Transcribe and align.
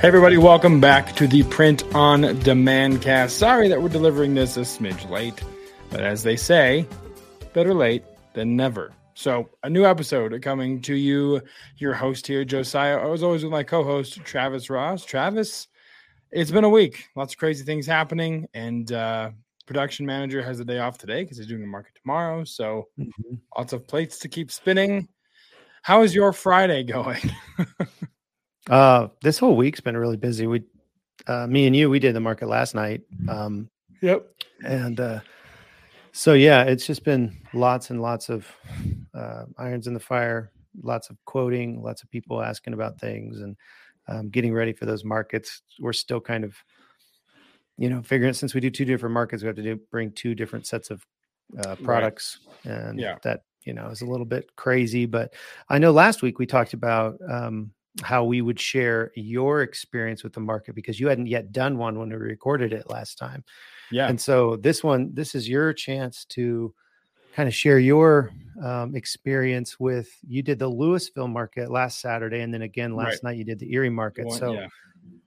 Hey, 0.00 0.08
everybody, 0.08 0.38
welcome 0.38 0.80
back 0.80 1.14
to 1.16 1.26
the 1.26 1.42
Print 1.42 1.84
on 1.94 2.22
Demand 2.38 3.02
cast. 3.02 3.36
Sorry 3.36 3.68
that 3.68 3.82
we're 3.82 3.90
delivering 3.90 4.34
this 4.34 4.56
a 4.56 4.60
smidge 4.60 5.10
late, 5.10 5.38
but 5.90 6.00
as 6.00 6.22
they 6.22 6.36
say, 6.36 6.86
better 7.52 7.74
late 7.74 8.02
than 8.32 8.56
never. 8.56 8.94
So, 9.12 9.50
a 9.62 9.68
new 9.68 9.84
episode 9.84 10.40
coming 10.40 10.80
to 10.80 10.94
you. 10.94 11.42
Your 11.76 11.92
host 11.92 12.26
here, 12.26 12.46
Josiah. 12.46 12.96
I 12.96 13.04
was 13.08 13.22
always 13.22 13.42
with 13.42 13.52
my 13.52 13.62
co 13.62 13.84
host, 13.84 14.24
Travis 14.24 14.70
Ross. 14.70 15.04
Travis, 15.04 15.68
it's 16.30 16.50
been 16.50 16.64
a 16.64 16.70
week. 16.70 17.04
Lots 17.14 17.34
of 17.34 17.38
crazy 17.38 17.66
things 17.66 17.86
happening, 17.86 18.48
and 18.54 18.90
uh, 18.90 19.32
production 19.66 20.06
manager 20.06 20.42
has 20.42 20.60
a 20.60 20.64
day 20.64 20.78
off 20.78 20.96
today 20.96 21.24
because 21.24 21.36
he's 21.36 21.46
doing 21.46 21.62
a 21.62 21.66
market 21.66 21.92
tomorrow. 22.00 22.44
So, 22.44 22.88
mm-hmm. 22.98 23.34
lots 23.54 23.74
of 23.74 23.86
plates 23.86 24.20
to 24.20 24.30
keep 24.30 24.50
spinning. 24.50 25.08
How 25.82 26.00
is 26.04 26.14
your 26.14 26.32
Friday 26.32 26.84
going? 26.84 27.20
Uh, 28.68 29.08
this 29.22 29.38
whole 29.38 29.56
week's 29.56 29.80
been 29.80 29.96
really 29.96 30.16
busy. 30.16 30.46
We, 30.46 30.62
uh, 31.26 31.46
me 31.46 31.66
and 31.66 31.74
you, 31.74 31.88
we 31.90 31.98
did 31.98 32.14
the 32.14 32.20
market 32.20 32.48
last 32.48 32.74
night. 32.74 33.02
Um, 33.28 33.70
yep. 34.02 34.26
And 34.64 35.00
uh, 35.00 35.20
so 36.12 36.34
yeah, 36.34 36.64
it's 36.64 36.86
just 36.86 37.04
been 37.04 37.36
lots 37.54 37.90
and 37.90 38.02
lots 38.02 38.28
of 38.28 38.46
uh, 39.14 39.44
irons 39.58 39.86
in 39.86 39.94
the 39.94 40.00
fire, 40.00 40.50
lots 40.82 41.10
of 41.10 41.16
quoting, 41.24 41.82
lots 41.82 42.02
of 42.02 42.10
people 42.10 42.42
asking 42.42 42.74
about 42.74 42.98
things, 42.98 43.40
and 43.40 43.56
um, 44.08 44.28
getting 44.28 44.52
ready 44.52 44.72
for 44.72 44.86
those 44.86 45.04
markets. 45.04 45.62
We're 45.78 45.92
still 45.92 46.20
kind 46.20 46.44
of, 46.44 46.56
you 47.78 47.88
know, 47.88 48.02
figuring 48.02 48.34
since 48.34 48.54
we 48.54 48.60
do 48.60 48.70
two 48.70 48.84
different 48.84 49.14
markets, 49.14 49.42
we 49.42 49.46
have 49.46 49.56
to 49.56 49.62
do 49.62 49.80
bring 49.90 50.12
two 50.12 50.34
different 50.34 50.66
sets 50.66 50.90
of 50.90 51.06
uh, 51.64 51.76
products, 51.76 52.38
right. 52.64 52.74
and 52.74 53.00
yeah. 53.00 53.16
that 53.22 53.44
you 53.64 53.72
know 53.72 53.86
is 53.88 54.02
a 54.02 54.06
little 54.06 54.26
bit 54.26 54.54
crazy. 54.56 55.06
But 55.06 55.34
I 55.68 55.78
know 55.78 55.92
last 55.92 56.22
week 56.22 56.38
we 56.38 56.46
talked 56.46 56.72
about. 56.72 57.18
Um, 57.28 57.72
how 58.02 58.24
we 58.24 58.40
would 58.40 58.58
share 58.58 59.10
your 59.14 59.62
experience 59.62 60.22
with 60.22 60.32
the 60.32 60.40
market 60.40 60.74
because 60.74 61.00
you 61.00 61.08
hadn't 61.08 61.26
yet 61.26 61.52
done 61.52 61.76
one 61.76 61.98
when 61.98 62.08
we 62.08 62.16
recorded 62.16 62.72
it 62.72 62.88
last 62.88 63.18
time. 63.18 63.44
Yeah. 63.90 64.08
And 64.08 64.20
so 64.20 64.56
this 64.56 64.84
one, 64.84 65.10
this 65.12 65.34
is 65.34 65.48
your 65.48 65.72
chance 65.72 66.24
to 66.26 66.72
kind 67.34 67.48
of 67.48 67.54
share 67.54 67.78
your 67.78 68.30
um, 68.62 68.94
experience 68.94 69.78
with 69.78 70.08
you 70.26 70.42
did 70.42 70.58
the 70.58 70.68
Louisville 70.68 71.28
market 71.28 71.70
last 71.70 72.00
Saturday 72.00 72.40
and 72.40 72.52
then 72.52 72.62
again 72.62 72.94
last 72.94 73.22
right. 73.24 73.24
night 73.24 73.38
you 73.38 73.44
did 73.44 73.58
the 73.58 73.72
Erie 73.72 73.90
market. 73.90 74.30
So 74.32 74.52
yeah. 74.52 74.66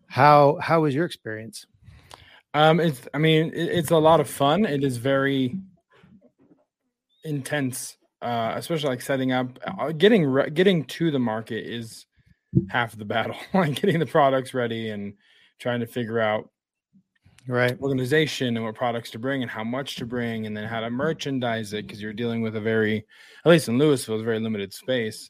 how 0.07 0.57
how 0.61 0.81
was 0.81 0.93
your 0.93 1.05
experience? 1.05 1.65
Um 2.53 2.79
it's 2.79 3.07
I 3.13 3.17
mean 3.17 3.47
it, 3.53 3.69
it's 3.69 3.91
a 3.91 3.97
lot 3.97 4.19
of 4.19 4.29
fun. 4.29 4.65
It 4.65 4.83
is 4.83 4.97
very 4.97 5.57
intense 7.23 7.97
uh 8.21 8.53
especially 8.55 8.89
like 8.89 9.01
setting 9.01 9.31
up 9.31 9.57
uh, 9.65 9.91
getting 9.91 10.25
re- 10.25 10.49
getting 10.49 10.83
to 10.85 11.09
the 11.09 11.19
market 11.19 11.65
is 11.65 12.05
half 12.69 12.93
of 12.93 12.99
the 12.99 13.05
battle, 13.05 13.35
like 13.53 13.75
getting 13.75 13.99
the 13.99 14.05
products 14.05 14.53
ready 14.53 14.89
and 14.89 15.13
trying 15.59 15.79
to 15.79 15.87
figure 15.87 16.19
out 16.19 16.49
right. 17.47 17.79
organization 17.81 18.55
and 18.55 18.65
what 18.65 18.75
products 18.75 19.11
to 19.11 19.19
bring 19.19 19.41
and 19.41 19.51
how 19.51 19.63
much 19.63 19.95
to 19.97 20.05
bring 20.05 20.45
and 20.45 20.55
then 20.55 20.67
how 20.67 20.79
to 20.79 20.89
merchandise 20.89 21.73
it 21.73 21.85
because 21.85 22.01
you're 22.01 22.13
dealing 22.13 22.41
with 22.41 22.55
a 22.55 22.61
very 22.61 23.05
at 23.45 23.49
least 23.49 23.67
in 23.67 23.77
louisville 23.77 24.19
a 24.19 24.23
very 24.23 24.39
limited 24.39 24.73
space. 24.73 25.29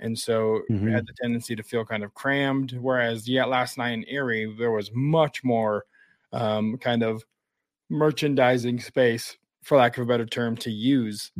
And 0.00 0.18
so 0.18 0.60
mm-hmm. 0.70 0.88
had 0.88 1.06
the 1.06 1.14
tendency 1.22 1.56
to 1.56 1.62
feel 1.62 1.84
kind 1.84 2.04
of 2.04 2.14
crammed 2.14 2.76
whereas 2.80 3.28
yet 3.28 3.48
last 3.48 3.78
night 3.78 3.92
in 3.92 4.04
erie 4.08 4.54
there 4.58 4.72
was 4.72 4.90
much 4.92 5.42
more 5.44 5.84
um, 6.32 6.76
kind 6.78 7.02
of 7.02 7.22
merchandising 7.90 8.80
space 8.80 9.36
for 9.62 9.78
lack 9.78 9.96
of 9.96 10.02
a 10.02 10.06
better 10.06 10.26
term 10.26 10.56
to 10.56 10.70
use 10.70 11.30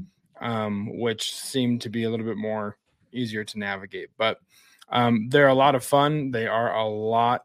um, 0.41 0.99
which 0.99 1.35
seemed 1.35 1.81
to 1.83 1.89
be 1.89 2.05
a 2.05 2.11
little 2.11 2.27
bit 2.27 2.37
more 2.37 2.77
easier 3.13 3.45
to 3.45 3.59
navigate. 3.59 4.11
But 4.17 4.39
um, 4.95 5.29
they're 5.29 5.49
a 5.49 5.55
lot 5.55 5.75
of 5.75 5.85
fun. 5.85 6.31
They 6.31 6.47
are 6.47 6.75
a 6.75 6.87
lot, 6.87 7.45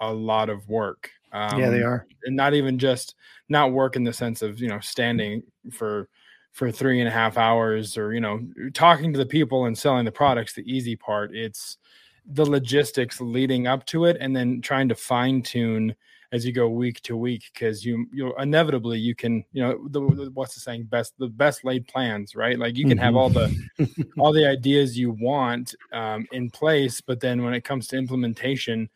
a 0.00 0.12
lot 0.12 0.50
of 0.50 0.68
work. 0.68 1.10
Um, 1.32 1.58
yeah, 1.58 1.70
they 1.70 1.82
are. 1.82 2.06
And 2.24 2.36
not 2.36 2.54
even 2.54 2.78
just 2.78 3.14
not 3.48 3.72
work 3.72 3.96
in 3.96 4.04
the 4.04 4.12
sense 4.12 4.42
of 4.42 4.60
you 4.60 4.68
know 4.68 4.78
standing 4.80 5.42
for 5.72 6.08
for 6.52 6.70
three 6.70 7.00
and 7.00 7.08
a 7.08 7.12
half 7.12 7.38
hours 7.38 7.96
or 7.96 8.12
you 8.12 8.20
know 8.20 8.40
talking 8.74 9.12
to 9.12 9.18
the 9.18 9.26
people 9.26 9.64
and 9.64 9.76
selling 9.76 10.04
the 10.04 10.12
products. 10.12 10.52
The 10.52 10.70
easy 10.70 10.94
part. 10.94 11.34
It's 11.34 11.78
the 12.26 12.44
logistics 12.44 13.20
leading 13.20 13.66
up 13.66 13.86
to 13.86 14.04
it, 14.04 14.18
and 14.20 14.36
then 14.36 14.60
trying 14.60 14.88
to 14.90 14.94
fine 14.94 15.42
tune 15.42 15.96
as 16.32 16.46
you 16.46 16.52
go 16.52 16.68
week 16.68 17.00
to 17.02 17.16
week 17.16 17.44
because 17.52 17.84
you 17.84 18.06
you 18.12 18.34
inevitably 18.38 18.98
you 18.98 19.14
can 19.14 19.44
you 19.52 19.62
know 19.62 19.86
the, 19.88 20.00
the, 20.14 20.30
what's 20.32 20.54
the 20.54 20.60
saying? 20.60 20.84
Best 20.84 21.14
the 21.18 21.28
best 21.28 21.64
laid 21.64 21.86
plans 21.86 22.34
right? 22.34 22.58
Like 22.58 22.76
you 22.76 22.86
can 22.86 22.98
have 22.98 23.14
all 23.14 23.30
the 23.30 23.46
mm-hmm. 23.78 24.20
all 24.20 24.32
the 24.32 24.46
ideas 24.56 24.98
you 24.98 25.12
want 25.12 25.74
um, 25.92 26.26
in 26.32 26.50
place 26.50 27.00
but 27.00 27.20
then 27.20 27.42
when 27.42 27.54
it 27.54 27.64
comes 27.64 27.86
to 27.88 27.96
implementation 27.96 28.88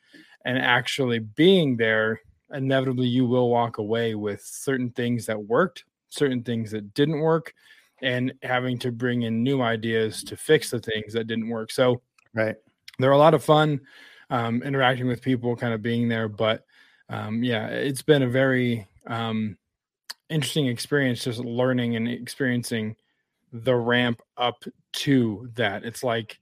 and 0.45 0.59
actually 0.59 1.19
being 1.19 1.77
there 1.77 2.21
inevitably 2.53 3.07
you 3.07 3.27
will 3.27 3.51
walk 3.51 3.79
away 3.79 4.15
with 4.15 4.41
certain 4.43 4.91
things 4.91 5.27
that 5.27 5.41
worked 5.41 5.85
certain 6.09 6.43
things 6.43 6.71
that 6.71 6.95
didn't 6.95 7.21
work 7.21 7.53
and 8.03 8.33
having 8.43 8.79
to 8.79 8.93
bring 8.93 9.23
in 9.23 9.43
new 9.43 9.63
ideas 9.63 10.23
to 10.25 10.37
fix 10.37 10.71
the 10.71 10.81
things 10.81 11.13
that 11.13 11.27
didn't 11.27 11.49
work. 11.49 11.71
So 11.71 12.01
right. 12.35 12.55
they're 12.99 13.13
a 13.13 13.19
lot 13.19 13.35
of 13.35 13.45
fun 13.45 13.81
um, 14.31 14.63
interacting 14.63 15.07
with 15.07 15.23
people 15.23 15.57
kind 15.57 15.73
of 15.73 15.83
being 15.83 16.09
there 16.09 16.29
but 16.29 16.65
um, 17.09 17.43
yeah, 17.43 17.69
it's 17.69 18.03
been 18.03 18.23
a 18.23 18.29
very 18.29 18.87
um, 19.07 19.57
interesting 20.29 20.67
experience 20.67 21.25
just 21.25 21.39
learning 21.41 21.97
and 21.97 22.09
experiencing 22.09 22.97
the 23.53 23.75
ramp 23.75 24.21
up 24.37 24.65
to 24.93 25.49
that. 25.55 25.85
It's 25.85 26.03
like 26.03 26.39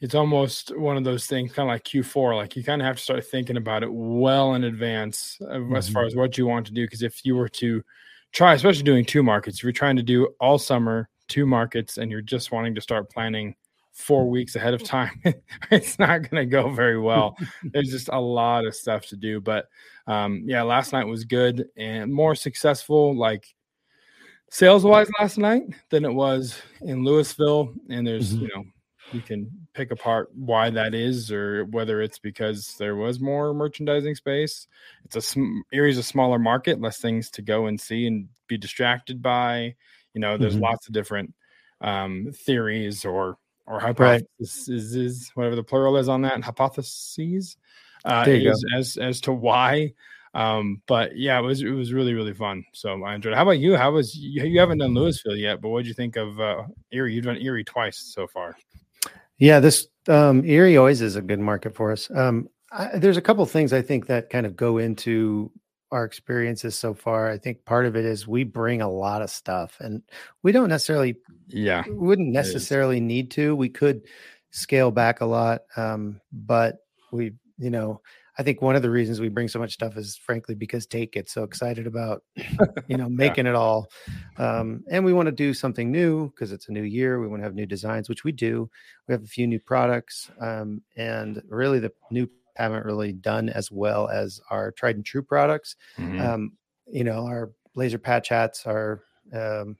it's 0.00 0.14
almost 0.14 0.76
one 0.76 0.96
of 0.96 1.04
those 1.04 1.26
things, 1.26 1.52
kind 1.52 1.68
of 1.68 1.74
like 1.74 1.84
Q4. 1.84 2.36
Like 2.36 2.56
you 2.56 2.62
kind 2.62 2.82
of 2.82 2.86
have 2.86 2.96
to 2.96 3.02
start 3.02 3.24
thinking 3.24 3.56
about 3.56 3.82
it 3.82 3.92
well 3.92 4.54
in 4.54 4.64
advance 4.64 5.38
mm-hmm. 5.40 5.74
as 5.74 5.88
far 5.88 6.02
mm-hmm. 6.02 6.08
as 6.08 6.16
what 6.16 6.38
you 6.38 6.46
want 6.46 6.66
to 6.66 6.72
do. 6.72 6.84
Because 6.84 7.02
if 7.02 7.24
you 7.24 7.34
were 7.34 7.48
to 7.50 7.82
try, 8.32 8.54
especially 8.54 8.82
doing 8.82 9.04
two 9.04 9.22
markets, 9.22 9.58
if 9.58 9.62
you're 9.64 9.72
trying 9.72 9.96
to 9.96 10.02
do 10.02 10.28
all 10.40 10.58
summer 10.58 11.08
two 11.28 11.46
markets 11.46 11.98
and 11.98 12.10
you're 12.10 12.22
just 12.22 12.52
wanting 12.52 12.74
to 12.74 12.80
start 12.80 13.10
planning 13.10 13.56
four 13.96 14.28
weeks 14.28 14.54
ahead 14.56 14.74
of 14.74 14.82
time, 14.84 15.20
it's 15.70 15.98
not 15.98 16.30
going 16.30 16.42
to 16.42 16.46
go 16.46 16.70
very 16.70 16.98
well. 16.98 17.36
There's 17.64 17.90
just 17.90 18.08
a 18.12 18.20
lot 18.20 18.66
of 18.66 18.74
stuff 18.74 19.06
to 19.06 19.16
do. 19.16 19.40
But 19.40 19.68
um, 20.06 20.44
yeah, 20.46 20.62
last 20.62 20.92
night 20.92 21.06
was 21.06 21.24
good 21.24 21.68
and 21.76 22.12
more 22.12 22.34
successful, 22.34 23.16
like 23.16 23.54
sales 24.50 24.84
wise 24.84 25.08
last 25.18 25.38
night 25.38 25.62
than 25.90 26.04
it 26.04 26.12
was 26.12 26.60
in 26.82 27.04
Louisville. 27.04 27.74
And 27.88 28.06
there's, 28.06 28.34
mm-hmm. 28.34 28.42
you 28.42 28.50
know, 28.54 28.64
you 29.12 29.20
can 29.20 29.50
pick 29.72 29.92
apart 29.92 30.30
why 30.34 30.68
that 30.70 30.94
is, 30.94 31.30
or 31.30 31.64
whether 31.66 32.02
it's 32.02 32.18
because 32.18 32.74
there 32.76 32.96
was 32.96 33.20
more 33.20 33.54
merchandising 33.54 34.16
space. 34.16 34.66
It's 35.04 35.16
a 35.16 35.20
sm- 35.20 35.60
Erie's 35.72 35.98
a 35.98 36.02
smaller 36.02 36.38
market, 36.38 36.80
less 36.80 36.98
things 36.98 37.30
to 37.30 37.42
go 37.42 37.66
and 37.66 37.80
see 37.80 38.06
and 38.06 38.28
be 38.48 38.58
distracted 38.58 39.22
by. 39.22 39.74
You 40.12 40.20
know, 40.20 40.36
there's 40.36 40.54
mm-hmm. 40.54 40.64
lots 40.64 40.88
of 40.88 40.92
different 40.92 41.32
um, 41.80 42.32
theories 42.34 43.04
or 43.04 43.38
or 43.66 43.80
hypotheses, 43.80 44.96
right. 44.98 45.36
whatever 45.36 45.56
the 45.56 45.64
plural 45.64 45.96
is 45.96 46.08
on 46.08 46.22
that, 46.22 46.42
hypotheses 46.42 47.56
uh, 48.04 48.24
is, 48.26 48.64
as 48.76 48.96
as 48.96 49.20
to 49.22 49.32
why. 49.32 49.92
Um, 50.34 50.82
but 50.86 51.16
yeah, 51.16 51.38
it 51.38 51.42
was 51.42 51.62
it 51.62 51.70
was 51.70 51.92
really 51.92 52.14
really 52.14 52.34
fun. 52.34 52.64
So 52.72 53.02
I 53.04 53.14
enjoyed. 53.14 53.32
it. 53.32 53.36
How 53.36 53.42
about 53.42 53.58
you? 53.58 53.76
How 53.76 53.92
was 53.92 54.14
you? 54.14 54.44
You 54.44 54.60
haven't 54.60 54.78
done 54.78 54.94
Louisville 54.94 55.36
yet, 55.36 55.60
but 55.60 55.70
what 55.70 55.78
did 55.80 55.88
you 55.88 55.94
think 55.94 56.16
of 56.16 56.38
uh, 56.38 56.64
Erie? 56.92 57.14
You've 57.14 57.24
done 57.24 57.40
Erie 57.40 57.64
twice 57.64 57.98
so 57.98 58.26
far. 58.26 58.56
Yeah, 59.38 59.60
this 59.60 59.88
um, 60.08 60.44
Erie 60.44 60.76
always 60.76 61.00
is 61.00 61.16
a 61.16 61.22
good 61.22 61.40
market 61.40 61.74
for 61.74 61.92
us. 61.92 62.10
Um, 62.14 62.48
I, 62.70 62.98
there's 62.98 63.16
a 63.16 63.22
couple 63.22 63.44
things 63.46 63.72
I 63.72 63.82
think 63.82 64.06
that 64.06 64.30
kind 64.30 64.46
of 64.46 64.56
go 64.56 64.78
into 64.78 65.50
our 65.92 66.04
experiences 66.04 66.76
so 66.76 66.94
far. 66.94 67.30
I 67.30 67.38
think 67.38 67.64
part 67.64 67.86
of 67.86 67.96
it 67.96 68.04
is 68.04 68.26
we 68.26 68.44
bring 68.44 68.82
a 68.82 68.90
lot 68.90 69.22
of 69.22 69.30
stuff 69.30 69.76
and 69.80 70.02
we 70.42 70.52
don't 70.52 70.68
necessarily, 70.68 71.16
yeah, 71.48 71.84
wouldn't 71.88 72.32
necessarily 72.32 73.00
need 73.00 73.30
to. 73.32 73.54
We 73.54 73.68
could 73.68 74.02
scale 74.50 74.90
back 74.90 75.20
a 75.20 75.26
lot. 75.26 75.62
Um, 75.76 76.20
but 76.32 76.78
we, 77.12 77.32
you 77.58 77.70
know, 77.70 78.00
I 78.38 78.42
think 78.42 78.60
one 78.60 78.76
of 78.76 78.82
the 78.82 78.90
reasons 78.90 79.18
we 79.18 79.30
bring 79.30 79.48
so 79.48 79.58
much 79.58 79.72
stuff 79.72 79.96
is 79.96 80.16
frankly 80.16 80.54
because 80.54 80.86
Tate 80.86 81.12
gets 81.12 81.32
so 81.32 81.42
excited 81.42 81.86
about, 81.86 82.22
you 82.86 82.96
know, 82.96 83.08
making 83.08 83.46
yeah. 83.46 83.52
it 83.52 83.54
all. 83.54 83.88
Um, 84.36 84.84
and 84.90 85.04
we 85.04 85.14
want 85.14 85.26
to 85.26 85.32
do 85.32 85.54
something 85.54 85.90
new 85.90 86.28
because 86.30 86.52
it's 86.52 86.68
a 86.68 86.72
new 86.72 86.82
year. 86.82 87.18
We 87.18 87.28
want 87.28 87.40
to 87.40 87.44
have 87.44 87.54
new 87.54 87.64
designs, 87.64 88.08
which 88.08 88.24
we 88.24 88.32
do. 88.32 88.68
We 89.08 89.12
have 89.12 89.22
a 89.22 89.28
few 89.28 89.46
new 89.46 89.60
products. 89.60 90.30
Um, 90.38 90.82
and 90.96 91.42
really 91.48 91.78
the 91.78 91.92
new 92.10 92.28
haven't 92.56 92.84
really 92.84 93.12
done 93.12 93.48
as 93.48 93.70
well 93.70 94.08
as 94.08 94.40
our 94.50 94.72
tried 94.72 94.96
and 94.96 95.04
true 95.04 95.22
products. 95.22 95.76
Mhm. 95.98 96.20
Um, 96.20 96.52
you 96.86 97.04
know, 97.04 97.26
our 97.26 97.52
laser 97.74 97.98
patch 97.98 98.28
hats, 98.28 98.66
our 98.66 99.02
um, 99.32 99.76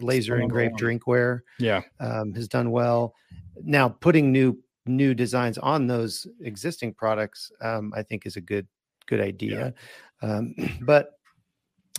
laser 0.00 0.38
engraved 0.38 0.78
drinkware 0.78 1.40
yeah, 1.58 1.82
um, 2.00 2.32
has 2.34 2.48
done 2.48 2.70
well. 2.70 3.14
Now, 3.62 3.88
putting 3.88 4.32
new 4.32 4.58
new 4.86 5.14
designs 5.14 5.56
on 5.58 5.86
those 5.86 6.26
existing 6.42 6.94
products, 6.94 7.50
um, 7.62 7.92
I 7.96 8.02
think, 8.02 8.26
is 8.26 8.36
a 8.36 8.40
good 8.40 8.66
good 9.06 9.20
idea. 9.20 9.74
Um, 10.22 10.54
but 10.82 11.18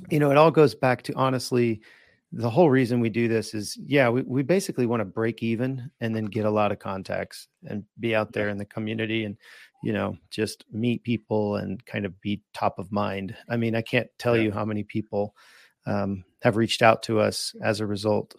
you 0.10 0.20
know, 0.20 0.32
it 0.32 0.38
all 0.38 0.52
goes 0.52 0.76
back 0.76 1.02
to 1.04 1.14
honestly, 1.16 1.82
the 2.32 2.50
whole 2.50 2.70
reason 2.70 3.00
we 3.00 3.10
do 3.10 3.30
this 3.30 3.54
is, 3.54 3.78
yeah, 3.86 4.10
we, 4.10 4.22
we 4.24 4.44
basically 4.44 4.86
want 4.86 5.00
to 5.00 5.06
break 5.06 5.42
even 5.42 5.90
and 6.02 6.14
then 6.14 6.26
get 6.26 6.46
a 6.46 6.50
lot 6.50 6.72
of 6.72 6.80
contacts 6.80 7.48
and 7.64 7.84
be 8.00 8.14
out 8.14 8.34
there 8.34 8.50
in 8.50 8.58
the 8.58 8.66
community 8.66 9.24
and 9.24 9.38
you 9.86 9.94
know 9.94 10.18
just 10.32 10.66
meet 10.72 11.04
people 11.04 11.58
and 11.58 11.86
kind 11.86 12.06
of 12.06 12.20
be 12.22 12.42
top 12.54 12.80
of 12.80 12.92
mind. 12.92 13.36
I 13.50 13.56
mean, 13.58 13.76
I 13.76 13.82
can't 13.82 14.10
tell 14.18 14.36
Yeah. 14.36 14.44
you 14.44 14.52
how 14.52 14.66
many 14.66 14.84
people 14.84 15.36
um, 15.86 16.24
have 16.42 16.58
reached 16.58 16.82
out 16.82 17.04
to 17.04 17.20
us 17.20 17.54
as 17.62 17.80
a 17.80 17.86
result 17.86 18.36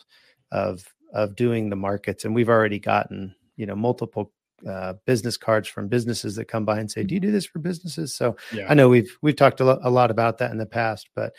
of 0.50 0.84
of 1.14 1.37
doing 1.37 1.70
the 1.70 1.76
markets 1.76 2.25
and 2.25 2.34
we've 2.34 2.48
already 2.48 2.81
gotten 2.81 3.32
you 3.56 3.64
know 3.66 3.76
multiple 3.76 4.32
uh, 4.69 4.94
business 5.06 5.37
cards 5.37 5.69
from 5.69 5.87
businesses 5.88 6.34
that 6.34 6.46
come 6.46 6.64
by 6.64 6.81
and 6.81 6.90
say 6.90 7.04
do 7.04 7.14
you 7.14 7.20
do 7.20 7.31
this 7.31 7.46
for 7.46 7.60
businesses 7.60 8.14
so 8.16 8.37
yeah. 8.52 8.66
i 8.69 8.75
know 8.75 8.88
we've 8.88 9.16
we've 9.22 9.37
talked 9.37 9.60
a, 9.60 9.64
lo- 9.64 9.78
a 9.82 9.90
lot 9.90 10.10
about 10.10 10.38
that 10.38 10.50
in 10.50 10.58
the 10.58 10.66
past 10.66 11.08
but 11.14 11.32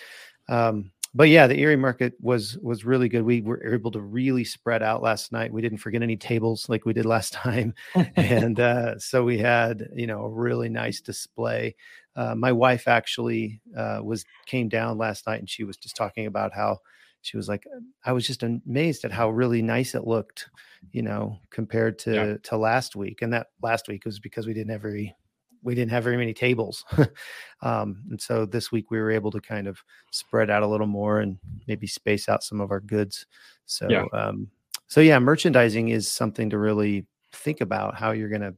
um 0.50 0.90
but 1.18 1.30
yeah 1.30 1.48
the 1.48 1.60
erie 1.60 1.76
market 1.76 2.14
was 2.20 2.58
was 2.62 2.86
really 2.86 3.10
good 3.10 3.24
we 3.24 3.42
were 3.42 3.62
able 3.74 3.92
to 3.92 4.02
really 4.02 4.44
spread 4.44 4.84
out 4.84 5.02
last 5.02 5.32
night 5.32 5.52
we 5.52 5.62
didn't 5.62 5.80
forget 5.80 6.04
any 6.04 6.18
tables 6.18 6.68
like 6.70 6.86
we 6.86 6.94
did 6.94 7.06
last 7.06 7.34
time 7.46 7.74
and 8.16 8.60
uh, 8.60 8.98
so 9.00 9.24
we 9.24 9.38
had 9.38 9.88
you 9.96 10.08
know 10.08 10.22
a 10.26 10.30
really 10.30 10.70
nice 10.70 11.02
display. 11.02 11.76
Uh, 12.16 12.34
my 12.36 12.52
wife 12.52 12.88
actually 12.88 13.62
uh, 13.78 14.00
was 14.04 14.26
came 14.48 14.68
down 14.70 14.98
last 14.98 15.28
night 15.28 15.40
and 15.40 15.50
she 15.50 15.64
was 15.64 15.78
just 15.78 15.96
talking 15.96 16.26
about 16.26 16.52
how 16.54 16.78
she 17.22 17.38
was 17.38 17.48
like 17.48 17.64
I 18.06 18.12
was 18.12 18.26
just 18.26 18.44
amazed 18.44 19.06
at 19.06 19.12
how 19.12 19.30
really 19.30 19.62
nice 19.62 19.94
it 19.96 20.08
looked, 20.08 20.50
you 20.92 21.02
know, 21.04 21.40
compared 21.52 22.00
to 22.00 22.12
Yeah. 22.14 22.38
to 22.44 22.58
last 22.58 22.96
week. 22.96 23.22
And 23.22 23.34
that 23.34 23.48
last 23.62 23.88
week 23.88 24.06
was 24.06 24.20
because 24.20 24.48
we 24.48 24.54
didn't 24.54 24.72
have 24.72 24.82
very 24.82 25.16
we 25.64 25.76
didn't 25.76 25.92
have 25.92 26.04
very 26.04 26.18
many 26.18 26.34
tables. 26.34 26.86
um, 27.62 28.04
and 28.10 28.22
so 28.22 28.46
this 28.46 28.72
week 28.72 28.92
we 28.92 29.00
were 29.00 29.12
able 29.12 29.32
to 29.32 29.42
kind 29.42 29.68
of 29.68 29.82
spread 30.12 30.50
out 30.50 30.64
a 30.64 30.68
little 30.68 30.88
more 30.88 31.20
and 31.20 31.38
maybe 31.68 31.88
space 31.88 32.30
out 32.30 32.44
some 32.44 32.62
of 32.62 32.72
our 32.72 32.80
goods. 32.80 33.26
So 33.66 33.88
Yeah. 33.90 34.06
um, 34.14 34.50
so 34.88 35.02
yeah, 35.02 35.20
merchandising 35.20 35.90
is 35.90 36.12
something 36.12 36.50
to 36.50 36.58
really 36.58 37.06
think 37.34 37.62
about 37.62 37.96
how 37.96 38.12
you're 38.12 38.30
going 38.30 38.42
to 38.42 38.56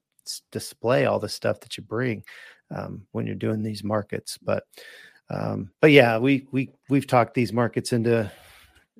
display 0.51 1.05
all 1.05 1.19
the 1.19 1.29
stuff 1.29 1.59
that 1.61 1.75
you 1.77 1.83
bring 1.83 2.23
um, 2.71 3.05
when 3.11 3.25
you're 3.25 3.35
doing 3.35 3.63
these 3.63 3.83
markets. 3.83 4.37
But 4.37 4.63
um, 5.29 5.71
but 5.81 5.91
yeah, 5.91 6.17
we 6.17 6.47
we 6.51 6.71
we've 6.89 7.07
talked 7.07 7.33
these 7.33 7.53
markets 7.53 7.93
into 7.93 8.31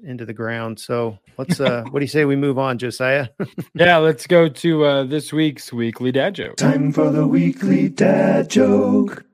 into 0.04 0.25
the 0.25 0.34
ground. 0.34 0.80
So 0.80 1.18
let's 1.38 1.60
uh, 1.60 1.84
what 1.90 2.00
do 2.00 2.04
you 2.04 2.10
say 2.10 2.25
we 2.25 2.36
move 2.36 2.57
on, 2.57 2.78
Josiah? 2.78 3.30
yeah, 3.74 3.98
let's 3.98 4.28
go 4.28 4.50
to 4.50 4.86
uh, 4.86 5.04
this 5.04 5.34
week's 5.34 5.72
weekly 5.72 6.12
dad 6.12 6.36
joke. 6.36 6.57
Time 6.57 6.92
for 6.92 7.10
the 7.10 7.28
weekly 7.28 7.90
dad 7.90 8.50
joke. 8.50 9.25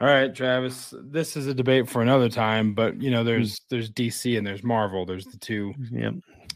All 0.00 0.06
right, 0.06 0.32
Travis. 0.32 0.94
This 0.96 1.36
is 1.36 1.48
a 1.48 1.54
debate 1.54 1.88
for 1.88 2.02
another 2.02 2.28
time, 2.28 2.72
but 2.72 3.00
you 3.02 3.10
know, 3.10 3.24
there's 3.24 3.60
there's 3.68 3.90
DC 3.90 4.38
and 4.38 4.46
there's 4.46 4.62
Marvel. 4.62 5.04
There's 5.04 5.24
the 5.24 5.38
two 5.38 5.74
yeah. 5.90 6.12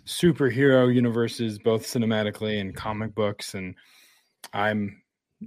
superhero 0.07 0.93
universes, 0.95 1.59
both 1.59 1.83
cinematically 1.83 2.61
and 2.61 2.75
comic 2.75 3.17
books. 3.17 3.55
And 3.55 3.75
I'm, 4.53 5.03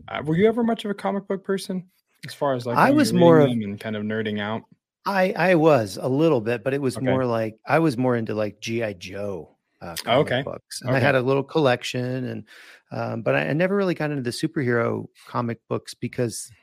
uh, 0.09 0.23
were 0.25 0.35
you 0.35 0.45
ever 0.47 0.61
much 0.61 0.83
of 0.83 0.91
a 0.91 0.93
comic 0.93 1.25
book 1.27 1.45
person? 1.45 1.89
As 2.27 2.33
far 2.33 2.53
as 2.53 2.65
like 2.65 2.75
I 2.75 2.91
was 2.91 3.13
more 3.13 3.39
of- 3.39 3.49
and 3.49 3.79
kind 3.79 3.95
of 3.95 4.03
nerding 4.03 4.41
out. 4.41 4.63
I 5.05 5.33
I 5.33 5.55
was 5.55 5.97
a 5.97 6.07
little 6.07 6.41
bit, 6.41 6.63
but 6.63 6.73
it 6.73 6.81
was 6.81 6.97
Okay. 6.97 7.01
more 7.01 7.25
like 7.25 7.55
I 7.65 7.79
was 7.79 7.97
more 7.97 8.15
into 8.15 8.33
like 8.33 8.59
GI 8.59 8.95
Joe. 8.95 9.51
Uh, 9.81 9.97
comic 9.97 10.33
Okay. 10.33 10.43
books, 10.43 10.81
and 10.81 10.95
I 10.95 10.99
had 10.99 11.15
a 11.15 11.21
little 11.21 11.43
collection, 11.43 12.25
and 12.25 12.47
um, 12.91 13.21
but 13.21 13.35
I, 13.35 13.49
I 13.49 13.53
never 13.53 13.75
really 13.75 13.93
got 13.93 14.09
into 14.09 14.23
the 14.23 14.29
superhero 14.31 15.07
comic 15.27 15.59
books 15.67 15.93
because 15.93 16.53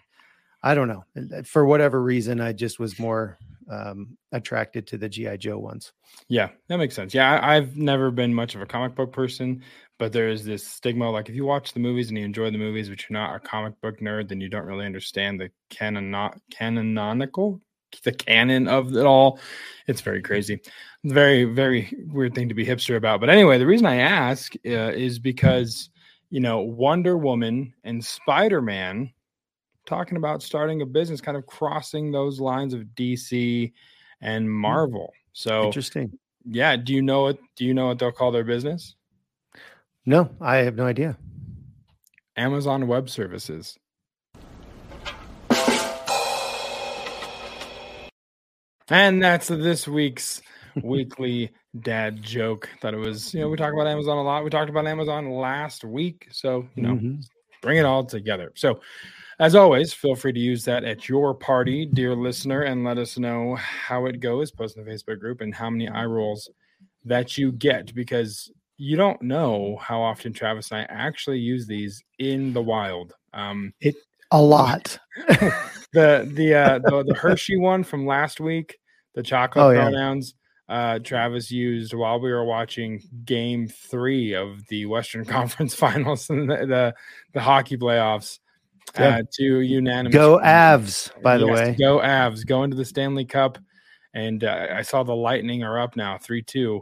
I 0.62 0.74
don't 0.74 0.88
know 0.88 1.04
uh, 1.16 1.42
for 1.44 1.66
whatever 1.66 2.02
reason 2.02 2.40
I 2.40 2.52
just 2.52 2.80
was 2.80 2.98
more 2.98 3.38
um, 3.70 4.18
attracted 4.32 4.86
to 4.88 4.98
the 4.98 5.08
GI 5.08 5.38
Joe 5.38 5.58
ones. 5.58 5.92
Yeah, 6.28 6.50
that 6.68 6.76
makes 6.78 6.94
sense. 6.94 7.14
Yeah, 7.14 7.38
I, 7.40 7.56
I've 7.56 7.76
never 7.76 8.10
been 8.10 8.32
much 8.34 8.54
of 8.54 8.60
a 8.62 8.66
comic 8.66 8.94
book 8.94 9.12
person, 9.12 9.62
but 9.98 10.12
there 10.12 10.28
is 10.28 10.44
this 10.44 10.66
stigma 10.66 11.10
like 11.10 11.28
if 11.28 11.34
you 11.34 11.44
watch 11.44 11.72
the 11.72 11.80
movies 11.80 12.08
and 12.08 12.18
you 12.18 12.24
enjoy 12.24 12.50
the 12.50 12.58
movies, 12.58 12.88
but 12.88 13.00
you're 13.08 13.18
not 13.18 13.36
a 13.36 13.40
comic 13.40 13.80
book 13.80 14.00
nerd, 14.00 14.28
then 14.28 14.40
you 14.40 14.48
don't 14.48 14.64
really 14.66 14.86
understand 14.86 15.40
the 15.40 15.50
canon 15.70 16.14
canonical 16.50 17.60
the 18.04 18.12
canon 18.12 18.68
of 18.68 18.94
it 18.96 19.06
all. 19.06 19.38
It's 19.86 20.00
very 20.00 20.22
crazy. 20.22 20.60
Very, 21.04 21.44
very 21.44 21.92
weird 22.08 22.34
thing 22.34 22.48
to 22.48 22.54
be 22.54 22.64
hipster 22.64 22.96
about. 22.96 23.20
But 23.20 23.30
anyway, 23.30 23.58
the 23.58 23.66
reason 23.66 23.86
I 23.86 23.96
ask 23.96 24.54
uh, 24.66 24.92
is 24.92 25.18
because 25.18 25.90
you 26.30 26.40
know 26.40 26.60
Wonder 26.60 27.18
Woman 27.18 27.74
and 27.84 28.04
Spider 28.04 28.62
Man 28.62 29.12
talking 29.86 30.16
about 30.16 30.42
starting 30.42 30.82
a 30.82 30.86
business, 30.86 31.20
kind 31.20 31.36
of 31.36 31.46
crossing 31.46 32.12
those 32.12 32.40
lines 32.40 32.74
of 32.74 32.82
DC 32.96 33.72
and 34.20 34.50
Marvel. 34.50 35.12
So 35.32 35.64
Interesting. 35.64 36.16
yeah, 36.44 36.76
do 36.76 36.92
you 36.92 37.02
know 37.02 37.22
what 37.22 37.38
do 37.56 37.64
you 37.64 37.74
know 37.74 37.88
what 37.88 37.98
they'll 37.98 38.12
call 38.12 38.30
their 38.30 38.44
business? 38.44 38.94
No, 40.06 40.30
I 40.40 40.56
have 40.58 40.76
no 40.76 40.86
idea. 40.86 41.16
Amazon 42.36 42.86
Web 42.86 43.08
Services. 43.10 43.78
And 48.92 49.22
that's 49.22 49.48
this 49.48 49.88
week's 49.88 50.42
weekly 50.82 51.50
dad 51.80 52.22
joke. 52.22 52.68
Thought 52.82 52.92
it 52.92 52.98
was, 52.98 53.32
you 53.32 53.40
know, 53.40 53.48
we 53.48 53.56
talk 53.56 53.72
about 53.72 53.86
Amazon 53.86 54.18
a 54.18 54.22
lot. 54.22 54.44
We 54.44 54.50
talked 54.50 54.68
about 54.68 54.86
Amazon 54.86 55.30
last 55.30 55.82
week. 55.82 56.28
So, 56.30 56.68
you 56.74 56.82
know, 56.82 56.96
Mhm. 56.96 57.24
bring 57.62 57.78
it 57.78 57.86
all 57.86 58.04
together. 58.04 58.52
So, 58.54 58.82
as 59.38 59.54
always, 59.54 59.94
feel 59.94 60.14
free 60.14 60.34
to 60.34 60.38
use 60.38 60.66
that 60.66 60.84
at 60.84 61.08
your 61.08 61.32
party, 61.32 61.86
dear 61.86 62.14
listener, 62.14 62.62
and 62.64 62.84
let 62.84 62.98
us 62.98 63.16
know 63.18 63.54
how 63.54 64.04
it 64.04 64.20
goes. 64.20 64.50
Post 64.50 64.76
in 64.76 64.84
the 64.84 64.90
Facebook 64.90 65.20
group 65.20 65.40
and 65.40 65.54
how 65.54 65.70
many 65.70 65.88
eye 65.88 66.04
rolls 66.04 66.50
that 67.06 67.38
you 67.38 67.50
get 67.50 67.94
because 67.94 68.52
you 68.76 68.98
don't 68.98 69.22
know 69.22 69.78
how 69.80 70.02
often 70.02 70.34
Travis 70.34 70.70
and 70.70 70.80
I 70.80 70.84
actually 70.90 71.38
use 71.38 71.66
these 71.66 72.04
in 72.18 72.52
the 72.52 72.62
wild. 72.62 73.14
Um, 73.32 73.72
it 73.80 73.96
a 74.32 74.42
lot. 74.42 74.98
the 75.92 76.28
the 76.30 76.54
uh, 76.54 76.78
the, 76.78 77.04
the 77.04 77.14
Hershey 77.14 77.56
one 77.56 77.84
from 77.84 78.06
last 78.06 78.38
week, 78.38 78.78
the 79.14 79.22
chocolate 79.22 79.64
Oh, 79.64 79.70
yeah. 79.70 79.82
pronouns. 79.84 80.34
Uh, 80.68 80.98
Travis 81.00 81.50
used 81.50 81.92
while 81.92 82.18
we 82.20 82.30
were 82.32 82.44
watching 82.44 83.02
Game 83.24 83.68
Three 83.68 84.32
of 84.34 84.66
the 84.68 84.86
Western 84.86 85.24
Conference 85.36 85.74
Finals 85.74 86.30
and 86.30 86.48
the 86.48 86.56
the, 86.66 86.94
the 87.34 87.40
hockey 87.40 87.76
playoffs. 87.76 88.38
Yeah. 88.98 89.18
Uh, 89.18 89.22
to 89.34 89.60
unanimous 89.60 90.12
Go. 90.14 90.38
Avs, 90.38 91.10
by 91.22 91.38
the 91.38 91.46
Yes, 91.46 91.54
way. 91.58 91.76
Go 91.78 91.98
Avs. 91.98 92.44
Go 92.46 92.62
into 92.64 92.76
the 92.76 92.84
Stanley 92.84 93.24
Cup. 93.24 93.58
And 94.14 94.44
uh, 94.44 94.66
I 94.74 94.82
saw 94.82 95.02
the 95.02 95.14
Lightning 95.14 95.62
are 95.62 95.78
up 95.78 95.96
now, 95.96 96.18
3 96.18 96.42
2. 96.42 96.80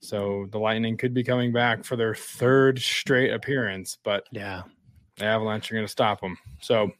So 0.00 0.46
the 0.50 0.58
Lightning 0.58 0.96
could 0.96 1.14
be 1.14 1.22
coming 1.22 1.52
back 1.52 1.84
for 1.84 1.94
their 1.94 2.14
third 2.14 2.78
straight 2.80 3.32
appearance, 3.32 3.98
but 4.02 4.26
Yeah. 4.32 4.62
the 5.18 5.26
Avalanche 5.26 5.70
are 5.70 5.74
going 5.74 5.86
to 5.86 5.92
stop 5.92 6.20
them. 6.20 6.36
So, 6.60 6.90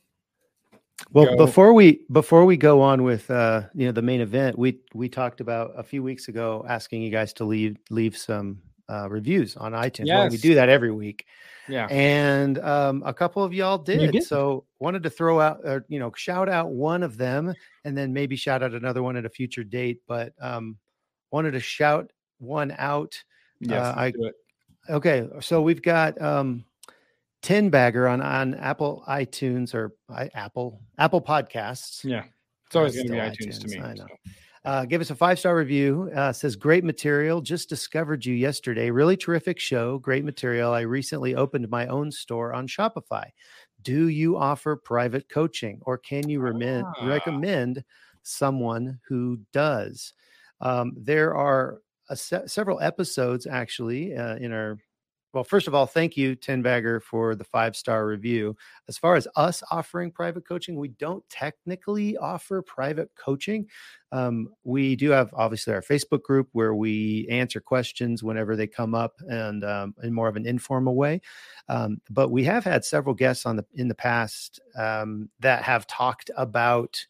Well, 1.11 1.27
go. 1.27 1.37
before 1.37 1.73
we 1.73 2.05
before 2.11 2.45
we 2.45 2.57
go 2.57 2.81
on 2.81 3.03
with 3.03 3.31
uh, 3.31 3.63
you 3.75 3.87
know 3.87 3.93
the 3.93 4.03
main 4.03 4.21
event, 4.21 4.59
we 4.59 4.81
we 4.95 5.09
talked 5.09 5.41
about 5.41 5.73
a 5.77 5.83
few 5.83 6.03
weeks 6.03 6.29
ago 6.29 6.65
asking 6.69 7.03
you 7.03 7.11
guys 7.11 7.33
to 7.35 7.45
leave 7.45 7.77
leave 7.91 8.17
some 8.17 8.63
uh, 8.89 9.09
reviews 9.09 9.57
on 9.57 9.73
iTunes. 9.73 10.09
Well, 10.09 10.29
we 10.29 10.37
do 10.37 10.55
that 10.55 10.69
every 10.69 10.93
week, 10.93 11.27
yeah. 11.69 11.87
and 11.91 12.59
um, 12.61 13.03
a 13.05 13.13
couple 13.13 13.43
of 13.43 13.53
y'all 13.53 13.79
did. 13.79 14.13
did. 14.13 14.25
So 14.25 14.65
wanted 14.79 15.03
to 15.03 15.11
throw 15.11 15.41
out, 15.41 15.67
uh, 15.67 15.81
you 15.89 15.99
know, 15.99 16.13
shout 16.17 16.49
out 16.49 16.71
one 16.71 17.03
of 17.03 17.17
them, 17.17 17.53
and 17.85 17.97
then 17.97 18.13
maybe 18.13 18.37
shout 18.37 18.63
out 18.63 18.73
another 18.73 19.03
one 19.03 19.17
at 19.17 19.25
a 19.25 19.31
future 19.31 19.65
date. 19.65 20.01
But 20.07 20.33
um, 20.41 20.79
wanted 21.31 21.53
to 21.53 21.61
shout 21.61 22.11
one 22.39 22.75
out. 22.79 23.23
Yes, 23.61 23.81
Uh, 23.81 23.95
I- 23.97 24.11
do 24.11 24.27
it. 24.27 24.35
Okay, 24.91 25.29
so 25.41 25.63
we've 25.63 25.81
got 25.81 26.21
um, 26.21 26.65
Ten 27.43 27.71
Bagger 27.71 28.07
on 28.09 28.21
on 28.21 28.55
Apple 28.55 29.05
iTunes 29.09 29.75
or 29.75 29.93
I, 30.09 30.31
Apple 30.35 30.81
Apple 30.99 31.21
Podcasts. 31.21 32.05
Yeah. 32.05 32.25
It's 32.67 32.77
always 32.77 32.95
going 32.95 33.09
to 33.09 33.13
be 33.13 33.19
still 33.35 33.49
iTunes, 33.49 33.61
to 33.61 33.69
me. 33.69 33.85
I 33.85 33.95
know. 33.95 34.07
so. 34.07 34.31
Uh, 34.65 34.85
give 34.85 35.01
us 35.01 35.11
a 35.11 35.15
five 35.17 35.39
star 35.41 35.57
review. 35.57 36.09
Uh, 36.15 36.33
says 36.33 36.55
great 36.55 36.85
material. 36.85 37.41
Just 37.41 37.69
discovered 37.69 38.25
you 38.25 38.33
yesterday. 38.35 38.91
Really 38.91 39.17
terrific 39.17 39.59
show. 39.59 39.99
Great 39.99 40.25
material. 40.25 40.73
I 40.73 40.83
recently 40.83 41.35
opened 41.35 41.69
my 41.69 41.89
own 41.89 42.13
store 42.13 42.53
on 42.55 42.69
Shopify. 42.69 43.25
Do 43.83 44.07
you 44.07 44.37
offer 44.39 44.77
private 44.77 45.29
coaching, 45.29 45.81
or 45.83 45.99
can 45.99 46.29
you 46.29 46.39
remen- 46.39 46.85
Ah. 46.97 47.07
recommend 47.07 47.83
someone 48.23 49.01
who 49.09 49.41
does? 49.53 50.13
Um, 50.61 50.93
there 50.97 51.35
are 51.35 51.81
a 52.09 52.15
se- 52.15 52.47
several 52.47 52.81
episodes 52.81 53.49
actually 53.49 54.15
uh, 54.17 54.37
in 54.37 54.53
our 54.53 54.79
well, 55.33 55.45
first 55.45 55.67
of 55.67 55.75
all, 55.75 55.87
thank 55.87 56.17
you, 56.17 56.35
Ten 56.35 56.61
Bagger, 56.61 57.01
for 57.01 57.35
the 57.35 57.45
five 57.45 57.75
star 57.75 58.07
review. 58.07 58.55
As 58.89 58.99
far 58.99 59.15
as 59.15 59.27
us 59.37 59.63
offering 59.71 60.11
private 60.11 60.47
coaching, 60.47 60.77
we 60.77 60.89
don't 60.89 61.27
technically 61.31 62.17
offer 62.19 62.61
private 62.61 63.11
coaching. 63.17 63.67
Um, 64.13 64.49
we 64.65 64.95
do 64.95 65.11
have 65.11 65.33
obviously 65.33 65.73
our 65.73 65.81
Facebook 65.81 66.23
group 66.23 66.49
where 66.53 66.75
we 66.75 67.27
answer 67.31 67.61
questions 67.61 68.23
whenever 68.23 68.57
they 68.57 68.67
come 68.67 68.95
up 68.95 69.15
and 69.27 69.65
um, 69.65 69.95
in 70.03 70.13
more 70.13 70.29
of 70.29 70.37
an 70.37 70.47
informal 70.47 70.97
way. 70.97 71.23
Um, 71.69 72.03
but 72.11 72.31
we 72.31 72.45
have 72.45 72.65
had 72.65 72.85
several 72.85 73.15
guests 73.15 73.47
on 73.47 73.57
the 73.57 73.65
in 73.75 73.89
the 73.89 73.95
past 73.95 74.61
um, 74.77 75.31
that 75.41 75.63
have 75.63 75.87
talked 75.87 76.31
about 76.37 77.05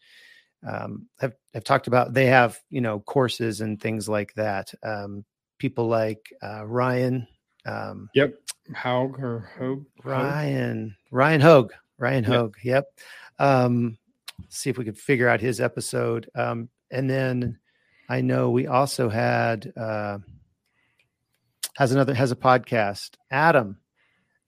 um, 0.64 1.08
have 1.18 1.34
have 1.54 1.64
talked 1.64 1.88
about 1.88 2.14
they 2.14 2.26
have 2.26 2.60
you 2.70 2.80
know 2.80 3.00
courses 3.00 3.60
and 3.60 3.80
things 3.80 4.08
like 4.08 4.32
that. 4.34 4.72
Um, 4.84 5.24
people 5.58 5.88
like 5.88 6.32
uh, 6.42 6.64
Ryan. 6.66 7.26
Um, 7.66 8.08
yep, 8.14 8.34
Haug 8.74 9.18
or 9.22 9.50
Hogue. 9.58 9.84
Ryan 10.04 10.96
Ryan 11.10 11.40
Hogue. 11.40 11.72
Ryan 11.98 12.24
Yep. 12.24 12.32
Hogue. 12.32 12.56
Yep. 12.64 12.84
Um, 13.38 13.98
see 14.48 14.70
if 14.70 14.78
we 14.78 14.84
could 14.84 14.98
figure 14.98 15.28
out 15.28 15.40
his 15.40 15.60
episode. 15.60 16.28
Um, 16.34 16.68
and 16.90 17.08
then 17.08 17.58
I 18.08 18.20
know 18.20 18.50
we 18.50 18.66
also 18.66 19.08
had 19.08 19.72
uh, 19.76 20.18
has 21.76 21.92
another 21.92 22.14
has 22.14 22.32
a 22.32 22.36
podcast. 22.36 23.10
Adam. 23.30 23.78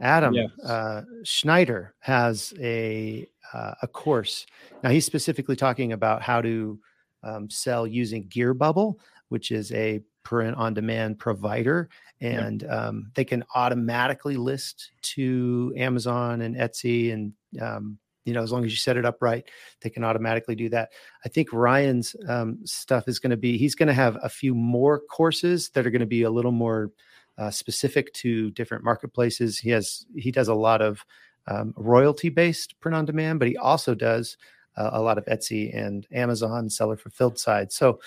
Adam 0.00 0.34
Yes. 0.34 0.50
uh, 0.64 1.02
Schneider 1.22 1.94
has 2.00 2.52
a 2.60 3.28
uh, 3.52 3.74
a 3.82 3.86
course. 3.86 4.46
Now 4.82 4.90
he's 4.90 5.06
specifically 5.06 5.54
talking 5.56 5.92
about 5.92 6.20
how 6.20 6.40
to 6.42 6.78
um, 7.22 7.48
sell 7.48 7.86
using 7.86 8.28
GearBubble, 8.28 8.96
which 9.28 9.52
is 9.52 9.70
a 9.72 10.02
print 10.24 10.56
on 10.56 10.74
demand 10.74 11.18
provider, 11.18 11.88
Yep. 12.20 12.42
and 12.42 12.64
um, 12.70 13.10
they 13.14 13.24
can 13.24 13.44
automatically 13.54 14.36
list 14.36 14.92
to 15.02 15.72
Amazon 15.76 16.40
and 16.40 16.56
Etsy, 16.56 17.12
and 17.12 17.32
um, 17.60 17.98
you 18.24 18.32
know 18.32 18.42
as 18.42 18.50
long 18.50 18.64
as 18.64 18.70
you 18.70 18.76
set 18.76 18.96
it 18.96 19.04
up 19.04 19.18
right, 19.20 19.44
they 19.82 19.90
can 19.90 20.04
automatically 20.04 20.54
do 20.54 20.68
that. 20.70 20.90
I 21.24 21.28
think 21.28 21.52
Ryan's 21.52 22.16
um, 22.28 22.58
stuff 22.64 23.08
is 23.08 23.18
going 23.18 23.30
to 23.32 23.36
be 23.36 23.58
he's 23.58 23.74
going 23.74 23.88
to 23.88 23.92
have 23.94 24.16
a 24.22 24.28
few 24.28 24.54
more 24.54 25.00
courses 25.00 25.68
that 25.70 25.86
are 25.86 25.90
going 25.90 26.00
to 26.00 26.06
be 26.06 26.22
a 26.22 26.30
little 26.30 26.52
more 26.52 26.90
uh, 27.36 27.50
specific 27.50 28.12
to 28.14 28.50
different 28.52 28.84
marketplaces. 28.84 29.58
He 29.58 29.70
has 29.70 30.06
he 30.16 30.30
does 30.30 30.48
a 30.48 30.54
lot 30.54 30.80
of 30.80 31.04
um, 31.46 31.74
royalty 31.76 32.30
based 32.30 32.80
print 32.80 32.94
on 32.96 33.04
demand, 33.04 33.38
but 33.38 33.48
he 33.48 33.56
also 33.56 33.94
does 33.94 34.36
uh, 34.76 34.90
a 34.92 35.02
lot 35.02 35.18
of 35.18 35.24
Etsy 35.26 35.76
and 35.76 36.06
Amazon 36.12 36.70
seller 36.70 36.96
fulfilled 36.96 37.38
side. 37.38 37.70
So 37.72 38.00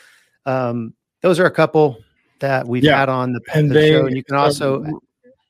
um, 0.45 0.93
those 1.21 1.39
are 1.39 1.45
a 1.45 1.51
couple 1.51 1.97
that 2.39 2.67
we've 2.67 2.83
Yeah. 2.83 2.97
had 2.99 3.09
on 3.09 3.33
the, 3.33 3.41
And 3.53 3.69
the 3.69 3.73
they 3.73 3.89
show. 3.91 4.05
And 4.05 4.15
you 4.15 4.23
can 4.23 4.35
also 4.35 4.83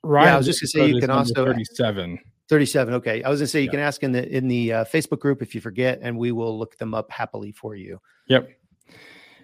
Ryan. 0.03 0.33
I 0.33 0.37
was 0.37 0.45
just 0.45 0.61
gonna 0.61 0.87
say 0.87 0.93
you 0.93 0.99
can 1.01 1.09
also- 1.09 1.33
thirty-seven. 1.45 2.19
37. 2.49 2.93
Okay, 2.93 3.21
I 3.23 3.29
was 3.29 3.41
gonna 3.41 3.47
say 3.47 3.59
you 3.59 3.65
Yeah. 3.65 3.71
can 3.71 3.79
ask 3.81 4.03
in 4.03 4.13
the 4.13 4.25
in 4.35 4.47
the 4.47 4.71
uh, 4.71 4.85
Facebook 4.85 5.19
group 5.19 5.41
if 5.41 5.53
you 5.53 5.59
forget, 5.59 5.99
and 6.01 6.17
we 6.17 6.31
will 6.31 6.57
look 6.57 6.77
them 6.77 6.93
up 6.93 7.11
happily 7.11 7.51
for 7.51 7.75
you. 7.75 7.99
Yep. 8.27 8.49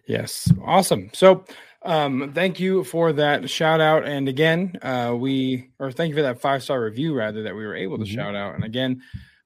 Yes. 0.08 0.52
Awesome. 0.64 1.10
So 1.14 1.44
um 1.86 2.32
thank 2.34 2.62
you 2.62 2.84
for 2.86 3.12
that 3.14 3.50
shout 3.50 3.82
out. 3.82 4.06
And 4.08 4.30
again, 4.30 4.78
uh 4.82 5.14
we 5.18 5.70
or 5.80 5.92
thank 5.92 6.10
you 6.12 6.16
for 6.16 6.22
that 6.22 6.40
five 6.40 6.64
star 6.64 6.82
review 6.82 7.14
rather 7.14 7.44
that 7.44 7.56
we 7.56 7.66
were 7.66 7.76
able 7.76 7.98
to 7.98 8.04
Mhm. 8.06 8.08
shout 8.16 8.36
out. 8.36 8.56
And 8.56 8.64
again, 8.64 9.02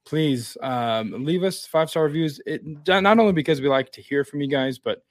please 0.06 0.56
um 0.62 1.26
leave 1.26 1.44
us 1.44 1.66
five 1.66 1.90
star 1.90 2.04
reviews. 2.04 2.40
It 2.46 2.62
not 2.88 3.18
only 3.20 3.34
because 3.34 3.60
we 3.62 3.70
like 3.70 3.92
to 3.94 4.02
hear 4.02 4.24
from 4.24 4.42
you 4.42 4.48
guys, 4.48 4.78
but 4.78 5.02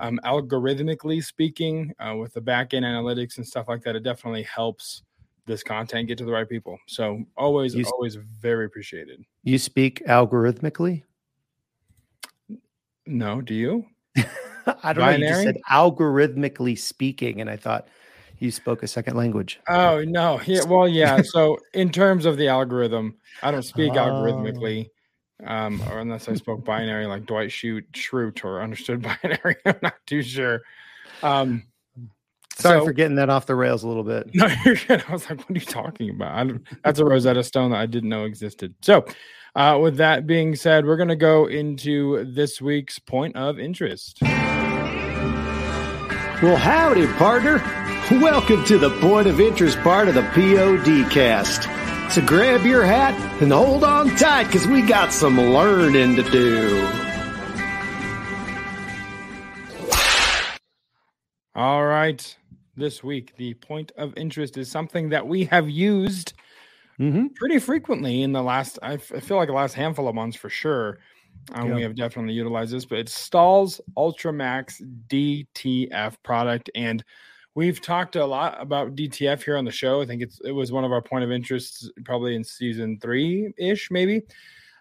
um 0.00 0.20
algorithmically 0.24 1.24
speaking, 1.24 1.92
uh, 1.98 2.14
with 2.16 2.34
the 2.34 2.40
back 2.40 2.74
end 2.74 2.84
analytics 2.84 3.36
and 3.36 3.46
stuff 3.46 3.68
like 3.68 3.82
that, 3.82 3.96
it 3.96 4.02
definitely 4.02 4.42
helps 4.42 5.02
this 5.46 5.62
content 5.62 6.08
get 6.08 6.18
to 6.18 6.24
the 6.24 6.32
right 6.32 6.48
people. 6.48 6.78
So 6.86 7.24
always, 7.36 7.74
You 7.74 7.84
always 7.86 8.16
very 8.16 8.66
appreciated. 8.66 9.24
You 9.44 9.58
speak 9.58 10.02
algorithmically. 10.06 11.04
No, 13.06 13.40
do 13.40 13.54
you? 13.54 13.86
I 14.82 14.92
don't 14.92 15.04
know. 15.04 15.10
You 15.16 15.26
just 15.26 15.42
said 15.42 15.56
algorithmically 15.70 16.78
speaking, 16.78 17.40
and 17.40 17.48
I 17.48 17.56
thought 17.56 17.88
you 18.38 18.50
spoke 18.50 18.82
a 18.82 18.86
second 18.86 19.16
language. 19.16 19.60
Oh 19.68 20.04
no, 20.04 20.40
yeah, 20.44 20.64
well, 20.64 20.86
yeah. 20.86 21.22
So 21.22 21.58
in 21.72 21.90
terms 21.90 22.26
of 22.26 22.36
the 22.36 22.48
algorithm, 22.48 23.16
I 23.42 23.50
don't 23.50 23.62
speak 23.62 23.94
Oh. 23.94 24.00
algorithmically, 24.00 24.90
um, 25.46 25.80
or 25.90 25.98
unless 26.00 26.28
I 26.28 26.34
spoke 26.34 26.64
binary 26.64 27.06
like 27.06 27.26
Dwight 27.26 27.50
Schrute, 27.50 27.90
Schrute 27.92 28.44
or 28.44 28.62
understood 28.62 29.02
binary. 29.22 29.56
I'm 29.64 29.76
not 29.82 29.94
too 30.06 30.22
sure. 30.22 30.62
Um, 31.22 31.64
Sorry 32.56 32.80
so- 32.80 32.84
for 32.86 32.92
getting 32.92 33.16
that 33.16 33.30
off 33.30 33.46
the 33.46 33.54
rails 33.54 33.84
a 33.84 33.88
little 33.88 34.02
bit. 34.04 34.30
No, 34.34 34.48
you're 34.64 34.74
good. 34.74 35.04
I 35.08 35.12
was 35.12 35.28
like, 35.30 35.38
what 35.38 35.50
are 35.50 35.54
you 35.54 35.60
talking 35.60 36.10
about? 36.10 36.34
I 36.34 36.44
don't- 36.44 36.66
that's 36.84 36.98
a 36.98 37.04
Rosetta 37.04 37.42
Stone 37.44 37.70
that 37.70 37.80
I 37.80 37.86
didn't 37.86 38.08
know 38.08 38.24
existed. 38.24 38.74
So, 38.82 39.04
uh, 39.54 39.78
with 39.80 39.96
that 39.96 40.26
being 40.26 40.54
said, 40.56 40.84
we're 40.86 40.96
going 40.96 41.08
to 41.08 41.16
go 41.16 41.46
into 41.46 42.24
this 42.24 42.60
week's 42.60 42.98
point 42.98 43.34
of 43.36 43.58
interest. 43.58 44.18
Well, 46.40 46.56
howdy, 46.56 47.06
partner. 47.14 47.58
Welcome 48.20 48.64
to 48.66 48.78
the 48.78 48.90
point 49.00 49.26
of 49.26 49.40
interest 49.40 49.78
part 49.80 50.06
of 50.08 50.14
the 50.14 50.22
POD 50.22 51.10
cast. 51.10 51.68
So 52.10 52.22
grab 52.24 52.64
your 52.64 52.84
hat 52.84 53.14
and 53.42 53.52
hold 53.52 53.84
on 53.84 54.08
tight 54.16 54.44
because 54.44 54.66
we 54.66 54.82
got 54.82 55.12
some 55.12 55.38
learning 55.38 56.16
to 56.16 56.22
do. 56.22 56.88
All 61.54 61.84
right. 61.84 62.36
This 62.76 63.02
week, 63.02 63.34
the 63.36 63.54
point 63.54 63.92
of 63.96 64.16
interest 64.16 64.56
is 64.56 64.70
something 64.70 65.08
that 65.10 65.26
we 65.26 65.44
have 65.46 65.68
used 65.68 66.34
Mm-hmm. 67.00 67.28
pretty 67.36 67.60
frequently 67.60 68.22
in 68.24 68.32
the 68.32 68.42
last, 68.42 68.76
I 68.82 68.96
feel 68.96 69.36
like 69.36 69.46
the 69.46 69.54
last 69.54 69.74
handful 69.74 70.08
of 70.08 70.16
months 70.16 70.36
for 70.36 70.48
sure. 70.50 70.98
Um, 71.52 71.68
Yeah. 71.68 71.74
We 71.76 71.82
have 71.82 71.94
definitely 71.94 72.32
utilized 72.34 72.72
this, 72.72 72.84
but 72.84 72.98
it's 72.98 73.14
Stahl's 73.14 73.80
Ultramax 73.96 74.82
DTF 75.06 76.16
product. 76.24 76.70
And 76.74 77.04
we've 77.58 77.80
talked 77.80 78.14
a 78.14 78.24
lot 78.24 78.56
about 78.62 78.94
DTF 78.94 79.42
here 79.42 79.56
on 79.56 79.64
the 79.64 79.72
show. 79.72 80.00
I 80.00 80.06
think 80.06 80.22
it's 80.22 80.40
it 80.44 80.52
was 80.52 80.70
one 80.70 80.84
of 80.84 80.92
our 80.92 81.02
point 81.02 81.24
of 81.24 81.32
interests 81.32 81.90
probably 82.04 82.36
in 82.36 82.44
season 82.44 83.00
three 83.00 83.52
ish, 83.58 83.90
maybe. 83.90 84.22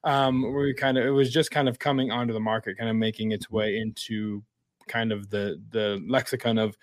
Um, 0.03 0.43
where 0.43 0.63
we 0.63 0.75
kind 0.75 0.95
of 0.95 1.03
it 1.03 1.09
was 1.09 1.33
just 1.33 1.49
kind 1.49 1.67
of 1.67 1.79
coming 1.79 2.11
onto 2.11 2.33
the 2.33 2.39
market, 2.39 2.77
kind 2.77 2.91
of 2.91 2.95
making 2.95 3.31
its 3.31 3.49
way 3.49 3.79
into 3.79 4.43
kind 4.87 5.11
of 5.11 5.31
the 5.31 5.59
the 5.71 5.99
lexicon 6.07 6.59
of 6.59 6.77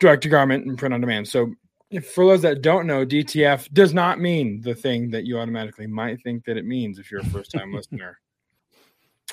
direct 0.00 0.22
to 0.22 0.28
garment 0.28 0.66
and 0.66 0.78
print 0.78 0.94
on 0.94 1.00
demand. 1.00 1.26
So 1.26 1.52
if, 1.90 2.12
for 2.12 2.24
those 2.24 2.42
that 2.42 2.62
don't 2.62 2.86
know, 2.86 3.04
DTF 3.04 3.72
does 3.72 3.92
not 3.92 4.20
mean 4.20 4.60
the 4.60 4.76
thing 4.76 5.10
that 5.10 5.24
you 5.24 5.36
automatically 5.40 5.88
might 5.88 6.22
think 6.22 6.44
that 6.44 6.56
it 6.56 6.64
means 6.64 7.00
if 7.00 7.10
you're 7.10 7.22
a 7.22 7.26
first 7.26 7.50
time 7.50 7.74
listener. 7.74 8.20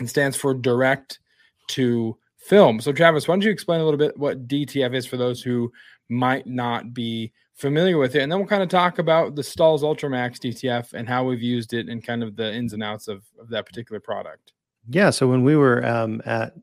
It 0.01 0.09
stands 0.09 0.35
for 0.35 0.55
direct 0.55 1.19
to 1.67 2.17
film. 2.45 2.79
So, 2.79 2.91
Travis, 2.91 3.27
why 3.27 3.33
don't 3.33 3.43
you 3.43 3.51
explain 3.51 3.81
a 3.81 3.83
little 3.83 3.97
bit 3.97 4.17
what 4.17 4.47
DTF 4.47 4.93
is 4.95 5.05
for 5.05 5.17
those 5.17 5.41
who 5.41 5.71
might 6.09 6.45
not 6.45 6.93
be 6.93 7.31
familiar 7.55 7.97
with 7.97 8.15
it? 8.15 8.21
And 8.21 8.31
then 8.31 8.39
we'll 8.39 8.47
kind 8.47 8.63
of 8.63 8.69
talk 8.69 8.99
about 8.99 9.35
the 9.35 9.43
Stahl's 9.43 9.83
Ultramax 9.83 10.39
DTF 10.39 10.93
and 10.93 11.07
how 11.07 11.23
we've 11.23 11.41
used 11.41 11.73
it 11.73 11.89
and 11.89 12.03
kind 12.03 12.23
of 12.23 12.35
the 12.35 12.53
ins 12.53 12.73
and 12.73 12.83
outs 12.83 13.07
of, 13.07 13.23
of 13.39 13.49
that 13.49 13.65
particular 13.65 13.99
product. 13.99 14.53
Yeah. 14.89 15.09
So 15.09 15.27
when 15.27 15.43
we 15.43 15.55
were 15.55 15.85
um, 15.85 16.21
at 16.25 16.53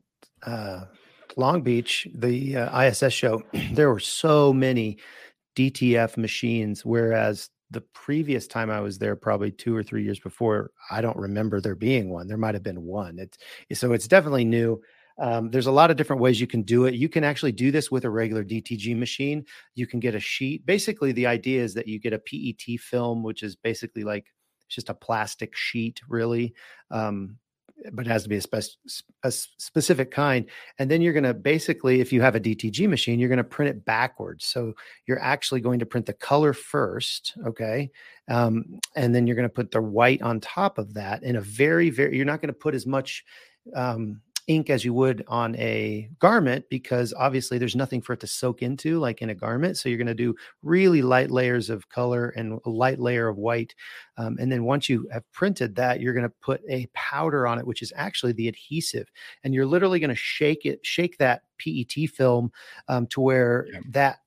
uh, 0.43 0.85
Long 1.35 1.61
Beach, 1.61 2.07
the 2.13 2.57
uh, 2.57 2.81
ISS 2.81 3.13
show, 3.13 3.43
there 3.73 3.91
were 3.91 3.99
so 3.99 4.53
many 4.53 4.97
DTF 5.55 6.17
machines, 6.17 6.85
whereas 6.85 7.49
the 7.71 7.81
previous 7.93 8.47
time 8.47 8.69
I 8.69 8.79
was 8.79 8.99
there, 8.99 9.15
probably 9.15 9.51
two 9.51 9.75
or 9.75 9.83
three 9.83 10.03
years 10.03 10.19
before, 10.19 10.71
I 10.91 11.01
don't 11.01 11.17
remember 11.17 11.59
there 11.59 11.75
being 11.75 12.09
one. 12.09 12.27
There 12.27 12.37
might 12.37 12.53
have 12.53 12.63
been 12.63 12.83
one. 12.83 13.19
It's 13.19 13.79
so 13.79 13.93
it's 13.93 14.07
definitely 14.07 14.45
new. 14.45 14.81
Um, 15.19 15.51
there's 15.51 15.67
a 15.67 15.71
lot 15.71 15.91
of 15.91 15.97
different 15.97 16.21
ways 16.21 16.41
you 16.41 16.47
can 16.47 16.63
do 16.63 16.85
it. 16.85 16.95
You 16.95 17.09
can 17.09 17.23
actually 17.23 17.51
do 17.51 17.71
this 17.71 17.91
with 17.91 18.05
a 18.05 18.09
regular 18.09 18.43
DTG 18.43 18.97
machine. 18.97 19.45
You 19.75 19.87
can 19.87 19.99
get 19.99 20.15
a 20.15 20.19
sheet. 20.19 20.65
Basically, 20.65 21.11
the 21.11 21.27
idea 21.27 21.63
is 21.63 21.73
that 21.75 21.87
you 21.87 21.99
get 21.99 22.13
a 22.13 22.19
PET 22.19 22.79
film, 22.79 23.23
which 23.23 23.43
is 23.43 23.55
basically 23.55 24.03
like 24.03 24.25
it's 24.65 24.75
just 24.75 24.89
a 24.89 24.93
plastic 24.93 25.55
sheet, 25.55 26.01
really. 26.07 26.53
Um, 26.89 27.37
but 27.91 28.05
it 28.05 28.09
has 28.09 28.23
to 28.23 28.29
be 28.29 28.37
a, 28.37 28.41
spec- 28.41 28.63
a 29.23 29.31
specific 29.31 30.11
kind. 30.11 30.45
And 30.79 30.89
then 30.89 31.01
you're 31.01 31.13
going 31.13 31.23
to 31.23 31.33
basically, 31.33 31.99
if 32.01 32.13
you 32.13 32.21
have 32.21 32.35
a 32.35 32.39
DTG 32.39 32.87
machine, 32.87 33.19
you're 33.19 33.29
going 33.29 33.37
to 33.37 33.43
print 33.43 33.69
it 33.69 33.83
backwards. 33.83 34.45
So 34.45 34.73
you're 35.05 35.21
actually 35.21 35.61
going 35.61 35.79
to 35.79 35.85
print 35.85 36.05
the 36.05 36.13
color 36.13 36.53
first, 36.53 37.33
okay, 37.45 37.91
um, 38.29 38.79
and 38.95 39.13
then 39.13 39.27
you're 39.27 39.35
going 39.35 39.49
to 39.49 39.53
put 39.53 39.71
the 39.71 39.81
white 39.81 40.21
on 40.21 40.39
top 40.39 40.77
of 40.77 40.93
that 40.93 41.23
in 41.23 41.35
a 41.35 41.41
very, 41.41 41.89
very. 41.89 42.15
You're 42.15 42.25
not 42.25 42.41
going 42.41 42.53
to 42.53 42.59
put 42.59 42.75
as 42.75 42.85
much. 42.85 43.23
Um, 43.75 44.21
ink 44.47 44.69
as 44.69 44.83
you 44.83 44.93
would 44.93 45.23
on 45.27 45.55
a 45.57 46.09
garment 46.19 46.65
because 46.69 47.13
obviously 47.13 47.57
there's 47.57 47.75
nothing 47.75 48.01
for 48.01 48.13
it 48.13 48.19
to 48.19 48.27
soak 48.27 48.61
into 48.61 48.99
like 48.99 49.21
in 49.21 49.29
a 49.29 49.35
garment 49.35 49.77
so 49.77 49.87
you're 49.87 49.97
going 49.97 50.07
to 50.07 50.13
do 50.13 50.35
really 50.61 51.01
light 51.01 51.31
layers 51.31 51.69
of 51.69 51.87
color 51.89 52.29
and 52.29 52.59
a 52.65 52.69
light 52.69 52.99
layer 52.99 53.27
of 53.27 53.37
white 53.37 53.73
um, 54.17 54.37
and 54.39 54.51
then 54.51 54.63
once 54.63 54.89
you 54.89 55.07
have 55.11 55.29
printed 55.31 55.75
that 55.75 55.99
you're 55.99 56.13
going 56.13 56.27
to 56.27 56.33
put 56.41 56.61
a 56.69 56.87
powder 56.93 57.47
on 57.47 57.59
it 57.59 57.65
which 57.67 57.81
is 57.81 57.93
actually 57.95 58.33
the 58.33 58.47
adhesive 58.47 59.09
and 59.43 59.53
you're 59.53 59.65
literally 59.65 59.99
going 59.99 60.09
to 60.09 60.15
shake 60.15 60.65
it 60.65 60.85
shake 60.85 61.17
that 61.17 61.43
pet 61.57 62.09
film 62.09 62.51
um, 62.87 63.07
to 63.07 63.21
where 63.21 63.67
Yeah. 63.71 63.79
that 63.91 64.19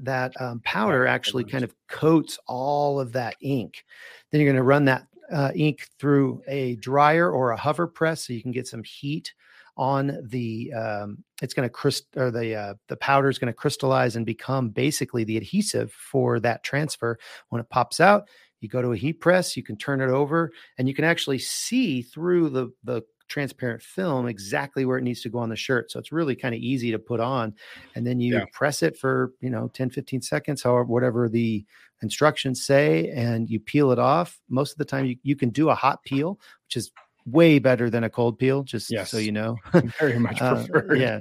that 0.00 0.32
um, 0.40 0.60
powder 0.64 1.06
actually 1.06 1.44
kind 1.44 1.62
of 1.64 1.72
coats 1.88 2.38
all 2.46 2.98
of 2.98 3.12
that 3.12 3.36
ink. 3.40 3.84
Then 4.30 4.40
you're 4.40 4.48
going 4.48 4.56
to 4.56 4.62
run 4.64 4.84
that 4.86 5.06
uh, 5.30 5.52
ink 5.54 5.88
through 5.98 6.42
a 6.48 6.74
dryer 6.76 7.30
or 7.30 7.52
a 7.52 7.56
hover 7.56 7.86
press 7.86 8.26
so 8.26 8.32
you 8.32 8.42
can 8.42 8.50
get 8.50 8.66
some 8.66 8.82
heat 8.82 9.34
on 9.78 10.18
the 10.24 10.72
um, 10.72 11.22
it's 11.40 11.54
going 11.54 11.66
to 11.66 11.72
crystal 11.72 12.22
or 12.22 12.30
the 12.30 12.54
uh, 12.54 12.74
the 12.88 12.96
powder 12.96 13.28
is 13.28 13.38
going 13.38 13.52
to 13.52 13.56
crystallize 13.56 14.16
and 14.16 14.26
become 14.26 14.70
basically 14.70 15.24
the 15.24 15.36
adhesive 15.36 15.92
for 15.92 16.40
that 16.40 16.62
transfer. 16.64 17.18
When 17.48 17.60
it 17.60 17.70
pops 17.70 18.00
out 18.00 18.28
you 18.60 18.68
go 18.68 18.82
to 18.82 18.92
a 18.92 18.96
heat 18.96 19.20
press 19.20 19.56
you 19.56 19.62
can 19.62 19.76
turn 19.76 20.00
it 20.00 20.10
over 20.10 20.50
and 20.78 20.88
you 20.88 20.94
can 20.94 21.04
actually 21.04 21.38
see 21.38 22.02
through 22.02 22.50
the 22.50 22.70
the 22.84 23.02
transparent 23.28 23.82
film 23.82 24.26
exactly 24.26 24.86
where 24.86 24.96
it 24.96 25.02
needs 25.02 25.20
to 25.20 25.28
go 25.28 25.38
on 25.38 25.50
the 25.50 25.56
shirt. 25.56 25.90
So 25.90 25.98
it's 25.98 26.12
really 26.12 26.34
kind 26.34 26.54
of 26.54 26.62
easy 26.62 26.90
to 26.90 26.98
put 26.98 27.20
on 27.20 27.54
and 27.94 28.06
then 28.06 28.20
you 28.20 28.38
yeah. 28.38 28.44
press 28.52 28.82
it 28.82 28.96
for 28.96 29.32
you 29.40 29.50
know 29.50 29.68
10 29.74 29.90
15 29.90 30.22
seconds 30.22 30.62
however 30.62 30.84
whatever 30.84 31.28
the 31.28 31.64
instructions 32.02 32.64
say 32.64 33.10
and 33.10 33.48
you 33.50 33.60
peel 33.60 33.92
it 33.92 33.98
off. 33.98 34.40
Most 34.48 34.72
of 34.72 34.78
the 34.78 34.84
time 34.84 35.04
you, 35.04 35.16
you 35.22 35.36
can 35.36 35.50
do 35.50 35.68
a 35.68 35.74
hot 35.74 36.02
peel 36.04 36.40
which 36.64 36.76
is 36.76 36.90
way 37.30 37.58
better 37.58 37.90
than 37.90 38.04
a 38.04 38.10
cold 38.10 38.38
peel, 38.38 38.62
just 38.62 38.90
yes. 38.90 39.10
so 39.10 39.18
you 39.18 39.32
know. 39.32 39.56
Very 39.98 40.18
much 40.18 40.38
preferred. 40.38 40.90
Uh, 40.90 40.94
yeah. 40.94 41.20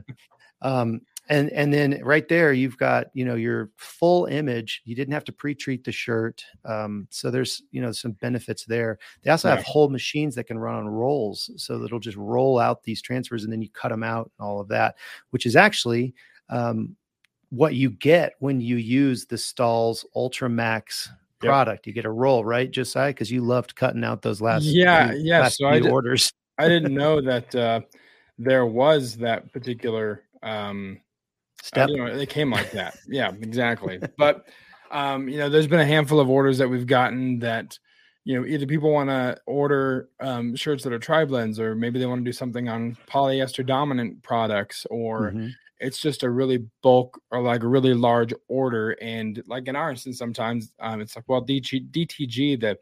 Um, 0.62 1.02
and 1.30 1.50
and 1.52 1.74
then 1.74 2.00
right 2.04 2.28
there 2.28 2.54
you've 2.54 2.78
got 2.78 3.08
you 3.14 3.26
know 3.26 3.36
your 3.36 3.70
full 3.76 4.26
image 4.26 4.82
you 4.86 4.96
didn't 4.96 5.14
have 5.14 5.26
to 5.26 5.32
pre-treat 5.32 5.84
the 5.84 5.92
shirt 5.92 6.44
um, 6.66 7.08
so 7.10 7.30
there's 7.30 7.62
you 7.72 7.82
know 7.82 7.92
some 7.92 8.14
benefits 8.14 8.66
there 8.66 8.98
they 9.24 9.32
also 9.32 9.50
have 9.50 9.64
whole 9.64 9.90
machines 9.90 10.36
that 10.36 10.46
can 10.46 10.58
run 10.58 10.76
on 10.76 10.88
rolls 10.88 11.52
so 11.58 11.78
that 11.78 11.86
it'll 11.86 12.00
just 12.00 12.18
roll 12.18 12.60
out 12.60 12.84
these 12.84 13.02
transfers 13.02 13.44
and 13.44 13.52
then 13.52 13.62
you 13.62 13.70
cut 13.70 13.90
them 13.90 14.04
out 14.04 14.32
and 14.40 14.48
all 14.48 14.60
of 14.60 14.68
that 14.68 14.96
which 15.32 15.46
is 15.46 15.56
actually 15.56 16.14
um, 16.50 16.96
what 17.50 17.76
you 17.76 17.90
get 17.90 18.34
when 18.40 18.60
you 18.62 18.78
use 18.78 19.26
the 19.26 19.38
Stahl's 19.38 20.06
ultra 20.16 20.50
max 20.50 21.10
product. 21.40 21.86
Yep. 21.86 21.88
You 21.88 21.94
get 21.94 22.06
a 22.06 22.12
roll, 22.12 22.44
right, 22.44 22.70
Josiah? 22.70 23.10
Because 23.10 23.32
you 23.32 23.42
loved 23.42 23.76
cutting 23.76 24.04
out 24.04 24.22
those 24.22 24.42
last 24.42 24.64
yeah 24.64 25.12
few, 25.12 25.20
yeah. 25.20 25.48
so 25.48 25.68
I 25.68 25.80
did, 25.80 25.92
orders. 25.92 26.32
I 26.58 26.68
didn't 26.68 26.94
know 26.94 27.22
that 27.22 27.56
uh, 27.56 27.82
there 28.38 28.66
was 28.66 29.18
that 29.18 29.52
particular 29.54 30.24
um, 30.44 31.00
step. 31.62 31.90
Know, 31.90 32.06
it 32.06 32.30
came 32.30 32.52
like 32.52 32.72
that. 32.72 32.98
yeah, 33.08 33.32
exactly. 33.42 34.00
But 34.18 34.46
um, 34.92 35.28
you 35.28 35.38
know, 35.38 35.50
there's 35.50 35.68
been 35.68 35.80
a 35.80 35.86
handful 35.86 36.20
of 36.20 36.30
orders 36.30 36.58
that 36.58 36.70
we've 36.70 36.88
gotten 36.88 37.40
that 37.40 37.78
you 38.24 38.40
know 38.40 38.46
either 38.46 38.66
people 38.66 38.92
want 38.92 39.10
to 39.10 39.38
order 39.46 40.10
um, 40.20 40.56
shirts 40.56 40.84
that 40.84 40.94
are 40.94 41.00
tri 41.00 41.26
blends 41.26 41.60
or 41.60 41.76
maybe 41.76 42.00
they 42.00 42.06
want 42.06 42.22
to 42.22 42.26
do 42.26 42.34
something 42.34 42.68
on 42.68 42.98
polyester 43.08 43.66
dominant 43.66 44.22
products 44.24 44.86
or 44.90 45.32
mm-hmm 45.32 45.48
it's 45.80 46.00
just 46.00 46.24
a 46.24 46.30
really 46.30 46.66
bulk 46.82 47.22
or 47.32 47.42
like 47.42 47.64
a 47.64 47.68
really 47.68 47.94
large 47.94 48.34
order. 48.48 48.92
And 49.02 49.42
like 49.48 49.68
in 49.68 49.76
our 49.76 49.92
instance, 49.92 50.18
sometimes 50.18 50.72
um, 50.80 51.02
it's 51.02 51.16
like, 51.16 51.26
well, 51.28 51.44
DTG, 51.44 51.90
DTG 51.92 52.60
that 52.62 52.80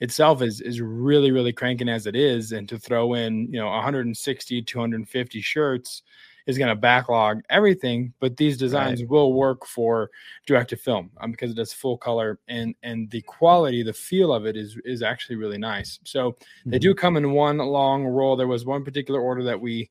itself 0.00 0.42
is 0.42 0.60
is 0.60 0.80
really 0.80 1.30
really 1.30 1.52
cranking 1.52 1.88
as 1.88 2.06
it 2.06 2.16
is, 2.16 2.52
and 2.52 2.68
to 2.68 2.78
throw 2.78 3.14
in 3.14 3.46
you 3.52 3.58
know 3.58 3.68
160 3.68 4.62
250 4.62 5.40
shirts 5.40 6.02
is 6.46 6.58
going 6.58 6.68
to 6.68 6.74
backlog 6.74 7.40
everything. 7.48 8.12
But 8.20 8.36
these 8.36 8.58
designs 8.58 9.00
right. 9.00 9.08
will 9.08 9.32
work 9.32 9.64
for 9.64 10.10
direct 10.46 10.70
to 10.70 10.76
film 10.76 11.10
um, 11.20 11.30
because 11.30 11.50
it 11.50 11.56
does 11.56 11.72
full 11.72 11.96
color 11.96 12.38
and 12.48 12.74
and 12.82 13.10
the 13.10 13.22
quality, 13.22 13.82
the 13.82 13.92
feel 13.92 14.32
of 14.32 14.46
it 14.46 14.56
is 14.56 14.76
is 14.84 15.02
actually 15.02 15.36
really 15.36 15.58
nice. 15.58 15.98
So 16.04 16.32
mm-hmm. 16.32 16.70
they 16.70 16.78
do 16.78 16.90
mm-hmm. 16.90 16.98
come 16.98 17.16
in 17.16 17.32
one 17.32 17.58
long 17.58 18.04
roll. 18.04 18.36
There 18.36 18.46
was 18.46 18.64
one 18.64 18.84
particular 18.84 19.20
order 19.20 19.42
that 19.44 19.60
we 19.60 19.90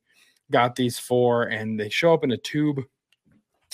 got 0.54 0.76
these 0.76 0.98
four, 0.98 1.44
and 1.44 1.78
they 1.78 1.90
show 1.90 2.14
up 2.14 2.24
in 2.24 2.32
a 2.32 2.38
tube, 2.38 2.80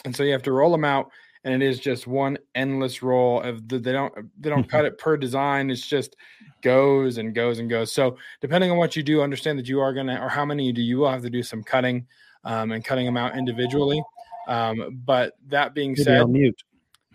and 0.06 0.16
so 0.16 0.24
you 0.24 0.32
have 0.32 0.42
to 0.44 0.52
roll 0.52 0.72
them 0.72 0.86
out, 0.86 1.12
and 1.44 1.54
it 1.54 1.66
is 1.66 1.80
just 1.80 2.08
one 2.08 2.40
endless 2.56 3.04
roll 3.04 3.42
of 3.42 3.68
the, 3.68 3.78
they 3.78 3.92
don't 3.92 4.14
they 4.40 4.50
don't 4.50 4.68
cut 4.68 4.86
it 4.90 4.98
per 4.98 5.18
design. 5.18 5.70
It's 5.70 5.86
just 5.86 6.16
goes 6.64 7.18
and 7.18 7.36
goes 7.36 7.60
and 7.60 7.70
goes. 7.70 7.92
So 7.92 8.18
depending 8.42 8.72
on 8.72 8.78
what 8.78 8.96
you 8.96 9.04
do, 9.04 9.22
understand 9.22 9.60
that 9.60 9.68
you 9.68 9.80
are 9.80 9.94
gonna 9.94 10.20
or 10.20 10.30
how 10.30 10.46
many 10.46 10.66
you 10.66 10.74
do, 10.74 10.82
you 10.82 10.98
will 10.98 11.12
have 11.12 11.22
to 11.22 11.30
do 11.30 11.44
some 11.44 11.62
cutting 11.62 12.08
um, 12.46 12.72
and 12.72 12.84
cutting 12.84 13.06
them 13.06 13.18
out 13.18 13.38
individually. 13.38 14.02
Um, 14.48 15.02
but 15.06 15.34
that 15.50 15.76
being 15.76 15.92
Maybe 15.92 16.04
said, 16.04 16.30
mute. 16.30 16.64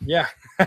Yeah, 0.07 0.29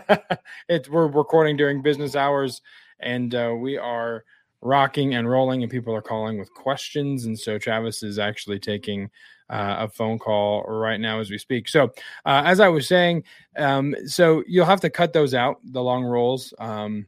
it's 0.67 0.89
we're 0.89 1.07
recording 1.07 1.55
during 1.55 1.81
business 1.81 2.15
hours, 2.15 2.61
and 2.99 3.33
uh, 3.35 3.53
we 3.57 3.77
are 3.77 4.25
rocking 4.61 5.15
and 5.15 5.29
rolling, 5.29 5.63
and 5.63 5.71
people 5.71 5.93
are 5.95 6.01
calling 6.01 6.37
with 6.37 6.53
questions. 6.53 7.25
And 7.25 7.37
so 7.37 7.57
Travis 7.57 8.03
is 8.03 8.19
actually 8.19 8.59
taking 8.59 9.09
uh, 9.49 9.77
a 9.79 9.87
phone 9.87 10.19
call 10.19 10.63
right 10.63 10.99
now 10.99 11.19
as 11.19 11.29
we 11.29 11.37
speak. 11.37 11.67
So, 11.69 11.85
uh, 12.25 12.43
as 12.45 12.59
I 12.59 12.67
was 12.67 12.87
saying, 12.87 13.23
um, 13.57 13.95
so 14.05 14.43
you'll 14.47 14.65
have 14.65 14.81
to 14.81 14.89
cut 14.89 15.13
those 15.13 15.33
out, 15.33 15.57
the 15.63 15.81
long 15.81 16.03
rolls. 16.03 16.53
Um, 16.59 17.07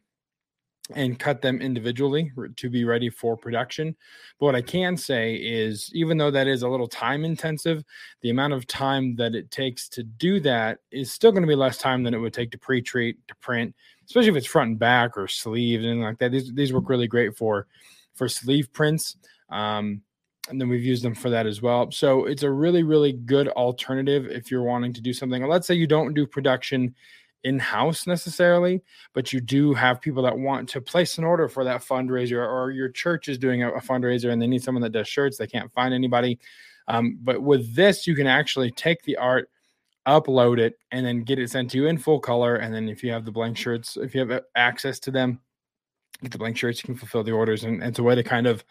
and 0.96 1.20
cut 1.20 1.42
them 1.42 1.62
individually 1.62 2.32
to 2.56 2.70
be 2.70 2.84
ready 2.84 3.10
for 3.10 3.38
production. 3.38 3.96
But 4.40 4.46
what 4.48 4.56
I 4.56 4.62
can 4.62 4.98
say 4.98 5.36
is, 5.36 5.92
even 5.94 6.18
though 6.18 6.32
that 6.32 6.48
is 6.48 6.64
a 6.64 6.68
little 6.68 6.88
time 6.88 7.26
intensive, 7.26 7.84
the 8.22 8.32
amount 8.32 8.54
of 8.54 8.66
time 8.66 9.16
that 9.18 9.36
it 9.36 9.52
takes 9.52 9.88
to 9.90 10.04
do 10.04 10.40
that 10.42 10.80
is 10.92 11.12
still 11.12 11.32
going 11.32 11.44
to 11.44 11.48
be 11.48 11.56
less 11.56 11.78
time 11.78 12.04
than 12.04 12.14
it 12.14 12.18
would 12.18 12.34
take 12.34 12.52
to 12.52 12.58
pre 12.58 12.82
treat, 12.82 13.18
to 13.28 13.36
print, 13.36 13.76
especially 14.10 14.30
if 14.30 14.36
it's 14.36 14.48
front 14.48 14.70
and 14.72 14.80
back 14.80 15.18
or 15.18 15.28
sleeves 15.28 15.86
and 15.86 16.02
like 16.02 16.18
that. 16.18 16.32
These 16.32 16.54
these 16.54 16.74
work 16.74 16.90
really 16.90 17.08
great 17.08 17.38
for 17.38 17.68
for 18.16 18.28
sleeve 18.28 18.72
prints. 18.74 19.16
Um, 19.50 20.02
and 20.50 20.60
then 20.60 20.68
we've 20.68 20.84
used 20.84 21.04
them 21.04 21.14
for 21.14 21.30
that 21.30 21.46
as 21.46 21.62
well. 21.62 21.92
So 21.92 22.26
it's 22.26 22.42
a 22.42 22.50
really, 22.50 22.82
really 22.82 23.14
good 23.14 23.50
alternative 23.50 24.26
if 24.26 24.50
you're 24.50 24.64
wanting 24.64 24.94
to 24.94 25.02
do 25.02 25.14
something. 25.14 25.46
Let's 25.46 25.68
say 25.68 25.76
you 25.76 25.86
don't 25.86 26.16
do 26.16 26.26
production 26.26 26.96
in 27.44 27.60
house 27.60 28.08
necessarily, 28.08 28.82
but 29.14 29.32
you 29.32 29.40
do 29.42 29.74
have 29.74 30.02
people 30.02 30.24
that 30.24 30.38
want 30.38 30.68
to 30.70 30.82
place 30.82 31.18
an 31.20 31.24
order 31.24 31.48
for 31.48 31.64
that 31.64 31.82
fundraiser, 31.82 32.46
or 32.46 32.72
your 32.72 32.90
church 32.90 33.30
is 33.30 33.38
doing 33.38 33.64
a, 33.64 33.72
a 33.72 33.80
fundraiser 33.80 34.32
and 34.32 34.42
they 34.42 34.48
need 34.48 34.64
someone 34.64 34.82
that 34.82 34.92
does 34.92 35.08
shirts. 35.08 35.38
They 35.38 35.48
can't 35.48 35.72
find 35.72 35.94
anybody. 35.94 36.40
Um, 36.88 37.20
but 37.22 37.42
with 37.42 37.76
this, 37.76 38.08
you 38.08 38.16
can 38.16 38.28
actually 38.28 38.72
take 38.72 39.04
the 39.04 39.18
art, 39.18 39.50
upload 40.10 40.60
it, 40.60 40.78
and 40.92 41.06
then 41.06 41.24
get 41.24 41.40
it 41.40 41.50
sent 41.52 41.72
to 41.72 41.78
you 41.78 41.88
in 41.88 41.98
full 41.98 42.20
color. 42.20 42.56
And 42.56 42.74
then 42.74 42.90
if 42.90 43.04
you 43.04 43.12
have 43.12 43.26
the 43.26 43.32
blank 43.32 43.58
shirts, 43.58 43.98
if 43.98 44.14
you 44.14 44.26
have 44.28 44.42
access 44.56 45.00
to 45.02 45.12
them, 45.12 45.40
get 46.22 46.32
the 46.32 46.38
blank 46.38 46.58
shirts, 46.58 46.82
you 46.82 46.88
can 46.88 46.96
fulfill 46.96 47.24
the 47.24 47.32
orders. 47.32 47.64
And, 47.64 47.76
and 47.76 47.90
it's 47.90 48.00
a 48.00 48.04
way 48.04 48.16
to 48.16 48.24
kind 48.24 48.48
of 48.48 48.64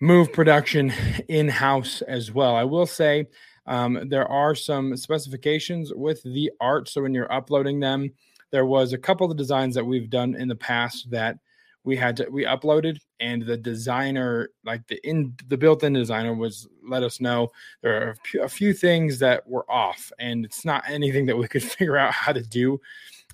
move 0.00 0.32
production 0.32 0.92
in 1.28 1.48
house 1.48 2.02
as 2.02 2.32
well. 2.32 2.54
I 2.56 2.64
will 2.64 2.86
say 2.86 3.26
um, 3.66 4.08
there 4.08 4.28
are 4.28 4.54
some 4.54 4.96
specifications 4.96 5.92
with 5.94 6.22
the 6.22 6.50
art. 6.60 6.88
So 6.88 7.02
when 7.02 7.14
you're 7.14 7.32
uploading 7.32 7.80
them, 7.80 8.10
there 8.52 8.66
was 8.66 8.92
a 8.92 8.98
couple 8.98 9.30
of 9.30 9.36
designs 9.36 9.74
that 9.74 9.84
we've 9.84 10.10
done 10.10 10.34
in 10.34 10.48
the 10.48 10.56
past 10.56 11.10
that 11.10 11.38
we 11.86 11.96
had 11.96 12.16
to 12.16 12.26
we 12.30 12.44
uploaded 12.44 12.98
and 13.20 13.42
the 13.46 13.56
designer 13.56 14.50
like 14.64 14.86
the 14.88 14.96
in 15.08 15.32
the 15.46 15.56
built-in 15.56 15.92
designer 15.92 16.34
was 16.34 16.68
let 16.86 17.02
us 17.02 17.20
know 17.20 17.48
there 17.80 18.08
are 18.08 18.16
a 18.42 18.48
few, 18.48 18.74
things 18.74 19.20
that 19.20 19.48
were 19.48 19.64
off 19.70 20.12
and 20.18 20.44
it's 20.44 20.64
not 20.64 20.84
anything 20.88 21.24
that 21.24 21.38
we 21.38 21.48
could 21.48 21.62
figure 21.78 21.96
out 21.96 22.12
how 22.12 22.32
to 22.32 22.42
do 22.42 22.78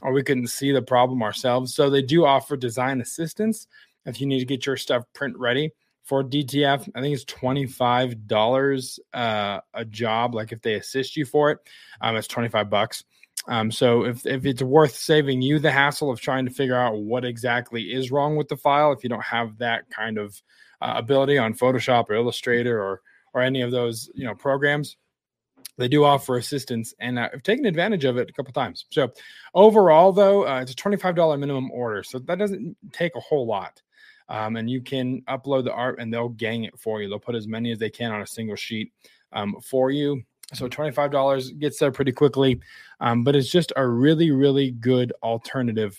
or 0.02 0.12
we 0.12 0.22
couldn't 0.22 0.46
see 0.48 0.70
the 0.70 0.82
problem 0.82 1.22
ourselves 1.22 1.74
so 1.74 1.88
they 1.88 2.02
do 2.02 2.24
offer 2.26 2.56
design 2.56 3.00
assistance 3.00 3.66
if 4.04 4.20
you 4.20 4.26
need 4.26 4.38
to 4.38 4.44
get 4.44 4.66
your 4.66 4.76
stuff 4.76 5.04
print 5.14 5.36
ready 5.38 5.72
for 6.04 6.24
DTF. 6.24 6.90
I 6.94 7.00
think 7.00 7.14
it's 7.14 7.24
twenty 7.24 7.64
five 7.64 8.26
dollars 8.26 8.98
uh, 9.14 9.60
a 9.72 9.84
job. 9.84 10.34
Like 10.34 10.50
if 10.50 10.60
they 10.60 10.74
assist 10.74 11.16
you 11.16 11.24
for 11.24 11.52
it, 11.52 11.58
um, 12.00 12.16
it's 12.16 12.26
twenty 12.26 12.48
five 12.48 12.68
bucks. 12.68 13.04
Um, 13.48 13.72
so 13.72 14.04
if, 14.04 14.24
if 14.24 14.46
it's 14.46 14.62
worth 14.62 14.94
saving 14.94 15.42
you 15.42 15.58
the 15.58 15.70
hassle 15.70 16.10
of 16.10 16.20
trying 16.20 16.44
to 16.44 16.52
figure 16.52 16.76
out 16.76 16.98
what 16.98 17.24
exactly 17.24 17.92
is 17.92 18.12
wrong 18.12 18.36
with 18.36 18.48
the 18.48 18.56
file, 18.56 18.92
if 18.92 19.02
you 19.02 19.10
don't 19.10 19.24
have 19.24 19.58
that 19.58 19.90
kind 19.90 20.16
of 20.16 20.40
uh, 20.80 20.94
ability 20.96 21.38
on 21.38 21.54
Photoshop 21.54 22.08
or 22.08 22.14
Illustrator 22.14 22.80
or 22.80 23.00
or 23.34 23.40
any 23.40 23.62
of 23.62 23.70
those 23.70 24.10
you 24.14 24.24
know 24.24 24.34
programs, 24.34 24.96
they 25.78 25.88
do 25.88 26.04
offer 26.04 26.36
assistance, 26.36 26.94
and 27.00 27.18
I've 27.18 27.42
taken 27.42 27.64
advantage 27.64 28.04
of 28.04 28.16
it 28.18 28.28
a 28.28 28.32
couple 28.32 28.52
times. 28.52 28.86
So 28.90 29.10
overall, 29.54 30.12
though, 30.12 30.46
uh, 30.46 30.60
it's 30.60 30.72
a 30.72 30.76
twenty 30.76 30.96
five 30.96 31.16
dollar 31.16 31.36
minimum 31.36 31.70
order, 31.70 32.02
so 32.02 32.18
that 32.20 32.38
doesn't 32.38 32.76
take 32.92 33.16
a 33.16 33.20
whole 33.20 33.46
lot. 33.46 33.80
Um, 34.28 34.56
and 34.56 34.70
you 34.70 34.80
can 34.80 35.22
upload 35.22 35.64
the 35.64 35.72
art, 35.72 35.98
and 35.98 36.12
they'll 36.12 36.28
gang 36.28 36.64
it 36.64 36.78
for 36.78 37.02
you. 37.02 37.08
They'll 37.08 37.18
put 37.18 37.34
as 37.34 37.48
many 37.48 37.72
as 37.72 37.78
they 37.78 37.90
can 37.90 38.12
on 38.12 38.22
a 38.22 38.26
single 38.26 38.56
sheet 38.56 38.92
um, 39.32 39.56
for 39.62 39.90
you. 39.90 40.22
So 40.54 40.68
$25 40.68 41.58
gets 41.58 41.78
there 41.78 41.92
pretty 41.92 42.12
quickly, 42.12 42.60
um, 43.00 43.24
but 43.24 43.34
it's 43.34 43.50
just 43.50 43.72
a 43.76 43.86
really, 43.86 44.30
really 44.30 44.70
good 44.70 45.12
alternative 45.22 45.98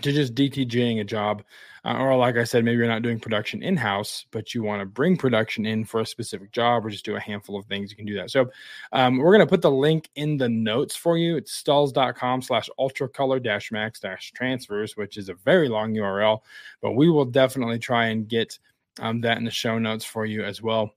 to 0.00 0.12
just 0.12 0.34
DTGing 0.34 1.00
a 1.00 1.04
job. 1.04 1.42
Uh, 1.84 1.98
or, 1.98 2.16
like 2.16 2.36
I 2.36 2.44
said, 2.44 2.64
maybe 2.64 2.78
you're 2.78 2.86
not 2.86 3.02
doing 3.02 3.18
production 3.18 3.62
in 3.62 3.76
house, 3.76 4.24
but 4.30 4.54
you 4.54 4.62
want 4.62 4.80
to 4.80 4.86
bring 4.86 5.16
production 5.16 5.66
in 5.66 5.84
for 5.84 6.00
a 6.00 6.06
specific 6.06 6.52
job 6.52 6.86
or 6.86 6.90
just 6.90 7.04
do 7.04 7.16
a 7.16 7.20
handful 7.20 7.58
of 7.58 7.66
things. 7.66 7.90
You 7.90 7.96
can 7.96 8.06
do 8.06 8.14
that. 8.14 8.30
So, 8.30 8.50
um, 8.92 9.18
we're 9.18 9.32
going 9.36 9.46
to 9.46 9.50
put 9.50 9.62
the 9.62 9.70
link 9.70 10.08
in 10.14 10.36
the 10.36 10.48
notes 10.48 10.94
for 10.94 11.18
you. 11.18 11.36
It's 11.36 11.60
stahls.com 11.60 12.42
slash 12.42 12.70
ultracolor 12.78 13.42
dash 13.42 13.72
max 13.72 13.98
dash 13.98 14.30
transfers, 14.32 14.96
which 14.96 15.16
is 15.16 15.28
a 15.28 15.34
very 15.34 15.68
long 15.68 15.92
URL, 15.92 16.40
but 16.80 16.92
we 16.92 17.10
will 17.10 17.24
definitely 17.24 17.80
try 17.80 18.06
and 18.06 18.28
get 18.28 18.58
um, 19.00 19.20
that 19.22 19.38
in 19.38 19.44
the 19.44 19.50
show 19.50 19.78
notes 19.78 20.04
for 20.04 20.24
you 20.24 20.44
as 20.44 20.62
well. 20.62 20.94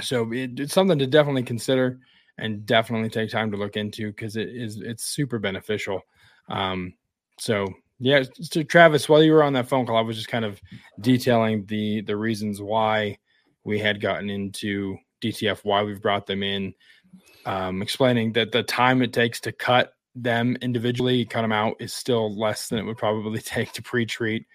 So 0.00 0.32
it, 0.32 0.58
it's 0.58 0.74
something 0.74 0.98
to 0.98 1.06
definitely 1.06 1.42
consider 1.42 2.00
and 2.38 2.64
definitely 2.66 3.10
take 3.10 3.30
time 3.30 3.50
to 3.50 3.56
look 3.56 3.76
into 3.76 4.08
because 4.08 4.36
it 4.36 4.48
is 4.48 4.80
it's 4.80 5.04
super 5.04 5.38
beneficial. 5.38 6.02
Um, 6.48 6.94
so 7.38 7.68
yeah, 7.98 8.22
so 8.40 8.62
Travis, 8.62 9.08
while 9.08 9.22
you 9.22 9.32
were 9.32 9.42
on 9.42 9.52
that 9.52 9.68
phone 9.68 9.86
call, 9.86 9.96
I 9.96 10.00
was 10.00 10.16
just 10.16 10.28
kind 10.28 10.44
of 10.44 10.60
detailing 11.00 11.66
the 11.66 12.00
the 12.00 12.16
reasons 12.16 12.60
why 12.62 13.18
we 13.64 13.78
had 13.78 14.00
gotten 14.00 14.30
into 14.30 14.96
DTF, 15.20 15.60
why 15.64 15.82
we've 15.82 16.00
brought 16.00 16.26
them 16.26 16.42
in, 16.42 16.74
um, 17.44 17.82
explaining 17.82 18.32
that 18.32 18.52
the 18.52 18.62
time 18.62 19.02
it 19.02 19.12
takes 19.12 19.38
to 19.40 19.52
cut 19.52 19.92
them 20.14 20.56
individually, 20.62 21.26
cut 21.26 21.42
them 21.42 21.52
out, 21.52 21.76
is 21.78 21.92
still 21.92 22.34
less 22.38 22.68
than 22.68 22.78
it 22.78 22.84
would 22.84 22.96
probably 22.96 23.40
take 23.40 23.72
to 23.72 23.82
pre-treat, 23.82 24.46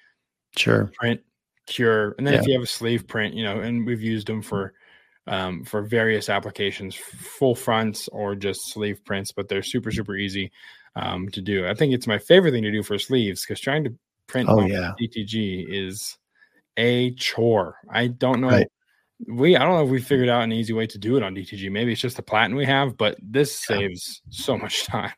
sure, 0.57 0.91
print, 0.95 1.21
cure, 1.67 2.15
and 2.17 2.25
then 2.25 2.33
Yeah. 2.33 2.39
if 2.41 2.47
you 2.47 2.53
have 2.53 2.63
a 2.63 2.67
sleeve 2.67 3.07
print, 3.07 3.35
you 3.35 3.43
know, 3.43 3.59
and 3.59 3.85
we've 3.85 4.01
used 4.01 4.27
them 4.27 4.41
for 4.41 4.73
um, 5.27 5.63
for 5.63 5.81
various 5.81 6.29
applications, 6.29 6.95
full 6.95 7.55
fronts 7.55 8.07
or 8.09 8.35
just 8.35 8.71
sleeve 8.71 9.03
prints, 9.05 9.31
but 9.31 9.47
they're 9.49 9.63
super 9.63 9.91
super 9.91 10.15
easy 10.15 10.51
um, 10.95 11.29
to 11.29 11.41
do. 11.41 11.67
I 11.67 11.73
think 11.73 11.93
it's 11.93 12.07
my 12.07 12.17
favorite 12.17 12.51
thing 12.51 12.63
to 12.63 12.71
do 12.71 12.83
for 12.83 12.97
sleeves 12.99 13.41
because 13.45 13.59
trying 13.59 13.83
to 13.85 13.93
print 14.27 14.49
Oh, 14.49 14.59
on 14.61 14.67
yeah. 14.67 14.93
DTG 14.99 15.65
is 15.69 16.17
a 16.77 17.11
chore. 17.15 17.77
I 17.89 18.07
don't 18.07 18.41
know. 18.41 18.49
Right. 18.49 18.67
We 19.27 19.55
I 19.55 19.59
don't 19.63 19.75
know 19.77 19.83
if 19.85 19.89
we 19.89 20.01
figured 20.01 20.27
out 20.29 20.43
an 20.43 20.51
easy 20.51 20.73
way 20.73 20.87
to 20.87 20.97
do 20.97 21.15
it 21.15 21.23
on 21.23 21.33
DTG. 21.33 21.71
Maybe 21.71 21.91
it's 21.93 22.01
just 22.01 22.17
the 22.17 22.21
platen 22.21 22.55
we 22.55 22.65
have, 22.65 22.97
but 22.97 23.17
this 23.21 23.65
Yeah. 23.69 23.77
saves 23.77 24.21
so 24.29 24.57
much 24.57 24.85
time. 24.85 25.11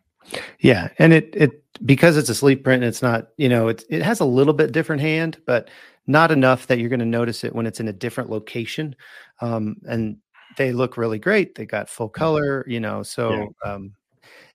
Yeah, 0.60 0.90
and 1.00 1.14
it 1.14 1.34
it 1.36 1.64
because 1.86 2.18
it's 2.18 2.30
a 2.30 2.36
sleeve 2.36 2.64
print, 2.64 2.84
it's 2.84 3.02
not 3.02 3.30
you 3.38 3.50
know 3.50 3.70
it 3.70 3.84
it 3.90 4.02
has 4.04 4.20
a 4.20 4.26
little 4.26 4.54
bit 4.54 4.72
different 4.72 5.02
hand, 5.02 5.38
but 5.46 5.70
not 6.06 6.32
enough 6.32 6.68
that 6.68 6.80
you're 6.80 6.90
going 6.90 7.00
to 7.02 7.06
notice 7.06 7.44
it 7.44 7.54
when 7.56 7.66
it's 7.66 7.80
in 7.80 7.88
a 7.88 7.94
different 7.94 8.30
location. 8.30 8.96
Um, 9.42 9.78
and 9.88 10.18
they 10.58 10.72
look 10.72 10.98
really 10.98 11.20
great. 11.20 11.56
They 11.56 11.66
got 11.66 11.90
full 11.90 12.10
color, 12.10 12.66
you 12.68 12.80
know. 12.80 13.04
So 13.04 13.54
um, 13.66 13.94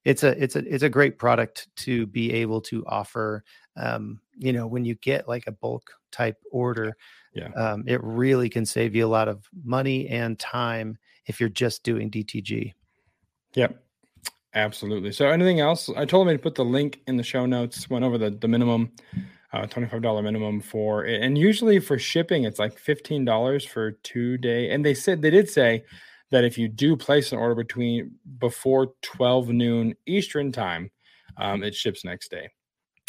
it's 0.04 0.22
a 0.24 0.42
it's 0.42 0.56
a 0.56 0.74
it's 0.74 0.82
a 0.82 0.88
great 0.88 1.18
product 1.18 1.68
to 1.76 2.06
be 2.06 2.32
able 2.32 2.60
to 2.62 2.84
offer. 2.86 3.44
Um, 3.76 4.20
you 4.36 4.52
know, 4.52 4.66
when 4.66 4.84
you 4.84 4.94
get 4.96 5.28
like 5.28 5.46
a 5.46 5.52
bulk 5.52 5.90
type 6.10 6.36
order, 6.50 6.96
Yeah. 7.34 7.48
um, 7.48 7.84
it 7.86 8.02
really 8.02 8.48
can 8.48 8.66
save 8.66 8.94
you 8.94 9.06
a 9.06 9.08
lot 9.08 9.28
of 9.28 9.48
money 9.64 10.08
and 10.08 10.38
time 10.38 10.98
if 11.26 11.40
you're 11.40 11.48
just 11.48 11.82
doing 11.84 12.10
DTG. 12.10 12.74
Yep. 13.54 13.82
Absolutely. 14.54 15.12
So 15.12 15.28
anything 15.28 15.60
else? 15.60 15.88
I 15.96 16.04
told 16.04 16.28
him 16.28 16.36
to 16.36 16.42
put 16.42 16.54
the 16.54 16.64
link 16.64 17.00
in 17.06 17.16
the 17.16 17.22
show 17.22 17.46
notes, 17.46 17.88
went 17.88 18.04
over 18.04 18.18
the, 18.18 18.30
the 18.30 18.48
minimum, 18.48 18.92
uh, 19.52 19.66
$25 19.66 20.22
minimum 20.22 20.60
for 20.60 21.04
it. 21.04 21.22
And 21.22 21.36
usually 21.36 21.78
for 21.78 21.98
shipping, 21.98 22.44
it's 22.44 22.58
like 22.58 22.78
$15 22.82 23.68
for 23.68 23.92
two 24.02 24.38
day. 24.38 24.70
And 24.70 24.84
they 24.84 24.94
said, 24.94 25.20
they 25.20 25.30
did 25.30 25.48
say 25.48 25.84
that 26.30 26.44
if 26.44 26.56
you 26.56 26.68
do 26.68 26.96
place 26.96 27.32
an 27.32 27.38
order 27.38 27.54
between 27.54 28.12
before 28.38 28.94
12 29.02 29.50
noon 29.50 29.94
Eastern 30.06 30.52
time, 30.52 30.90
um, 31.36 31.62
it 31.62 31.74
ships 31.74 32.04
next 32.04 32.30
day. 32.30 32.48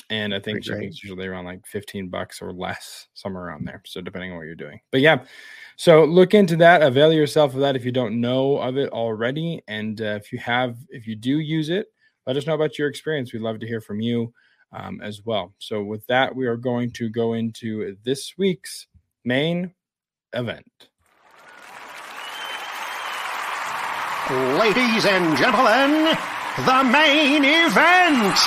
And 0.10 0.34
I 0.36 0.38
think 0.39 0.58
Pretty 0.58 0.69
great. 0.69 0.75
shipping 0.75 0.89
is 0.89 1.03
usually 1.03 1.27
around 1.27 1.45
like 1.45 1.65
15 1.65 2.10
bucks 2.10 2.41
or 2.41 2.51
less, 2.51 3.08
somewhere 3.13 3.45
around 3.45 3.65
there. 3.65 3.82
So 3.86 4.01
depending 4.01 4.32
on 4.32 4.38
what 4.38 4.45
you're 4.45 4.56
doing. 4.56 4.79
But 4.91 4.99
yeah, 4.99 5.23
so 5.77 6.03
look 6.03 6.34
into 6.34 6.58
that. 6.58 6.82
Avail 6.82 7.13
yourself 7.13 7.53
of 7.53 7.62
that 7.62 7.77
if 7.77 7.86
you 7.86 7.91
don't 7.93 8.19
know 8.19 8.58
of 8.58 8.77
it 8.77 8.89
already. 8.89 9.62
And 9.69 10.01
uh, 10.01 10.19
if 10.21 10.34
you 10.34 10.39
have, 10.39 10.77
if 10.89 11.08
you 11.08 11.15
do 11.15 11.39
use 11.39 11.69
it, 11.69 11.88
let 12.27 12.36
us 12.36 12.45
know 12.45 12.53
about 12.53 12.77
your 12.77 12.89
experience. 12.89 13.32
We'd 13.32 13.41
love 13.41 13.60
to 13.60 13.67
hear 13.67 13.82
from 13.82 14.01
you 14.01 14.34
um, 14.73 14.99
as 15.01 15.23
well. 15.23 15.53
So 15.59 15.83
with 15.83 16.05
that, 16.07 16.36
we 16.36 16.47
are 16.47 16.57
going 16.57 16.91
to 16.93 17.09
go 17.09 17.33
into 17.33 17.95
this 18.03 18.33
week's 18.38 18.88
main 19.23 19.73
event. 20.33 20.89
Ladies 24.29 25.05
and 25.05 25.38
gentlemen, 25.38 26.17
the 26.65 26.83
main 26.91 27.43
event. 27.45 28.38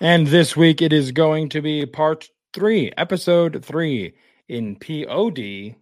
And 0.00 0.26
this 0.26 0.56
week 0.56 0.82
it 0.82 0.92
is 0.92 1.12
going 1.12 1.48
to 1.50 1.62
be 1.62 1.86
part 1.86 2.28
three, 2.52 2.92
episode 2.96 3.64
three 3.64 4.14
in 4.48 4.76
POD 4.76 5.76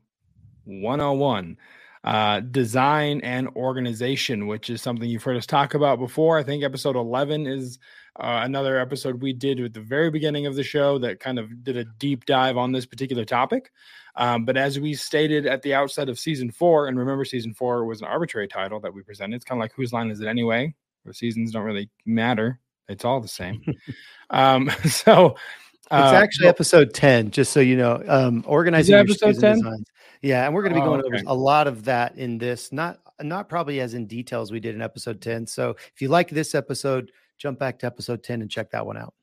101 0.64 1.56
uh, 2.04 2.40
design 2.40 3.20
and 3.22 3.48
organization, 3.56 4.46
which 4.46 4.70
is 4.70 4.82
something 4.82 5.08
you've 5.08 5.22
heard 5.22 5.36
us 5.36 5.46
talk 5.46 5.74
about 5.74 5.98
before. 5.98 6.38
I 6.38 6.42
think 6.42 6.64
episode 6.64 6.96
11 6.96 7.46
is 7.46 7.78
uh, 8.16 8.40
another 8.42 8.78
episode 8.78 9.22
we 9.22 9.32
did 9.32 9.60
at 9.60 9.72
the 9.72 9.80
very 9.80 10.10
beginning 10.10 10.46
of 10.46 10.54
the 10.54 10.64
show 10.64 10.98
that 10.98 11.20
kind 11.20 11.38
of 11.38 11.62
did 11.64 11.76
a 11.76 11.84
deep 11.84 12.24
dive 12.26 12.56
on 12.56 12.72
this 12.72 12.86
particular 12.86 13.24
topic. 13.24 13.70
Um, 14.16 14.44
but 14.44 14.56
as 14.56 14.78
we 14.78 14.94
stated 14.94 15.46
at 15.46 15.62
the 15.62 15.74
outset 15.74 16.08
of 16.08 16.18
season 16.18 16.50
four, 16.50 16.88
and 16.88 16.98
remember, 16.98 17.24
season 17.24 17.54
four 17.54 17.84
was 17.86 18.02
an 18.02 18.08
arbitrary 18.08 18.48
title 18.48 18.80
that 18.80 18.92
we 18.92 19.02
presented. 19.02 19.36
It's 19.36 19.44
kind 19.44 19.58
of 19.58 19.62
like 19.62 19.72
whose 19.74 19.92
line 19.92 20.10
is 20.10 20.20
it 20.20 20.26
anyway? 20.26 20.74
The 21.06 21.14
seasons 21.14 21.52
don't 21.52 21.62
really 21.62 21.88
matter. 22.04 22.60
It's 22.88 23.04
all 23.04 23.20
the 23.20 23.28
same. 23.28 23.62
um, 24.30 24.70
so 24.84 25.36
It's 25.84 25.90
uh, 25.90 26.14
actually 26.14 26.48
episode 26.48 26.92
10, 26.92 27.30
just 27.30 27.52
so 27.52 27.60
you 27.60 27.76
know. 27.76 28.02
Um, 28.06 28.44
organizing 28.46 28.92
your 28.92 29.00
episode 29.00 29.38
10? 29.38 29.56
designs. 29.56 29.86
Yeah, 30.22 30.46
and 30.46 30.54
we're 30.54 30.62
going 30.62 30.74
to 30.74 30.80
be 30.80 30.82
Oh, 30.82 30.90
going 30.90 31.00
okay. 31.00 31.18
over 31.18 31.24
a 31.26 31.34
lot 31.34 31.66
of 31.66 31.84
that 31.84 32.16
in 32.16 32.38
this, 32.38 32.72
not 32.72 33.00
not 33.20 33.48
probably 33.48 33.80
as 33.80 33.94
in 33.94 34.06
detail 34.06 34.40
as 34.40 34.50
we 34.50 34.60
did 34.60 34.74
in 34.74 34.82
episode 34.82 35.20
10. 35.20 35.46
So 35.46 35.76
if 35.94 36.00
you 36.00 36.08
like 36.08 36.30
this 36.30 36.54
episode, 36.54 37.12
jump 37.38 37.58
back 37.58 37.78
to 37.80 37.86
episode 37.86 38.22
10 38.22 38.40
and 38.42 38.50
check 38.50 38.70
that 38.70 38.84
one 38.84 38.96
out. 38.96 39.14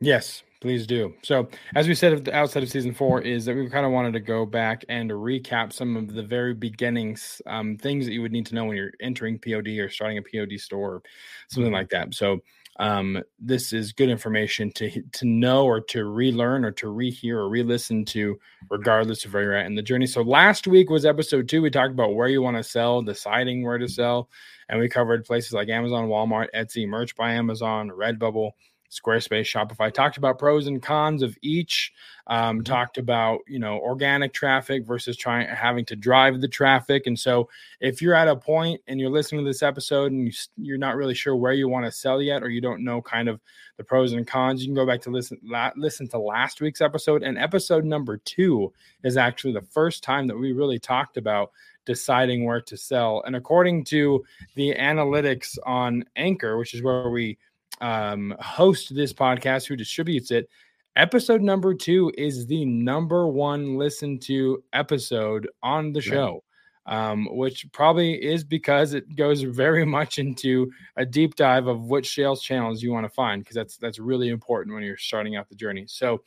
Yes, 0.00 0.44
please 0.60 0.86
do. 0.86 1.12
So, 1.22 1.48
as 1.74 1.88
we 1.88 1.94
said 1.96 2.12
at 2.12 2.24
the 2.24 2.32
outset 2.32 2.62
of 2.62 2.70
season 2.70 2.94
four, 2.94 3.20
is 3.20 3.44
that 3.46 3.56
we 3.56 3.68
kind 3.68 3.84
of 3.84 3.90
wanted 3.90 4.12
to 4.12 4.20
go 4.20 4.46
back 4.46 4.84
and 4.88 5.10
recap 5.10 5.72
some 5.72 5.96
of 5.96 6.14
the 6.14 6.22
very 6.22 6.54
beginnings, 6.54 7.42
um, 7.46 7.76
things 7.76 8.06
that 8.06 8.12
you 8.12 8.22
would 8.22 8.30
need 8.30 8.46
to 8.46 8.54
know 8.54 8.64
when 8.64 8.76
you're 8.76 8.92
entering 9.00 9.40
POD 9.40 9.66
or 9.78 9.88
starting 9.88 10.18
a 10.18 10.22
POD 10.22 10.58
store, 10.60 10.94
or 10.94 11.02
something 11.48 11.72
like 11.72 11.88
that. 11.90 12.14
So, 12.14 12.38
um, 12.78 13.22
this 13.40 13.72
is 13.72 13.92
good 13.92 14.08
information 14.08 14.70
to 14.72 15.02
to 15.02 15.26
know 15.26 15.64
or 15.64 15.80
to 15.80 16.04
relearn 16.04 16.64
or 16.64 16.70
to 16.72 16.86
rehear 16.86 17.34
or 17.34 17.48
re-listen 17.48 18.04
to, 18.06 18.38
regardless 18.70 19.24
of 19.24 19.34
where 19.34 19.42
you're 19.42 19.54
at 19.54 19.66
in 19.66 19.74
the 19.74 19.82
journey. 19.82 20.06
So, 20.06 20.22
last 20.22 20.66
week 20.66 20.88
was 20.88 21.04
episode 21.04 21.48
two. 21.48 21.60
We 21.60 21.70
talked 21.70 21.92
about 21.92 22.14
where 22.14 22.28
you 22.28 22.40
want 22.40 22.56
to 22.56 22.62
sell, 22.62 23.02
deciding 23.02 23.64
where 23.64 23.78
to 23.78 23.88
sell, 23.88 24.28
and 24.68 24.78
we 24.78 24.88
covered 24.88 25.24
places 25.24 25.52
like 25.52 25.68
Amazon, 25.68 26.08
Walmart, 26.08 26.48
Etsy, 26.54 26.86
Merch 26.86 27.16
by 27.16 27.32
Amazon, 27.32 27.90
Redbubble. 27.90 28.52
Squarespace, 28.90 29.42
Shopify. 29.42 29.92
Talked 29.92 30.16
about 30.16 30.38
pros 30.38 30.66
and 30.66 30.82
cons 30.82 31.22
of 31.22 31.36
each. 31.42 31.92
Um, 32.26 32.62
talked 32.62 32.98
about 32.98 33.40
you 33.46 33.58
know 33.58 33.78
organic 33.78 34.32
traffic 34.32 34.86
versus 34.86 35.16
trying 35.16 35.48
having 35.48 35.84
to 35.86 35.96
drive 35.96 36.40
the 36.40 36.48
traffic. 36.48 37.06
And 37.06 37.18
so, 37.18 37.48
if 37.80 38.00
you're 38.00 38.14
at 38.14 38.28
a 38.28 38.36
point 38.36 38.80
and 38.86 38.98
you're 38.98 39.10
listening 39.10 39.44
to 39.44 39.50
this 39.50 39.62
episode 39.62 40.12
and 40.12 40.26
you, 40.26 40.32
you're 40.56 40.78
not 40.78 40.96
really 40.96 41.14
sure 41.14 41.36
where 41.36 41.52
you 41.52 41.68
want 41.68 41.86
to 41.86 41.92
sell 41.92 42.22
yet, 42.22 42.42
or 42.42 42.48
you 42.48 42.60
don't 42.60 42.84
know 42.84 43.02
kind 43.02 43.28
of 43.28 43.40
the 43.76 43.84
pros 43.84 44.12
and 44.12 44.26
cons, 44.26 44.62
you 44.62 44.68
can 44.68 44.74
go 44.74 44.86
back 44.86 45.02
to 45.02 45.10
listen 45.10 45.38
la- 45.42 45.72
listen 45.76 46.08
to 46.08 46.18
last 46.18 46.60
week's 46.60 46.80
episode. 46.80 47.22
And 47.22 47.38
episode 47.38 47.84
number 47.84 48.16
two 48.18 48.72
is 49.04 49.16
actually 49.16 49.52
the 49.52 49.62
first 49.62 50.02
time 50.02 50.26
that 50.28 50.38
we 50.38 50.52
really 50.52 50.78
talked 50.78 51.16
about 51.16 51.52
deciding 51.88 52.44
where 52.44 52.60
to 52.60 52.76
sell. 52.76 53.22
And 53.26 53.34
according 53.34 53.84
to 53.84 54.22
the 54.54 54.74
analytics 54.74 55.56
on 55.64 56.04
Anchor, 56.16 56.58
which 56.58 56.74
is 56.74 56.82
where 56.82 57.08
we 57.08 57.38
um, 57.80 58.34
host 58.40 58.94
this 58.94 59.12
podcast, 59.12 59.66
who 59.66 59.76
distributes 59.76 60.30
it, 60.30 60.48
episode 60.96 61.42
number 61.42 61.74
two 61.74 62.10
is 62.18 62.46
the 62.46 62.64
number 62.64 63.28
one 63.28 63.76
listened 63.76 64.20
to 64.22 64.62
episode 64.72 65.48
on 65.62 65.92
the 65.92 66.00
show. 66.00 66.42
Um, 66.86 67.28
which 67.36 67.70
probably 67.70 68.14
is 68.14 68.44
because 68.44 68.94
it 68.94 69.14
goes 69.14 69.42
very 69.42 69.84
much 69.98 70.18
into 70.18 70.72
a 70.96 71.04
deep 71.04 71.34
dive 71.34 71.66
of 71.66 71.84
which 71.84 72.14
sales 72.14 72.42
channels 72.42 72.82
you 72.82 72.92
want 72.92 73.04
to 73.04 73.10
find 73.10 73.42
because 73.44 73.56
that's 73.56 73.76
that's 73.76 73.98
really 73.98 74.30
important 74.30 74.74
when 74.74 74.82
you're 74.82 74.96
starting 74.96 75.36
out 75.36 75.50
the 75.50 75.54
journey. 75.54 75.84
So 75.86 76.22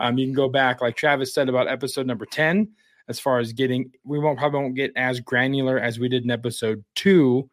um, 0.00 0.18
you 0.18 0.26
can 0.26 0.34
go 0.34 0.48
back, 0.48 0.80
like 0.80 0.96
Travis 0.96 1.32
said 1.32 1.48
about 1.48 1.68
episode 1.68 2.08
number 2.08 2.26
ten, 2.26 2.70
as 3.06 3.20
far 3.20 3.38
as 3.38 3.52
getting. 3.52 3.92
We 4.02 4.18
won't 4.18 4.36
probably 4.36 4.58
won't 4.62 4.74
get 4.74 4.90
as 4.96 5.20
granular 5.20 5.78
as 5.78 6.00
we 6.00 6.08
did 6.08 6.24
in 6.24 6.32
episode 6.32 6.84
two 6.96 7.48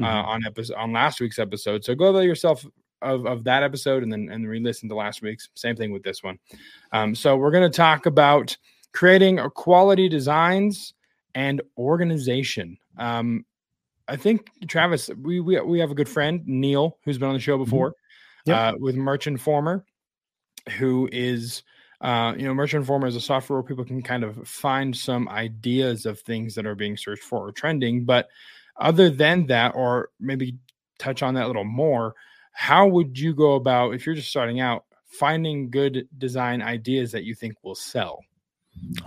uh, 0.00 0.04
Mhm. 0.04 0.26
on 0.28 0.46
episode 0.46 0.76
on 0.76 0.92
last 0.94 1.20
week's 1.20 1.38
episode. 1.38 1.84
So 1.84 1.94
go 1.94 2.10
there 2.10 2.22
yourself 2.24 2.64
of, 3.02 3.26
of 3.26 3.44
that 3.44 3.62
episode 3.62 4.02
and 4.02 4.12
then 4.12 4.28
and 4.30 4.48
re-listen 4.48 4.88
to 4.88 4.94
last 4.94 5.22
week's. 5.22 5.48
Same 5.54 5.76
thing 5.76 5.92
with 5.92 6.02
this 6.02 6.22
one. 6.22 6.38
Um, 6.92 7.14
so 7.14 7.36
we're 7.36 7.50
going 7.50 7.70
to 7.70 7.76
talk 7.76 8.06
about 8.06 8.56
creating 8.92 9.38
a 9.38 9.50
quality 9.50 10.08
designs 10.08 10.94
and 11.34 11.60
organization. 11.76 12.78
Um, 12.98 13.44
I 14.08 14.16
think 14.16 14.50
Travis, 14.68 15.10
we, 15.22 15.40
we 15.40 15.60
we 15.60 15.78
have 15.80 15.90
a 15.90 15.94
good 15.94 16.08
friend 16.08 16.42
Neil 16.46 16.98
who's 17.04 17.18
been 17.18 17.28
on 17.28 17.34
the 17.34 17.40
show 17.40 17.58
before 17.58 17.94
Yep. 18.46 18.56
uh, 18.56 18.78
with 18.78 18.96
Merch 18.96 19.26
Informer, 19.26 19.84
who 20.78 21.08
is. 21.12 21.62
Uh, 22.00 22.32
you 22.36 22.44
know, 22.44 22.54
Merch 22.54 22.74
Informer 22.74 23.08
is 23.08 23.16
a 23.16 23.20
software 23.20 23.58
where 23.58 23.68
people 23.68 23.84
can 23.84 24.00
kind 24.02 24.22
of 24.22 24.46
find 24.46 24.96
some 24.96 25.28
ideas 25.28 26.06
of 26.06 26.20
things 26.20 26.54
that 26.54 26.64
are 26.64 26.76
being 26.76 26.96
searched 26.96 27.24
for 27.24 27.48
or 27.48 27.50
trending. 27.50 28.04
But 28.04 28.28
other 28.76 29.10
than 29.10 29.46
that, 29.48 29.74
or 29.74 30.10
maybe 30.20 30.56
touch 31.00 31.24
on 31.24 31.34
that 31.34 31.44
a 31.44 31.48
little 31.48 31.64
more, 31.64 32.14
how 32.58 32.88
would 32.88 33.16
you 33.16 33.32
go 33.32 33.54
about 33.54 33.94
if 33.94 34.04
you're 34.04 34.16
just 34.16 34.30
starting 34.30 34.58
out 34.58 34.84
finding 35.06 35.70
good 35.70 36.08
design 36.18 36.60
ideas 36.60 37.12
that 37.12 37.22
you 37.22 37.32
think 37.32 37.54
will 37.62 37.76
sell? 37.76 38.18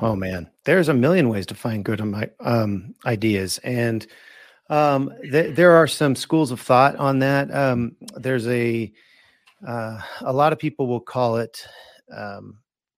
Oh 0.01 0.15
man, 0.15 0.49
there's 0.63 0.87
a 0.87 0.93
million 0.93 1.27
ways 1.27 1.45
to 1.47 1.53
find 1.53 1.83
good 1.83 1.99
um, 2.39 2.95
ideas, 3.05 3.57
and 3.57 4.07
um, 4.69 5.11
th- 5.21 5.53
there 5.53 5.73
are 5.73 5.85
some 5.85 6.15
schools 6.15 6.51
of 6.51 6.61
thought 6.61 6.95
on 6.95 7.19
that. 7.19 7.53
Um, 7.53 7.97
there's 8.15 8.47
a 8.47 8.89
uh, 9.67 9.99
a 10.21 10.31
lot 10.31 10.53
of 10.53 10.59
people 10.59 10.87
will 10.87 11.01
call 11.01 11.35
it 11.35 11.67
um, 12.15 12.57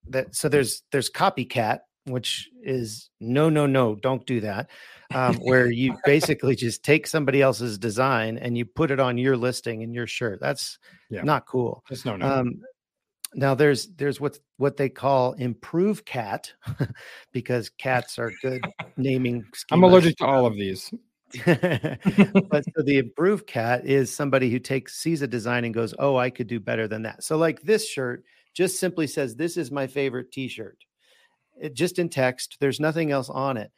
that. 0.10 0.36
So 0.36 0.50
there's 0.50 0.84
there's 0.92 1.10
copycat, 1.10 1.80
which 2.06 2.50
is 2.62 3.10
no, 3.20 3.50
no, 3.50 3.66
no, 3.66 3.96
don't 3.96 4.26
do 4.26 4.42
that. 4.42 4.70
Um, 5.14 5.36
where 5.42 5.72
you 5.72 5.98
basically 6.06 6.56
just 6.56 6.84
take 6.84 7.08
somebody 7.08 7.42
else's 7.42 7.78
design 7.78 8.38
and 8.38 8.58
you 8.58 8.66
put 8.66 8.92
it 8.92 9.00
on 9.00 9.18
your 9.18 9.38
listing 9.38 9.82
in 9.82 9.94
your 9.94 10.08
shirt. 10.08 10.40
That's 10.42 10.80
yeah. 11.10 11.24
not 11.24 11.46
cool. 11.46 11.84
That's 11.90 12.06
no, 12.06 12.16
no. 12.16 12.28
Um, 12.28 12.62
now 13.36 13.56
there's 13.56 13.88
there's 13.96 14.20
what 14.20 14.38
what 14.58 14.78
they 14.78 14.90
call 14.90 15.34
improve 15.34 16.06
cat 16.06 16.54
because 17.32 17.70
cats 17.70 18.20
are 18.20 18.32
good 18.42 18.64
naming. 18.98 19.44
Schemas. 19.44 19.66
I'm 19.72 19.84
allergic 19.84 20.18
to 20.18 20.26
all 20.26 20.46
of 20.46 20.56
these. 20.56 20.94
but 21.46 22.64
so 22.76 22.84
the 22.84 23.00
improved 23.00 23.48
cat 23.48 23.88
is 23.88 24.12
somebody 24.12 24.52
who 24.52 24.60
takes 24.60 24.96
sees 24.96 25.24
a 25.24 25.28
design 25.28 25.66
and 25.66 25.74
goes, 25.74 25.96
"Oh, 25.98 26.16
I 26.16 26.30
could 26.30 26.48
do 26.48 26.60
better 26.60 26.88
than 26.88 27.02
that." 27.04 27.24
So 27.24 27.38
like 27.38 27.62
this 27.62 27.90
shirt 27.90 28.24
just 28.54 28.80
simply 28.80 29.08
says, 29.08 29.36
"This 29.36 29.58
is 29.58 29.72
my 29.72 29.88
favorite 29.88 30.32
T-shirt." 30.32 30.78
It 31.62 31.74
just 31.74 32.00
in 32.00 32.10
text. 32.10 32.58
There's 32.60 32.80
nothing 32.80 33.12
else 33.12 33.30
on 33.30 33.58
it. 33.58 33.72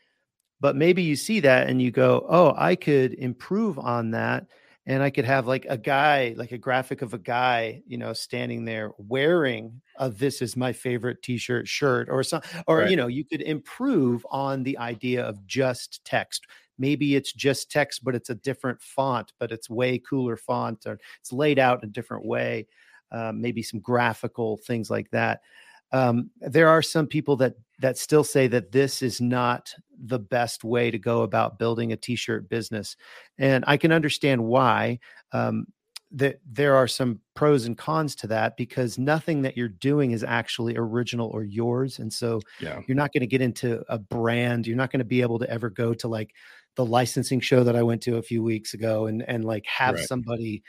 But 0.62 0.76
maybe 0.76 1.04
you 1.04 1.16
see 1.16 1.40
that 1.42 1.68
and 1.70 1.82
you 1.82 1.92
go, 1.92 2.26
"Oh, 2.30 2.54
I 2.58 2.76
could 2.76 3.14
improve 3.16 3.80
on 3.80 4.12
that." 4.12 4.48
and 4.88 5.02
I 5.02 5.10
could 5.10 5.26
have 5.26 5.48
like 5.48 5.66
a 5.68 5.78
guy, 5.78 6.36
like 6.38 6.52
a 6.52 6.58
graphic 6.58 7.02
of 7.02 7.14
a 7.14 7.18
guy, 7.18 7.82
you 7.88 7.98
know, 7.98 8.14
standing 8.14 8.66
there 8.66 8.92
wearing 9.00 9.82
a 9.98 10.10
"This 10.10 10.42
is 10.42 10.56
my 10.56 10.74
favorite 10.74 11.24
T-shirt" 11.24 11.68
shirt, 11.68 12.08
or 12.10 12.24
some, 12.24 12.42
or 12.68 12.80
right. 12.80 12.90
you 12.90 12.96
know, 12.96 13.08
you 13.08 13.26
could 13.26 13.42
improve 13.42 14.26
on 14.30 14.64
the 14.64 14.78
idea 14.78 15.24
of 15.24 15.46
just 15.48 16.06
text. 16.06 16.46
Maybe 16.78 17.16
it's 17.16 17.34
just 17.34 17.72
text, 17.72 18.04
but 18.04 18.16
it's 18.16 18.30
a 18.30 18.36
different 18.36 18.82
font, 18.82 19.34
but 19.40 19.52
it's 19.52 19.70
way 19.70 19.98
cooler 19.98 20.38
font, 20.38 20.86
or 20.86 21.00
it's 21.20 21.32
laid 21.32 21.58
out 21.58 21.82
in 21.84 21.90
a 21.90 21.92
different 21.92 22.26
way. 22.26 22.68
Um, 23.12 23.42
maybe 23.42 23.64
some 23.64 23.80
graphical 23.80 24.58
things 24.58 24.90
like 24.90 25.10
that. 25.12 25.42
Um, 25.92 26.30
there 26.42 26.70
are 26.70 26.82
some 26.82 27.08
people 27.08 27.36
that 27.38 27.56
that 27.80 27.98
still 27.98 28.24
say 28.24 28.48
that 28.48 28.72
this 28.72 29.02
is 29.02 29.20
not 29.20 29.74
the 29.98 30.20
best 30.20 30.64
way 30.64 30.92
to 30.92 30.98
go 30.98 31.22
about 31.22 31.60
building 31.60 31.92
a 31.92 31.98
t-shirt 31.98 32.50
business 32.50 32.96
and 33.38 33.64
i 33.68 33.78
can 33.78 33.92
understand 33.92 34.44
why 34.44 35.00
um, 35.32 35.66
that 36.12 36.40
there 36.50 36.76
are 36.76 36.88
some 36.88 37.20
pros 37.34 37.66
and 37.66 37.78
cons 37.78 38.16
to 38.16 38.28
that 38.28 38.56
because 38.58 38.98
nothing 38.98 39.42
that 39.42 39.58
you're 39.58 39.68
doing 39.68 40.12
is 40.12 40.24
actually 40.24 40.76
original 40.78 41.30
or 41.30 41.44
yours 41.44 42.00
and 42.00 42.12
so 42.12 42.40
yeah. 42.60 42.80
you're 42.88 42.96
not 42.96 43.12
going 43.12 43.22
to 43.22 43.28
get 43.28 43.42
into 43.42 43.84
a 43.90 43.98
brand 43.98 44.68
you're 44.68 44.78
not 44.78 44.92
going 44.92 45.00
to 45.00 45.06
be 45.06 45.22
able 45.22 45.40
to 45.40 45.50
ever 45.50 45.70
go 45.70 45.94
to 45.94 46.08
like 46.08 46.32
the 46.76 46.86
licensing 46.86 47.40
show 47.40 47.64
that 47.64 47.76
i 47.76 47.84
went 47.84 48.02
to 48.02 48.18
a 48.18 48.24
few 48.24 48.44
weeks 48.44 48.74
ago 48.74 49.06
and 49.08 49.24
and 49.28 49.46
like 49.46 49.66
have 49.66 49.96
right. 49.96 50.08
somebody 50.08 50.62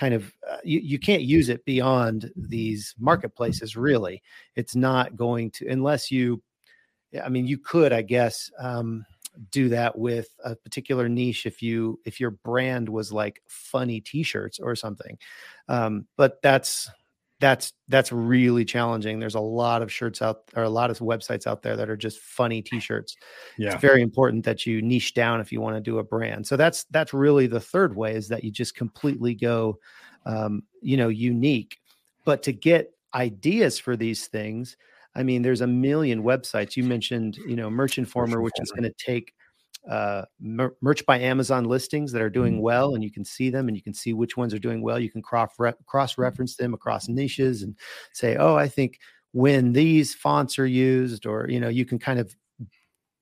kind 0.00 0.14
of 0.14 0.32
uh, 0.50 0.56
you, 0.64 0.80
you 0.80 0.98
can't 0.98 1.22
use 1.22 1.50
it 1.50 1.62
beyond 1.66 2.32
these 2.34 2.94
marketplaces 2.98 3.76
really. 3.76 4.22
It's 4.56 4.74
not 4.74 5.14
going 5.14 5.50
to 5.52 5.68
unless 5.68 6.10
you 6.10 6.42
i 7.24 7.28
mean 7.28 7.44
you 7.44 7.58
could 7.58 7.92
i 7.92 8.00
guess 8.00 8.52
um, 8.60 9.04
do 9.50 9.68
that 9.68 9.96
with 9.96 10.28
a 10.44 10.56
particular 10.56 11.08
niche 11.08 11.46
if 11.46 11.62
you 11.62 11.98
if 12.04 12.20
your 12.20 12.32
brand 12.32 12.88
was 12.88 13.12
like 13.12 13.42
funny 13.46 14.00
t-shirts 14.00 14.58
or 14.58 14.74
something. 14.74 15.18
Um, 15.68 16.06
but 16.16 16.40
that's 16.42 16.90
that's 17.40 17.72
that's 17.88 18.12
really 18.12 18.64
challenging. 18.64 19.18
There's 19.18 19.34
a 19.34 19.40
lot 19.40 19.82
of 19.82 19.90
shirts 19.90 20.22
out 20.22 20.42
or 20.54 20.62
a 20.62 20.68
lot 20.68 20.90
of 20.90 20.98
websites 20.98 21.46
out 21.46 21.62
there 21.62 21.76
that 21.76 21.90
are 21.90 21.96
just 21.96 22.20
funny 22.20 22.62
t-shirts. 22.62 23.16
Yeah. 23.58 23.72
It's 23.72 23.80
very 23.80 24.02
important 24.02 24.44
that 24.44 24.66
you 24.66 24.82
niche 24.82 25.14
down 25.14 25.40
if 25.40 25.50
you 25.50 25.60
want 25.60 25.76
to 25.76 25.80
do 25.80 25.98
a 25.98 26.04
brand. 26.04 26.46
So 26.46 26.56
that's 26.56 26.84
that's 26.84 27.12
really 27.12 27.46
the 27.46 27.60
third 27.60 27.96
way 27.96 28.14
is 28.14 28.28
that 28.28 28.44
you 28.44 28.50
just 28.50 28.76
completely 28.76 29.34
go 29.34 29.78
um, 30.26 30.62
you 30.80 30.96
know, 30.96 31.08
unique. 31.08 31.78
But 32.24 32.42
to 32.44 32.52
get 32.52 32.92
ideas 33.14 33.78
for 33.78 33.96
these 33.96 34.26
things, 34.26 34.76
I 35.14 35.22
mean, 35.22 35.42
there's 35.42 35.60
a 35.60 35.66
million 35.66 36.22
websites. 36.22 36.76
You 36.76 36.84
mentioned, 36.84 37.36
you 37.38 37.56
know, 37.56 37.70
Merch 37.70 37.98
Informer, 37.98 38.40
which 38.40 38.54
is 38.60 38.70
going 38.70 38.84
to 38.84 38.94
take 39.04 39.34
uh, 39.88 40.24
mer- 40.40 40.74
merch 40.80 41.04
by 41.06 41.18
Amazon 41.18 41.64
listings 41.64 42.12
that 42.12 42.22
are 42.22 42.30
doing 42.30 42.54
mm-hmm. 42.54 42.62
well, 42.62 42.94
and 42.94 43.02
you 43.02 43.10
can 43.10 43.24
see 43.24 43.50
them 43.50 43.68
and 43.68 43.76
you 43.76 43.82
can 43.82 43.94
see 43.94 44.12
which 44.12 44.36
ones 44.36 44.52
are 44.52 44.58
doing 44.58 44.82
well. 44.82 44.98
You 44.98 45.10
can 45.10 45.22
cross 45.22 45.50
re- 45.58 45.72
cross 45.86 46.18
reference 46.18 46.56
them 46.56 46.74
across 46.74 47.08
niches 47.08 47.62
and 47.62 47.76
say, 48.12 48.36
oh, 48.36 48.56
I 48.56 48.68
think 48.68 48.98
when 49.32 49.72
these 49.72 50.14
fonts 50.14 50.58
are 50.58 50.66
used, 50.66 51.26
or 51.26 51.46
you 51.48 51.60
know, 51.60 51.68
you 51.68 51.84
can 51.84 51.98
kind 51.98 52.18
of 52.18 52.34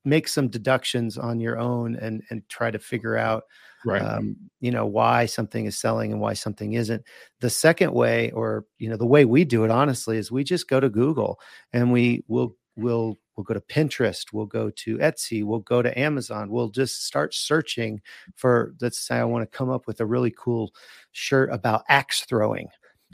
make 0.04 0.28
some 0.28 0.48
deductions 0.48 1.18
on 1.18 1.40
your 1.40 1.58
own 1.58 1.96
and 1.96 2.22
and 2.30 2.48
try 2.48 2.70
to 2.70 2.78
figure 2.78 3.16
out 3.16 3.44
right 3.84 4.02
um, 4.02 4.36
you 4.60 4.70
know 4.70 4.86
why 4.86 5.26
something 5.26 5.66
is 5.66 5.78
selling 5.78 6.12
and 6.12 6.20
why 6.20 6.32
something 6.32 6.72
isn't 6.72 7.02
the 7.40 7.50
second 7.50 7.92
way 7.92 8.30
or 8.32 8.64
you 8.78 8.88
know 8.88 8.96
the 8.96 9.06
way 9.06 9.24
we 9.24 9.44
do 9.44 9.64
it 9.64 9.70
honestly 9.70 10.16
is 10.16 10.32
we 10.32 10.42
just 10.42 10.68
go 10.68 10.80
to 10.80 10.88
google 10.88 11.38
and 11.72 11.92
we 11.92 12.24
will 12.26 12.56
will 12.76 13.18
We'll 13.38 13.44
go 13.44 13.54
to 13.54 13.60
Pinterest. 13.60 14.32
We'll 14.32 14.46
go 14.46 14.68
to 14.68 14.98
Etsy. 14.98 15.44
We'll 15.44 15.60
go 15.60 15.80
to 15.80 15.96
Amazon. 15.96 16.50
We'll 16.50 16.70
just 16.70 17.06
start 17.06 17.32
searching 17.32 18.02
for, 18.34 18.74
let's 18.80 18.98
say, 18.98 19.14
I 19.14 19.24
want 19.24 19.48
to 19.48 19.56
come 19.56 19.70
up 19.70 19.86
with 19.86 20.00
a 20.00 20.06
really 20.06 20.34
cool 20.36 20.74
shirt 21.12 21.48
about 21.52 21.84
axe 21.88 22.22
throwing. 22.22 22.66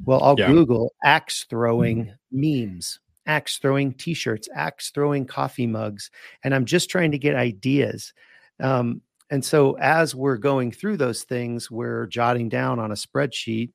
Well, 0.06 0.24
I'll 0.24 0.38
yeah. 0.38 0.46
Google 0.46 0.94
axe 1.04 1.44
throwing 1.44 2.06
mm-hmm. 2.32 2.70
memes, 2.72 3.00
axe 3.26 3.58
throwing 3.58 3.92
t 3.92 4.14
shirts, 4.14 4.48
axe 4.54 4.90
throwing 4.92 5.26
coffee 5.26 5.66
mugs. 5.66 6.10
And 6.42 6.54
I'm 6.54 6.64
just 6.64 6.88
trying 6.88 7.10
to 7.10 7.18
get 7.18 7.36
ideas. 7.36 8.14
Um, 8.60 9.02
and 9.28 9.44
so 9.44 9.76
as 9.78 10.14
we're 10.14 10.38
going 10.38 10.72
through 10.72 10.96
those 10.96 11.24
things, 11.24 11.70
we're 11.70 12.06
jotting 12.06 12.48
down 12.48 12.78
on 12.78 12.92
a 12.92 12.94
spreadsheet, 12.94 13.72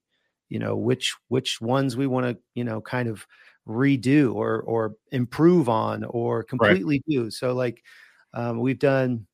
you 0.49 0.57
know, 0.57 0.75
which 0.75 1.15
which 1.27 1.61
ones 1.61 1.95
we 1.95 2.07
want 2.07 2.25
to, 2.25 2.41
you 2.55 2.63
know, 2.63 2.81
kind 2.81 3.07
of 3.07 3.27
redo 3.67 4.33
or 4.33 4.61
or 4.61 4.95
improve 5.11 5.69
on 5.69 6.03
or 6.05 6.43
completely 6.43 6.95
right. 6.95 7.03
do. 7.07 7.31
So 7.31 7.53
like 7.53 7.83
um, 8.33 8.59
we've 8.59 8.79
done 8.79 9.27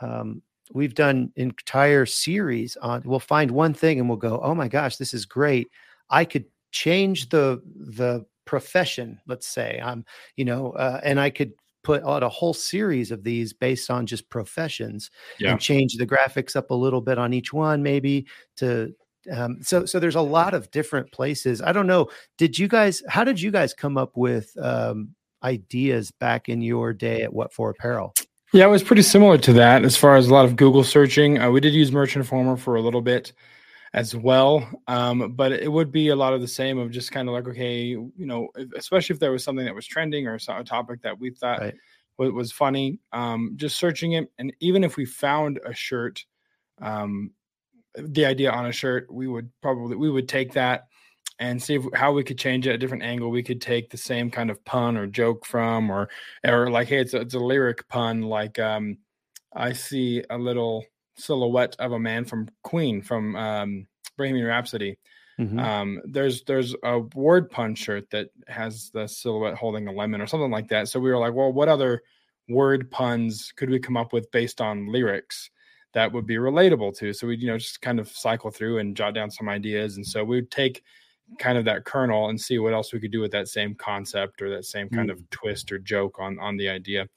um, 0.00 0.42
we've 0.72 0.94
done 0.94 1.32
entire 1.36 2.06
series 2.06 2.76
on 2.76 3.02
we'll 3.04 3.20
find 3.20 3.50
one 3.50 3.74
thing 3.74 4.00
and 4.00 4.08
we'll 4.08 4.18
go, 4.18 4.40
oh 4.42 4.54
my 4.54 4.68
gosh, 4.68 4.96
this 4.96 5.14
is 5.14 5.26
great. 5.26 5.68
I 6.10 6.24
could 6.24 6.44
change 6.70 7.28
the 7.28 7.62
the 7.76 8.24
profession, 8.44 9.20
let's 9.26 9.46
say. 9.46 9.80
I'm, 9.82 10.04
you 10.36 10.44
know, 10.44 10.72
uh, 10.72 11.00
and 11.04 11.20
I 11.20 11.30
could 11.30 11.52
put 11.84 12.02
out 12.04 12.22
a 12.22 12.28
whole 12.28 12.54
series 12.54 13.10
of 13.10 13.24
these 13.24 13.52
based 13.52 13.90
on 13.90 14.06
just 14.06 14.28
professions 14.30 15.10
yeah. 15.38 15.50
and 15.50 15.60
change 15.60 15.96
the 15.96 16.06
graphics 16.06 16.54
up 16.54 16.70
a 16.70 16.74
little 16.74 17.00
bit 17.00 17.18
on 17.18 17.32
each 17.32 17.52
one 17.52 17.82
maybe 17.82 18.26
to 18.56 18.94
um, 19.30 19.62
so 19.62 19.84
so 19.84 19.98
there's 19.98 20.14
a 20.14 20.20
lot 20.20 20.54
of 20.54 20.70
different 20.70 21.10
places. 21.12 21.62
I 21.62 21.72
don't 21.72 21.86
know 21.86 22.08
did 22.38 22.58
you 22.58 22.68
guys 22.68 23.02
how 23.08 23.24
did 23.24 23.40
you 23.40 23.50
guys 23.50 23.74
come 23.74 23.96
up 23.96 24.16
with 24.16 24.50
um, 24.60 25.14
ideas 25.42 26.10
back 26.10 26.48
in 26.48 26.62
your 26.62 26.92
day 26.92 27.22
at 27.22 27.32
what 27.32 27.52
for 27.52 27.70
apparel? 27.70 28.14
Yeah 28.52 28.66
it 28.66 28.70
was 28.70 28.82
pretty 28.82 29.02
similar 29.02 29.38
to 29.38 29.52
that 29.54 29.84
as 29.84 29.96
far 29.96 30.16
as 30.16 30.28
a 30.28 30.32
lot 30.32 30.44
of 30.44 30.56
google 30.56 30.84
searching. 30.84 31.38
Uh, 31.38 31.50
we 31.50 31.60
did 31.60 31.74
use 31.74 31.92
Merchant 31.92 32.24
informer 32.24 32.56
for 32.56 32.76
a 32.76 32.82
little 32.82 33.02
bit 33.02 33.32
as 33.94 34.16
well 34.16 34.66
um, 34.88 35.32
but 35.32 35.52
it 35.52 35.70
would 35.70 35.92
be 35.92 36.08
a 36.08 36.16
lot 36.16 36.32
of 36.32 36.40
the 36.40 36.48
same 36.48 36.78
of 36.78 36.90
just 36.90 37.12
kind 37.12 37.28
of 37.28 37.34
like 37.34 37.46
okay 37.46 37.84
you 37.84 38.12
know 38.16 38.48
especially 38.76 39.12
if 39.12 39.20
there 39.20 39.32
was 39.32 39.44
something 39.44 39.66
that 39.66 39.74
was 39.74 39.86
trending 39.86 40.26
or 40.26 40.38
a 40.48 40.64
topic 40.64 41.02
that 41.02 41.18
we 41.18 41.30
thought 41.30 41.60
right. 41.60 41.74
was, 42.16 42.32
was 42.32 42.52
funny 42.52 42.98
um, 43.12 43.52
just 43.56 43.76
searching 43.76 44.12
it. 44.12 44.30
And 44.38 44.52
even 44.60 44.82
if 44.84 44.96
we 44.96 45.04
found 45.04 45.60
a 45.64 45.74
shirt 45.74 46.24
um, 46.80 47.30
the 47.96 48.24
idea 48.26 48.50
on 48.50 48.66
a 48.66 48.72
shirt, 48.72 49.12
we 49.12 49.26
would 49.26 49.50
probably 49.60 49.96
we 49.96 50.10
would 50.10 50.28
take 50.28 50.52
that 50.54 50.86
and 51.38 51.62
see 51.62 51.74
if, 51.74 51.84
how 51.94 52.12
we 52.12 52.22
could 52.22 52.38
change 52.38 52.66
it 52.66 52.70
at 52.70 52.74
a 52.76 52.78
different 52.78 53.02
angle. 53.02 53.30
We 53.30 53.42
could 53.42 53.60
take 53.60 53.90
the 53.90 53.96
same 53.96 54.30
kind 54.30 54.50
of 54.50 54.64
pun 54.64 54.96
or 54.96 55.06
joke 55.06 55.44
from, 55.44 55.90
or 55.90 56.08
or 56.44 56.70
like, 56.70 56.88
hey, 56.88 56.98
it's 56.98 57.14
a, 57.14 57.20
it's 57.20 57.34
a 57.34 57.38
lyric 57.38 57.88
pun. 57.88 58.22
Like, 58.22 58.58
um, 58.58 58.98
I 59.52 59.72
see 59.72 60.22
a 60.30 60.38
little 60.38 60.84
silhouette 61.16 61.76
of 61.78 61.92
a 61.92 61.98
man 61.98 62.24
from 62.24 62.48
Queen 62.62 63.02
from 63.02 63.36
um, 63.36 63.86
Bohemian 64.16 64.46
Rhapsody. 64.46 64.98
Mm-hmm. 65.38 65.58
Um, 65.58 66.00
there's 66.04 66.44
there's 66.44 66.74
a 66.84 67.00
word 67.14 67.50
pun 67.50 67.74
shirt 67.74 68.10
that 68.10 68.28
has 68.48 68.90
the 68.90 69.06
silhouette 69.06 69.54
holding 69.54 69.88
a 69.88 69.92
lemon 69.92 70.20
or 70.20 70.26
something 70.26 70.50
like 70.50 70.68
that. 70.68 70.88
So 70.88 71.00
we 71.00 71.10
were 71.10 71.18
like, 71.18 71.34
well, 71.34 71.52
what 71.52 71.68
other 71.68 72.02
word 72.48 72.90
puns 72.90 73.52
could 73.56 73.70
we 73.70 73.78
come 73.78 73.96
up 73.96 74.12
with 74.12 74.30
based 74.30 74.60
on 74.60 74.92
lyrics? 74.92 75.50
That 75.92 76.12
would 76.12 76.26
be 76.26 76.36
relatable 76.36 76.96
to. 76.98 77.12
So 77.12 77.26
we, 77.26 77.36
you 77.36 77.46
know, 77.46 77.58
just 77.58 77.80
kind 77.80 78.00
of 78.00 78.08
cycle 78.08 78.50
through 78.50 78.78
and 78.78 78.96
jot 78.96 79.14
down 79.14 79.30
some 79.30 79.48
ideas. 79.48 79.96
And 79.96 80.06
so 80.06 80.24
we 80.24 80.36
would 80.36 80.50
take 80.50 80.82
kind 81.38 81.58
of 81.58 81.64
that 81.64 81.84
kernel 81.84 82.28
and 82.28 82.40
see 82.40 82.58
what 82.58 82.72
else 82.72 82.92
we 82.92 83.00
could 83.00 83.12
do 83.12 83.20
with 83.20 83.32
that 83.32 83.48
same 83.48 83.74
concept 83.74 84.42
or 84.42 84.50
that 84.50 84.64
same 84.64 84.88
kind 84.88 85.08
mm. 85.08 85.12
of 85.12 85.30
twist 85.30 85.72
or 85.72 85.78
joke 85.78 86.18
on 86.18 86.38
on 86.38 86.56
the 86.56 86.68
idea, 86.68 87.08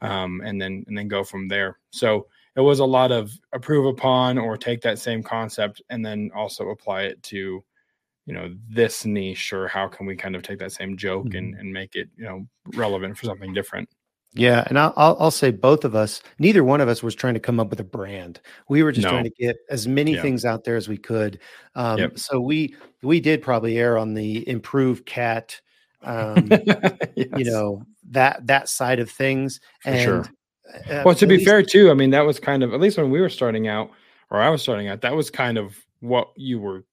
um, 0.00 0.40
and 0.44 0.60
then 0.60 0.84
and 0.86 0.96
then 0.96 1.08
go 1.08 1.22
from 1.22 1.48
there. 1.48 1.78
So 1.90 2.26
it 2.56 2.60
was 2.60 2.80
a 2.80 2.84
lot 2.84 3.12
of 3.12 3.32
approve 3.52 3.86
upon 3.86 4.38
or 4.38 4.56
take 4.56 4.80
that 4.82 4.98
same 4.98 5.22
concept 5.22 5.82
and 5.88 6.04
then 6.04 6.30
also 6.34 6.70
apply 6.70 7.02
it 7.02 7.22
to 7.24 7.62
you 8.26 8.34
know 8.34 8.54
this 8.68 9.04
niche 9.04 9.52
or 9.52 9.68
how 9.68 9.88
can 9.88 10.06
we 10.06 10.16
kind 10.16 10.36
of 10.36 10.42
take 10.42 10.58
that 10.58 10.72
same 10.72 10.96
joke 10.96 11.26
mm. 11.26 11.38
and, 11.38 11.54
and 11.54 11.72
make 11.72 11.94
it 11.94 12.08
you 12.16 12.24
know 12.24 12.46
relevant 12.74 13.16
for 13.16 13.26
something 13.26 13.52
different 13.52 13.88
Yeah, 14.32 14.62
and 14.68 14.78
I'll, 14.78 14.92
I'll 14.96 15.16
I'll 15.18 15.30
say 15.32 15.50
both 15.50 15.84
of 15.84 15.94
us. 15.96 16.22
Neither 16.38 16.62
one 16.62 16.80
of 16.80 16.88
us 16.88 17.02
was 17.02 17.14
trying 17.16 17.34
to 17.34 17.40
come 17.40 17.58
up 17.58 17.68
with 17.70 17.80
a 17.80 17.84
brand. 17.84 18.40
We 18.68 18.82
were 18.84 18.92
just 18.92 19.04
No. 19.04 19.10
trying 19.10 19.24
to 19.24 19.30
get 19.30 19.56
as 19.70 19.88
many 19.88 20.14
Yeah. 20.14 20.22
things 20.22 20.44
out 20.44 20.62
there 20.64 20.76
as 20.76 20.88
we 20.88 20.96
could. 20.98 21.40
Um, 21.74 21.98
Yep. 21.98 22.18
So 22.18 22.40
we 22.40 22.76
we 23.02 23.18
did 23.20 23.42
probably 23.42 23.78
err 23.78 23.98
on 23.98 24.14
the 24.14 24.48
improved 24.48 25.04
cat, 25.04 25.60
um, 26.02 26.48
you 27.16 27.44
know 27.50 27.82
that 28.10 28.46
that 28.46 28.68
side 28.68 29.00
of 29.00 29.10
things. 29.10 29.58
For 29.82 29.88
and 29.90 30.00
sure. 30.04 30.24
uh, 30.88 31.02
well, 31.04 31.14
to 31.16 31.26
be 31.26 31.36
least- 31.38 31.48
fair, 31.48 31.62
too, 31.64 31.90
I 31.90 31.94
mean, 31.94 32.10
that 32.10 32.24
was 32.24 32.38
kind 32.38 32.62
of, 32.62 32.72
at 32.72 32.78
least 32.80 32.98
when 32.98 33.10
we 33.10 33.20
were 33.20 33.28
starting 33.28 33.66
out, 33.66 33.90
or 34.30 34.40
I 34.40 34.48
was 34.50 34.62
starting 34.62 34.86
out, 34.86 35.00
that 35.00 35.16
was 35.16 35.28
kind 35.30 35.58
of 35.58 35.74
what 35.98 36.28
you 36.36 36.60
were 36.60 36.84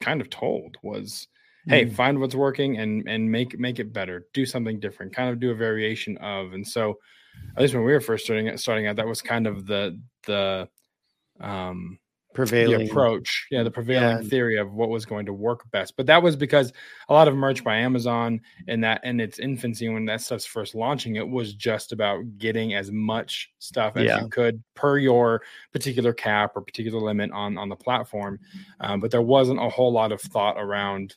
kind 0.00 0.20
of 0.20 0.30
told 0.30 0.76
was, 0.84 1.26
hey, 1.68 1.84
Mm. 1.86 1.92
find 1.94 2.20
what's 2.20 2.34
working 2.34 2.78
and 2.78 3.08
and 3.08 3.30
make 3.30 3.58
make 3.58 3.78
it 3.78 3.92
better, 3.92 4.26
do 4.32 4.44
something 4.46 4.80
different, 4.80 5.14
kind 5.14 5.30
of 5.30 5.40
do 5.40 5.50
a 5.50 5.54
variation 5.54 6.16
of. 6.18 6.52
And 6.52 6.66
so, 6.66 6.98
at 7.56 7.62
least 7.62 7.74
when 7.74 7.84
we 7.84 7.92
were 7.92 8.00
first 8.00 8.24
starting 8.24 8.56
starting 8.56 8.86
out, 8.86 8.96
that 8.96 9.06
was 9.06 9.22
kind 9.22 9.46
of 9.46 9.66
the 9.66 10.00
the 10.26 10.68
um 11.40 11.98
prevailing 12.34 12.78
the 12.80 12.90
approach 12.90 13.46
yeah 13.52 13.62
the 13.62 13.70
prevailing 13.70 14.22
Yeah. 14.24 14.28
theory 14.28 14.56
of 14.58 14.72
what 14.74 14.88
was 14.88 15.04
going 15.06 15.24
to 15.26 15.32
work 15.32 15.70
best 15.70 15.96
but 15.96 16.04
that 16.06 16.20
was 16.20 16.34
because 16.34 16.72
a 17.08 17.12
lot 17.12 17.28
of 17.28 17.36
merch 17.36 17.62
by 17.62 17.76
amazon 17.76 18.40
and 18.66 18.82
that 18.82 19.04
in 19.04 19.20
its 19.20 19.38
infancy 19.38 19.88
when 19.88 20.04
that 20.06 20.20
stuff's 20.20 20.44
first 20.44 20.74
launching 20.74 21.14
it 21.14 21.28
was 21.28 21.54
just 21.54 21.92
about 21.92 22.22
getting 22.38 22.74
as 22.74 22.90
much 22.90 23.52
stuff 23.60 23.96
as 23.96 24.06
Yeah. 24.06 24.22
you 24.22 24.28
could 24.28 24.60
per 24.74 24.98
your 24.98 25.42
particular 25.72 26.12
cap 26.12 26.52
or 26.56 26.60
particular 26.62 27.00
limit 27.00 27.30
on 27.30 27.56
on 27.56 27.68
the 27.68 27.76
platform 27.76 28.40
um, 28.80 28.98
but 28.98 29.12
there 29.12 29.22
wasn't 29.22 29.60
a 29.60 29.68
whole 29.68 29.92
lot 29.92 30.10
of 30.10 30.20
thought 30.20 30.56
around 30.58 31.14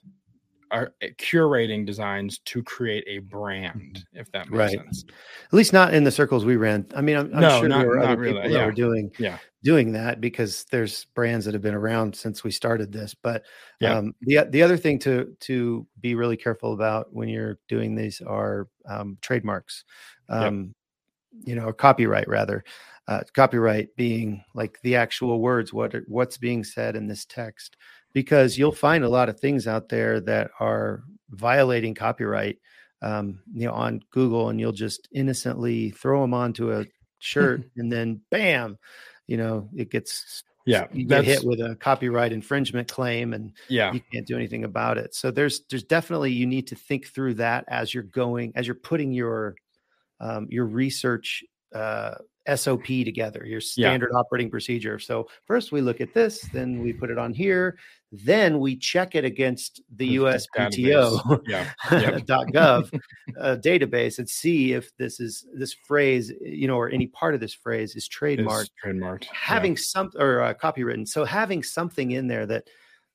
uh, 0.71 0.85
curating 1.17 1.85
designs 1.85 2.39
to 2.39 2.61
create 2.63 3.03
a 3.07 3.19
brand 3.19 4.05
if 4.13 4.31
that 4.31 4.49
makes 4.49 4.57
Right. 4.57 4.77
sense 4.77 5.05
at 5.47 5.53
least 5.53 5.73
not 5.73 5.93
in 5.93 6.03
the 6.03 6.11
circles 6.11 6.45
we 6.45 6.55
ran. 6.57 6.85
I 6.95 7.01
mean, 7.01 7.15
I'm, 7.17 7.33
I'm 7.33 7.39
No, 7.41 7.59
sure 7.59 7.69
not- 7.69 7.79
there 7.79 7.87
were 7.87 7.99
other 7.99 8.17
really, 8.17 8.33
people 8.33 8.49
that 8.49 8.59
yeah. 8.59 8.65
were 8.65 8.71
doing 8.71 9.11
Yeah. 9.17 9.37
doing 9.63 9.91
that 9.93 10.21
because 10.21 10.65
there's 10.71 11.05
brands 11.15 11.45
that 11.45 11.53
have 11.53 11.63
been 11.63 11.73
around 11.73 12.15
since 12.15 12.43
we 12.43 12.51
started 12.51 12.91
this. 12.91 13.13
But 13.13 13.43
Yeah. 13.79 13.97
um, 13.97 14.13
the 14.21 14.45
the 14.49 14.61
other 14.63 14.77
thing 14.77 14.99
to 14.99 15.35
to 15.41 15.87
be 16.01 16.15
really 16.15 16.37
careful 16.37 16.73
about 16.73 17.13
when 17.13 17.29
you're 17.29 17.59
doing 17.67 17.95
these 17.95 18.21
are 18.21 18.67
um, 18.85 19.17
trademarks, 19.21 19.83
um, 20.29 20.73
you 21.45 21.55
know, 21.55 21.71
copyright 21.73 22.27
rather. 22.27 22.63
Uh, 23.09 23.21
copyright 23.33 23.95
being 23.95 24.43
like 24.53 24.81
the 24.81 24.93
actual 24.97 25.39
words, 25.39 25.71
what 25.71 25.95
what's 26.09 26.37
being 26.37 26.61
said 26.61 26.95
in 26.97 27.07
this 27.07 27.23
text, 27.23 27.77
because 28.13 28.57
you'll 28.57 28.71
find 28.71 29.03
a 29.03 29.09
lot 29.09 29.29
of 29.29 29.39
things 29.39 29.67
out 29.67 29.89
there 29.89 30.19
that 30.21 30.51
are 30.59 31.03
violating 31.29 31.93
copyright 31.93 32.57
um, 33.01 33.39
you 33.53 33.67
know, 33.67 33.73
on 33.73 34.01
Google, 34.11 34.49
and 34.49 34.59
you'll 34.59 34.71
just 34.71 35.07
innocently 35.11 35.91
throw 35.91 36.21
them 36.21 36.33
onto 36.33 36.73
a 36.73 36.85
shirt, 37.19 37.63
and 37.77 37.91
then 37.91 38.21
bam, 38.29 38.77
you 39.27 39.37
know, 39.37 39.69
it 39.75 39.91
gets 39.91 40.43
yeah 40.65 40.87
you 40.91 41.05
get 41.05 41.23
hit 41.23 41.45
with 41.45 41.61
a 41.61 41.75
copyright 41.75 42.33
infringement 42.33 42.91
claim, 42.91 43.33
and 43.33 43.53
yeah 43.69 43.93
you 43.93 44.01
can't 44.11 44.27
do 44.27 44.35
anything 44.35 44.63
about 44.63 44.97
it. 44.97 45.13
So 45.15 45.31
there's 45.31 45.61
there's 45.69 45.83
definitely 45.83 46.31
you 46.31 46.45
need 46.45 46.67
to 46.67 46.75
think 46.75 47.07
through 47.07 47.35
that 47.35 47.65
as 47.67 47.93
you're 47.93 48.03
going 48.03 48.53
as 48.55 48.67
you're 48.67 48.75
putting 48.75 49.13
your 49.13 49.55
um, 50.19 50.47
your 50.49 50.65
research 50.65 51.43
uh, 51.73 52.15
SOP 52.55 52.85
together, 52.85 53.45
your 53.45 53.59
standard 53.59 54.11
operating 54.13 54.49
procedure. 54.49 54.99
So 54.99 55.27
first 55.45 55.71
we 55.71 55.81
look 55.81 55.99
at 55.99 56.13
this, 56.13 56.41
then 56.53 56.81
we 56.81 56.93
put 56.93 57.09
it 57.09 57.17
on 57.17 57.33
here, 57.33 57.77
then 58.11 58.59
we 58.59 58.77
check 58.77 59.15
it 59.15 59.25
against 59.25 59.81
the 59.97 60.15
USPTO.gov 60.15 61.41
yeah 61.45 61.69
Yep. 61.91 62.25
.gov 62.53 62.99
uh, 63.37 63.57
database 63.57 64.19
and 64.19 64.29
see 64.29 64.73
if 64.73 64.95
this 64.97 65.19
is 65.19 65.45
this 65.53 65.73
phrase, 65.73 66.31
you 66.41 66.67
know, 66.67 66.77
or 66.77 66.89
any 66.89 67.07
part 67.07 67.33
of 67.33 67.41
this 67.41 67.53
phrase 67.53 67.95
is 67.95 68.07
trademarked 68.07 68.69
trademarked 68.83 69.25
yeah. 69.25 69.31
having 69.33 69.75
some 69.75 70.09
or 70.17 70.41
uh, 70.41 70.53
copywritten. 70.53 71.05
So 71.07 71.25
having 71.25 71.63
something 71.63 72.11
in 72.11 72.27
there 72.27 72.45
that 72.45 72.69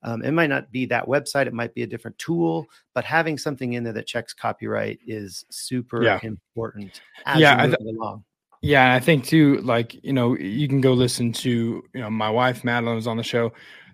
um, 0.05 0.23
it 0.23 0.33
might 0.33 0.51
not 0.51 0.71
be 0.71 0.85
that 0.87 1.07
website, 1.07 1.47
it 1.47 1.55
might 1.55 1.75
be 1.75 1.85
a 1.85 1.87
different 1.87 2.19
tool, 2.19 2.67
but 2.95 3.05
having 3.05 3.39
something 3.39 3.75
in 3.75 3.85
there 3.85 3.93
that 3.93 4.07
checks 4.07 4.35
copyright 4.35 4.99
is 5.07 5.45
super 5.49 6.03
Yeah. 6.03 6.19
important 6.23 7.01
as 7.25 7.41
Yeah, 7.41 7.63
I 7.63 7.67
th- 7.67 7.79
along. 7.81 8.25
Yeah, 8.63 8.95
I 8.95 9.01
think 9.01 9.25
too, 9.25 9.57
like, 9.59 10.03
you 10.05 10.13
know, 10.13 10.37
you 10.39 10.69
can 10.69 10.81
go 10.81 10.93
listen 10.93 11.33
to, 11.33 11.51
you 11.95 12.01
know, 12.01 12.09
my 12.11 12.31
wife 12.31 12.63
Madeline 12.63 12.95
was 12.95 13.09
on 13.09 13.17
the 13.17 13.23
show. 13.25 13.53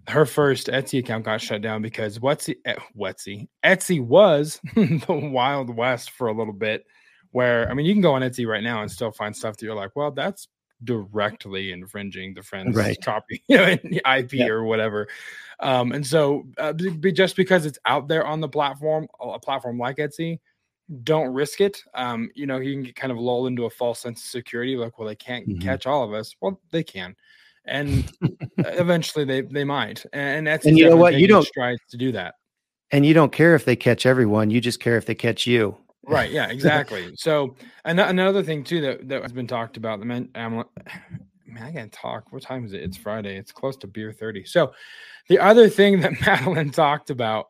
Her 0.09 0.27
first 0.27 0.67
Etsy 0.69 0.99
account 1.01 1.25
got 1.25 1.41
shut 1.41 1.63
down 1.63 1.81
because 1.81 2.19
Wetsy, 2.19 2.57
eh, 2.67 2.75
Wetsy, 2.97 3.49
Etsy 3.65 4.01
was 4.05 4.61
the 4.75 5.31
Wild 5.33 5.75
West 5.75 6.11
for 6.11 6.29
a 6.29 6.33
little 6.37 6.53
bit. 6.53 6.85
Where 7.31 7.71
I 7.71 7.75
mean, 7.75 7.87
you 7.87 7.93
can 7.95 8.01
go 8.03 8.13
on 8.15 8.23
Etsy 8.23 8.47
right 8.47 8.63
now 8.63 8.81
and 8.83 8.91
still 8.91 9.11
find 9.11 9.35
stuff 9.37 9.57
that 9.57 9.65
you're 9.65 9.75
like, 9.75 9.91
well, 9.97 10.11
that's 10.11 10.49
directly 10.85 11.73
infringing 11.73 12.35
the 12.35 12.43
friend's 12.43 12.77
Right. 12.77 12.97
copy, 13.03 13.43
you 13.49 13.57
know, 13.57 13.67
IP 13.67 14.33
Yep. 14.35 14.51
or 14.51 14.65
whatever. 14.65 15.09
Um, 15.61 15.93
and 15.93 16.07
so, 16.07 16.47
uh, 16.59 16.73
be- 16.75 16.91
be- 16.91 17.13
just 17.13 17.37
because 17.37 17.67
it's 17.67 17.79
out 17.85 18.09
there 18.09 18.27
on 18.27 18.41
the 18.41 18.49
platform, 18.49 19.09
a 19.21 19.39
platform 19.39 19.79
like 19.79 19.97
Etsy, 19.97 20.39
don't 21.05 21.33
risk 21.35 21.61
it. 21.61 21.83
Um, 21.95 22.31
you 22.35 22.47
know, 22.47 22.59
you 22.59 22.73
can 22.73 22.83
get 22.83 22.97
kind 22.97 23.13
of 23.13 23.19
lulled 23.19 23.47
into 23.49 23.65
a 23.67 23.71
false 23.71 23.99
sense 24.01 24.21
of 24.23 24.31
security, 24.31 24.77
like, 24.77 24.99
well, 24.99 25.07
they 25.09 25.15
can't 25.17 25.47
Mhm. 25.49 25.61
catch 25.61 25.87
all 25.87 26.03
of 26.03 26.13
us. 26.13 26.35
Well, 26.41 26.61
they 26.71 26.83
can, 26.83 27.15
and 27.67 28.11
eventually 28.59 29.25
they 29.25 29.43
they 29.43 29.65
might. 29.65 30.05
And 30.13 30.47
that's 30.47 30.65
And 30.67 30.79
you 30.79 30.89
know 30.89 30.97
what? 30.97 31.15
You 31.15 31.27
don't- 31.29 31.47
strides 31.47 31.83
to 31.91 31.97
do 31.97 32.13
that. 32.13 32.35
And 32.91 33.05
you 33.05 33.13
don't 33.13 33.33
care 33.33 33.55
if 33.55 33.67
they 33.67 33.77
catch 33.77 34.07
everyone, 34.07 34.49
you 34.49 34.63
just 34.63 34.81
care 34.81 34.97
if 34.97 35.05
they 35.05 35.15
catch 35.15 35.47
you. 35.47 35.77
Right. 36.05 36.31
Yeah. 36.31 36.49
Exactly. 36.51 37.13
so, 37.17 37.55
and 37.85 38.01
another 38.01 38.43
thing 38.43 38.65
too 38.65 38.81
that 38.81 39.09
that 39.09 39.21
has 39.23 39.33
been 39.33 39.47
talked 39.47 39.77
about. 39.77 39.99
The 40.01 40.07
man, 40.07 40.31
I'm, 40.35 40.55
man, 41.47 41.63
I 41.65 41.71
can't 41.73 41.93
talk. 41.93 42.33
What 42.33 42.43
time 42.43 42.65
is 42.65 42.73
it? 42.73 42.83
It's 42.83 42.97
Friday. 42.97 43.37
It's 43.37 43.53
close 43.53 43.77
to 43.79 43.87
beer 43.87 44.11
thirty. 44.13 44.45
So, 44.47 44.73
the 45.29 45.39
other 45.39 45.69
thing 45.69 46.01
that 46.01 46.19
Madeline 46.27 46.71
talked 46.71 47.11
about 47.11 47.49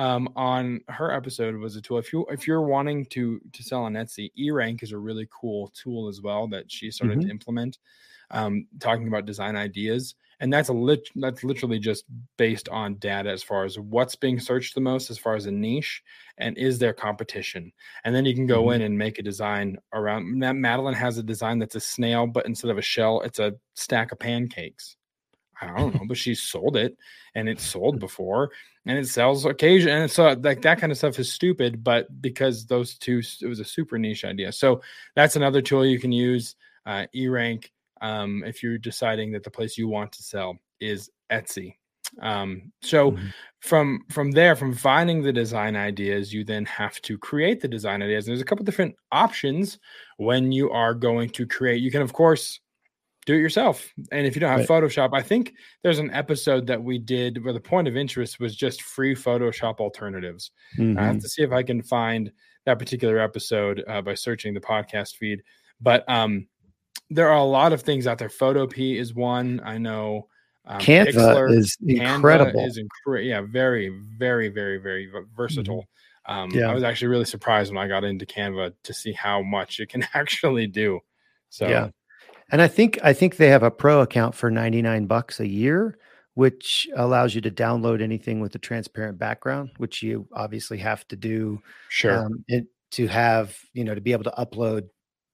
um, 0.00 0.28
on 0.34 0.80
her 0.88 1.10
episode 1.12 1.54
was 1.56 1.76
a 1.76 1.80
tool. 1.82 1.98
If 1.98 2.12
you 2.12 2.24
if 2.30 2.46
you're 2.46 2.62
wanting 2.62 3.04
to 3.06 3.40
to 3.52 3.62
sell 3.62 3.84
on 3.84 3.94
Etsy, 3.94 4.30
E-Rank 4.36 4.82
is 4.82 4.92
a 4.92 4.98
really 4.98 5.28
cool 5.30 5.68
tool 5.74 6.08
as 6.08 6.20
well 6.22 6.48
that 6.48 6.70
she 6.70 6.90
started 6.90 7.20
to 7.22 7.28
implement. 7.28 7.78
Um, 8.32 8.66
talking 8.78 9.08
about 9.08 9.26
design 9.26 9.56
ideas, 9.56 10.14
and 10.38 10.52
that's 10.52 10.68
a 10.68 10.72
lit 10.72 11.08
that's 11.16 11.42
literally 11.44 11.78
just 11.78 12.04
based 12.36 12.68
on 12.68 12.94
data 12.96 13.28
as 13.28 13.42
far 13.42 13.64
as 13.64 13.78
what's 13.78 14.14
being 14.16 14.38
searched 14.40 14.74
the 14.74 14.80
most 14.80 15.10
as 15.10 15.18
far 15.18 15.34
as 15.36 15.46
a 15.46 15.50
niche 15.50 16.02
and 16.38 16.56
is 16.56 16.78
there 16.78 16.92
competition 16.94 17.72
and 18.04 18.14
then 18.14 18.24
you 18.24 18.34
can 18.34 18.46
go 18.46 18.62
Mhm. 18.66 18.74
in 18.76 18.82
and 18.82 18.96
make 18.98 19.18
a 19.18 19.22
design 19.22 19.76
around 19.92 20.38
Ma- 20.38 20.52
madeline 20.52 20.94
has 20.94 21.18
a 21.18 21.22
design 21.22 21.58
that's 21.58 21.74
a 21.74 21.80
snail 21.80 22.26
but 22.26 22.46
instead 22.46 22.70
of 22.70 22.78
a 22.78 22.82
shell 22.94 23.20
it's 23.22 23.38
a 23.40 23.54
stack 23.74 24.12
of 24.12 24.18
pancakes 24.20 24.96
i 25.60 25.66
don't 25.76 25.94
know 25.94 26.06
but 26.06 26.16
she 26.16 26.34
sold 26.34 26.76
it 26.76 26.96
and 27.34 27.48
it 27.48 27.60
sold 27.60 27.98
before 27.98 28.50
and 28.90 28.98
it 28.98 29.08
sells 29.08 29.44
occasion 29.44 29.88
and 29.90 30.10
so 30.10 30.24
like 30.42 30.60
that 30.62 30.80
kind 30.80 30.90
of 30.90 30.98
stuff 30.98 31.18
is 31.20 31.32
stupid 31.32 31.84
but 31.84 32.08
because 32.20 32.66
those 32.66 32.98
two 32.98 33.22
it 33.40 33.46
was 33.46 33.60
a 33.60 33.64
super 33.64 33.96
niche 33.98 34.24
idea. 34.24 34.50
So 34.50 34.82
that's 35.14 35.36
another 35.36 35.62
tool 35.62 35.86
you 35.86 36.00
can 36.00 36.10
use 36.12 36.56
uh, 36.86 37.06
e-rank 37.14 37.70
um, 38.00 38.42
if 38.44 38.62
you're 38.62 38.78
deciding 38.78 39.30
that 39.32 39.44
the 39.44 39.50
place 39.50 39.78
you 39.78 39.86
want 39.86 40.10
to 40.12 40.22
sell 40.22 40.58
is 40.80 41.08
etsy. 41.30 41.76
Um, 42.20 42.72
so 42.82 43.12
Mhm. 43.12 43.32
from 43.60 44.04
from 44.10 44.32
there 44.32 44.56
from 44.56 44.74
finding 44.74 45.22
the 45.22 45.32
design 45.32 45.76
ideas 45.76 46.32
you 46.34 46.42
then 46.44 46.64
have 46.64 47.00
to 47.02 47.16
create 47.18 47.60
the 47.60 47.68
design 47.68 48.02
ideas. 48.02 48.26
There's 48.26 48.40
a 48.40 48.44
couple 48.50 48.64
different 48.64 48.96
options 49.12 49.78
when 50.16 50.50
you 50.50 50.70
are 50.70 50.94
going 50.94 51.30
to 51.30 51.46
create. 51.46 51.80
You 51.82 51.92
can 51.92 52.02
of 52.02 52.12
course 52.12 52.58
do 53.30 53.36
it 53.38 53.40
yourself 53.40 53.92
and 54.12 54.26
if 54.26 54.34
you 54.34 54.40
don't 54.40 54.56
have 54.58 54.66
photoshop 54.68 55.10
i 55.12 55.22
think 55.22 55.52
there's 55.82 55.98
an 55.98 56.10
episode 56.10 56.66
that 56.66 56.82
we 56.82 56.98
did 56.98 57.42
where 57.44 57.52
the 57.52 57.60
point 57.72 57.86
of 57.88 57.96
interest 57.96 58.40
was 58.40 58.56
just 58.56 58.82
free 58.82 59.14
photoshop 59.14 59.76
alternatives 59.78 60.50
i 60.78 60.82
have 60.82 61.16
Mhm. 61.16 61.20
to 61.22 61.28
see 61.28 61.42
if 61.42 61.52
i 61.52 61.62
can 61.62 61.80
find 61.82 62.32
that 62.66 62.78
particular 62.78 63.18
episode 63.18 63.82
uh, 63.88 64.02
by 64.02 64.14
searching 64.14 64.52
the 64.54 64.60
podcast 64.72 65.16
feed 65.16 65.42
but 65.80 66.04
um 66.08 66.46
there 67.10 67.28
are 67.28 67.38
a 67.38 67.44
lot 67.60 67.72
of 67.72 67.82
things 67.82 68.06
out 68.06 68.18
there 68.18 68.28
Photopea 68.28 68.98
is 68.98 69.14
one 69.14 69.60
i 69.64 69.78
know 69.78 70.26
um, 70.66 70.78
Canva 70.80 71.12
Pixlr- 71.14 71.56
is 71.56 71.76
Canva 71.82 72.14
incredible. 72.16 72.64
is 72.66 72.78
incre- 72.78 73.26
yeah, 73.26 73.40
very, 73.40 73.88
very, 74.18 74.48
very, 74.50 74.76
very 74.76 75.10
versatile. 75.34 75.86
Um, 76.26 76.50
Yeah. 76.52 76.70
I 76.70 76.74
was 76.74 76.84
actually 76.84 77.08
really 77.08 77.24
surprised 77.24 77.72
when 77.74 77.82
I 77.82 77.88
got 77.88 78.04
into 78.04 78.26
Canva 78.26 78.74
to 78.84 78.92
see 78.94 79.12
how 79.12 79.42
much 79.42 79.80
it 79.80 79.88
can 79.88 80.04
actually 80.14 80.66
do. 80.66 81.00
So 81.48 81.66
Yeah. 81.66 81.88
And 82.50 82.60
I 82.62 82.68
think 82.68 82.98
I 83.02 83.12
think 83.12 83.36
they 83.36 83.48
have 83.48 83.62
a 83.62 83.70
pro 83.70 84.00
account 84.00 84.34
for 84.34 84.50
99 84.50 85.06
bucks 85.06 85.40
a 85.40 85.46
year, 85.48 85.98
which 86.34 86.88
allows 86.96 87.34
you 87.34 87.40
to 87.42 87.50
download 87.50 88.02
anything 88.02 88.40
with 88.40 88.54
a 88.54 88.58
transparent 88.58 89.18
background, 89.18 89.70
which 89.78 90.02
you 90.02 90.26
obviously 90.32 90.78
have 90.78 91.06
to 91.08 91.16
do 91.16 91.60
sure, 91.88 92.24
um, 92.24 92.44
it, 92.48 92.66
to 92.92 93.06
have, 93.06 93.56
you 93.72 93.84
know, 93.84 93.94
to 93.94 94.00
be 94.00 94.12
able 94.12 94.24
to 94.24 94.34
upload 94.38 94.88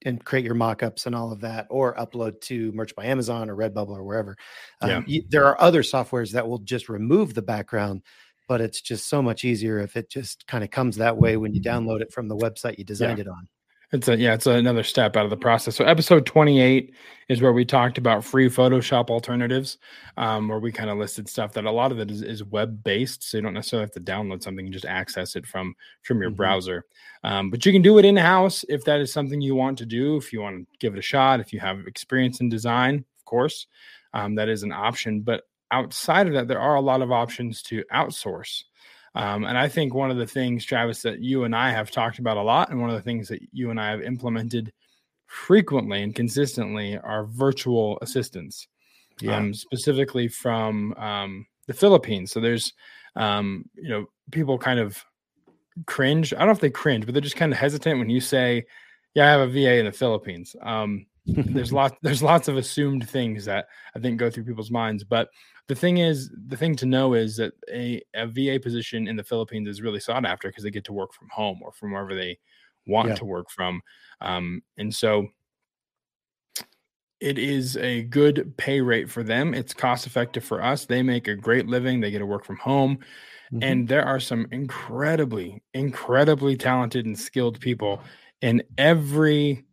and 0.05 0.23
create 0.25 0.45
your 0.45 0.55
mock-ups 0.55 1.07
and 1.07 1.15
all 1.15 1.33
of 1.33 1.41
that, 1.41 1.67
or 1.71 1.95
upload 1.97 2.41
to 2.43 2.71
Merch 2.73 2.95
by 2.95 3.07
Amazon 3.07 3.49
or 3.49 3.57
Redbubble 3.57 3.89
or 3.97 4.05
wherever. 4.05 4.37
Um, 4.83 4.91
Yeah. 4.91 5.03
you- 5.07 5.25
there 5.31 5.47
are 5.47 5.61
other 5.61 5.83
softwares 5.83 6.33
that 6.33 6.47
will 6.47 6.59
just 6.59 6.89
remove 6.91 7.33
the 7.35 7.43
background, 7.43 8.03
but 8.47 8.61
it's 8.61 8.81
just 8.83 9.09
so 9.09 9.23
much 9.23 9.43
easier 9.45 9.79
if 9.81 9.97
it 9.97 10.11
just 10.11 10.47
kind 10.47 10.63
of 10.63 10.71
comes 10.71 10.97
that 10.97 11.17
way 11.17 11.37
when 11.39 11.55
you 11.55 11.61
download 11.63 12.03
it 12.03 12.13
from 12.13 12.29
the 12.29 12.37
website 12.37 12.77
you 12.79 12.85
designed 12.85 13.19
it 13.19 13.27
on. 13.29 13.49
It's 13.93 14.09
a 14.09 14.17
yeah, 14.17 14.35
it's 14.35 14.47
another 14.47 14.83
step 14.83 15.17
out 15.17 15.25
of 15.25 15.31
the 15.31 15.37
process. 15.37 15.77
So 15.77 15.85
episode 15.85 16.27
28 16.27 16.93
is 17.29 17.41
where 17.41 17.53
we 17.53 17.65
talked 17.65 17.99
about 17.99 18.25
free 18.25 18.49
Photoshop 18.49 19.11
alternatives, 19.11 19.79
um, 20.17 20.49
where 20.49 20.59
we 20.59 20.73
kind 20.73 20.91
of 20.91 20.99
listed 20.99 21.29
stuff 21.29 21.53
that 21.53 21.67
a 21.67 21.71
lot 21.71 21.93
of 21.93 22.01
it 22.01 22.11
is, 22.11 22.21
is 22.23 22.43
web 22.43 22.83
based, 22.83 23.23
so 23.23 23.39
you 23.39 23.43
don't 23.43 23.55
necessarily 23.55 23.85
have 23.85 23.93
to 23.93 24.01
download 24.01 24.43
something 24.43 24.67
and 24.67 24.73
just 24.73 24.87
access 24.87 25.37
it 25.37 25.47
from 25.47 25.75
from 26.03 26.21
your 26.21 26.31
mm-hmm. 26.31 26.37
browser. 26.37 26.85
Um, 27.23 27.49
but 27.49 27.65
you 27.65 27.73
can 27.73 27.83
do 27.83 27.99
it 27.99 28.05
in 28.05 28.17
house 28.17 28.65
if 28.69 28.85
that 28.85 29.01
is 29.01 29.13
something 29.13 29.41
you 29.41 29.55
want 29.55 29.79
to 29.79 29.87
do. 29.87 30.17
If 30.17 30.33
you 30.33 30.41
want 30.41 30.69
to 30.69 30.79
give 30.81 30.95
it 30.95 30.99
a 30.99 31.03
shot, 31.03 31.39
if 31.39 31.53
you 31.53 31.61
have 31.61 31.87
experience 31.87 32.41
in 32.41 32.49
design, 32.49 33.05
of 33.19 33.25
course, 33.25 33.69
um, 34.15 34.35
that 34.35 34.49
is 34.49 34.65
an 34.65 34.73
option. 34.73 35.21
But 35.21 35.45
outside 35.71 36.27
of 36.27 36.33
that, 36.33 36.49
there 36.49 36.61
are 36.61 36.75
a 36.75 36.81
lot 36.81 37.03
of 37.03 37.13
options 37.13 37.63
to 37.65 37.85
outsource. 37.93 38.65
Um, 39.17 39.45
and 39.45 39.57
I 39.57 39.67
think 39.67 39.95
one 39.95 40.11
of 40.11 40.19
the 40.19 40.27
things, 40.27 40.63
Travis, 40.63 41.01
that 41.03 41.21
you 41.21 41.45
and 41.45 41.57
I 41.57 41.71
have 41.71 41.91
talked 41.91 42.19
about 42.19 42.37
a 42.37 42.43
lot, 42.43 42.71
and 42.71 42.81
one 42.81 42.91
of 42.91 42.97
the 42.97 43.03
things 43.03 43.29
that 43.29 43.41
you 43.51 43.71
and 43.71 43.81
I 43.81 43.91
have 43.91 44.03
implemented 44.03 44.75
frequently 45.27 46.03
and 46.03 46.15
consistently 46.15 46.99
are 46.99 47.25
virtual 47.25 47.99
assistants, 48.03 48.69
yeah. 49.23 49.39
um, 49.39 49.55
specifically 49.55 50.29
from 50.29 50.93
um, 50.99 51.47
the 51.67 51.73
Philippines. 51.73 52.31
So 52.31 52.41
there's, 52.41 52.75
um, 53.17 53.65
you 53.75 53.89
know, 53.89 54.07
people 54.33 54.59
kind 54.59 54.79
of 54.79 55.03
cringe. 55.87 56.35
I 56.35 56.39
don't 56.39 56.49
know 56.49 56.53
if 56.53 56.61
they 56.61 56.69
cringe, 56.69 57.07
but 57.07 57.15
they're 57.15 57.23
just 57.23 57.37
kind 57.37 57.53
of 57.53 57.59
hesitant 57.59 57.99
when 57.99 58.11
you 58.11 58.21
say, 58.21 58.67
"Yeah, 59.15 59.29
I 59.29 59.31
have 59.31 59.41
a 59.41 59.49
VA 59.49 59.79
in 59.79 59.87
the 59.87 59.93
Philippines." 59.93 60.55
Um, 60.61 61.07
there's 61.27 61.73
lots 61.73 61.97
there's 62.03 62.23
lots 62.23 62.49
of 62.49 62.57
assumed 62.57 63.09
things 63.09 63.45
that 63.45 63.67
I 63.95 63.99
think 63.99 64.19
go 64.19 64.31
through 64.31 64.45
people's 64.45 64.71
minds, 64.71 65.05
but 65.05 65.29
the 65.69 65.75
thing 65.75 65.99
is, 65.99 66.31
the 66.47 66.57
thing 66.57 66.77
to 66.77 66.87
know 66.87 67.15
is 67.15 67.37
that 67.37 67.53
a, 67.73 68.01
a 68.15 68.27
VA 68.27 68.61
position 68.61 69.09
in 69.09 69.17
the 69.17 69.25
Philippines 69.25 69.69
is 69.69 69.83
really 69.83 69.99
sought 69.99 70.25
after 70.25 70.49
because 70.49 70.63
they 70.63 70.71
get 70.71 70.85
to 70.85 70.93
work 70.93 71.13
from 71.13 71.29
home 71.31 71.61
or 71.63 71.73
from 71.73 71.93
wherever 71.93 72.15
they 72.15 72.39
want 72.87 73.09
yeah. 73.09 73.15
to 73.17 73.25
work 73.25 73.51
from. 73.51 73.81
Um, 74.21 74.63
and 74.79 74.95
so 74.95 75.27
it 77.21 77.39
is 77.39 77.77
a 77.79 78.03
good 78.05 78.57
pay 78.57 78.81
rate 78.81 79.11
for 79.11 79.25
them. 79.25 79.55
It's 79.55 79.75
cost 79.75 80.07
effective 80.07 80.45
for 80.45 80.63
us. 80.63 80.85
They 80.85 81.03
make 81.03 81.27
a 81.27 81.35
great 81.35 81.67
living. 81.67 82.01
They 82.01 82.13
get 82.13 82.21
to 82.21 82.27
work 82.27 82.45
from 82.45 82.59
home. 82.59 82.99
Mm-hmm. 83.53 83.63
And 83.63 83.89
there 83.89 84.05
are 84.05 84.21
some 84.21 84.47
incredibly, 84.53 85.63
incredibly 85.75 86.57
talented 86.57 87.07
and 87.07 87.19
skilled 87.19 87.59
people 87.59 88.03
in 88.41 88.63
every 88.79 89.65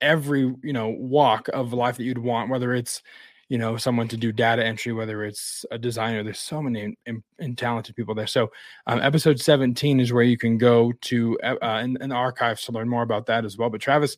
every 0.00 0.54
you 0.62 0.72
know 0.72 0.88
walk 0.88 1.48
of 1.48 1.72
life 1.72 1.96
that 1.96 2.04
you'd 2.04 2.18
want 2.18 2.50
whether 2.50 2.74
it's 2.74 3.02
you 3.48 3.58
know 3.58 3.76
someone 3.76 4.08
to 4.08 4.16
do 4.16 4.30
data 4.30 4.64
entry 4.64 4.92
whether 4.92 5.24
it's 5.24 5.64
a 5.70 5.78
designer 5.78 6.22
there's 6.22 6.38
so 6.38 6.62
many 6.62 6.96
and 7.38 7.58
talented 7.58 7.96
people 7.96 8.14
there. 8.14 8.26
So 8.26 8.50
um, 8.86 9.00
episode 9.00 9.40
17 9.40 10.00
is 10.00 10.12
where 10.12 10.22
you 10.22 10.36
can 10.36 10.58
go 10.58 10.92
to 11.02 11.38
uh, 11.42 11.56
uh, 11.62 11.80
in, 11.82 12.00
in, 12.02 12.10
the 12.10 12.14
archives 12.14 12.64
to 12.64 12.72
learn 12.72 12.88
more 12.88 13.02
about 13.02 13.26
that 13.26 13.44
as 13.44 13.56
well. 13.56 13.70
But 13.70 13.80
travis 13.80 14.16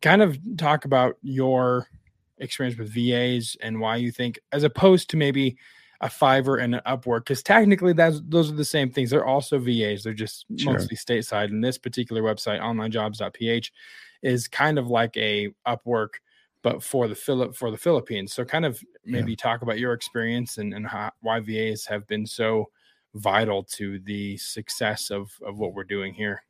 kind 0.00 0.22
of 0.22 0.38
talk 0.56 0.84
about 0.84 1.16
your 1.22 1.88
experience 2.38 2.78
with 2.78 2.92
vas 2.92 3.56
and 3.60 3.80
why 3.80 3.96
you 3.96 4.10
think 4.10 4.38
as 4.52 4.64
opposed 4.64 5.10
to 5.10 5.16
maybe 5.16 5.56
a 6.00 6.08
fiverr 6.08 6.60
and 6.60 6.74
an 6.74 6.80
upwork 6.84 7.20
because 7.20 7.42
technically 7.42 7.92
that's 7.92 8.20
those 8.26 8.50
are 8.50 8.56
the 8.56 8.64
same 8.64 8.90
things. 8.90 9.10
They're 9.10 9.24
also 9.24 9.58
vas 9.58 10.02
they're 10.02 10.12
just 10.12 10.46
sure. 10.56 10.72
mostly 10.72 10.96
stateside 10.96 11.46
and 11.46 11.62
this 11.62 11.78
particular 11.78 12.22
website 12.22 12.60
onlinejobs.ph 12.60 13.72
is 14.22 14.48
kind 14.48 14.78
of 14.78 14.88
like 14.88 15.16
a 15.16 15.48
upwork 15.66 16.14
but 16.62 16.82
for 16.82 17.08
the 17.08 17.14
Philip 17.14 17.54
for 17.56 17.70
the 17.70 17.76
Philippines. 17.76 18.32
So 18.32 18.44
kind 18.44 18.64
of 18.64 18.80
maybe 19.04 19.32
yeah. 19.32 19.36
talk 19.36 19.62
about 19.62 19.78
your 19.78 19.92
experience 19.92 20.58
and, 20.58 20.72
and 20.72 20.86
how, 20.86 21.10
why 21.20 21.40
VAs 21.40 21.84
have 21.86 22.06
been 22.06 22.26
so 22.26 22.70
vital 23.14 23.62
to 23.64 23.98
the 24.00 24.36
success 24.36 25.10
of, 25.10 25.30
of 25.44 25.58
what 25.58 25.74
we're 25.74 25.84
doing 25.84 26.14
here. 26.14 26.42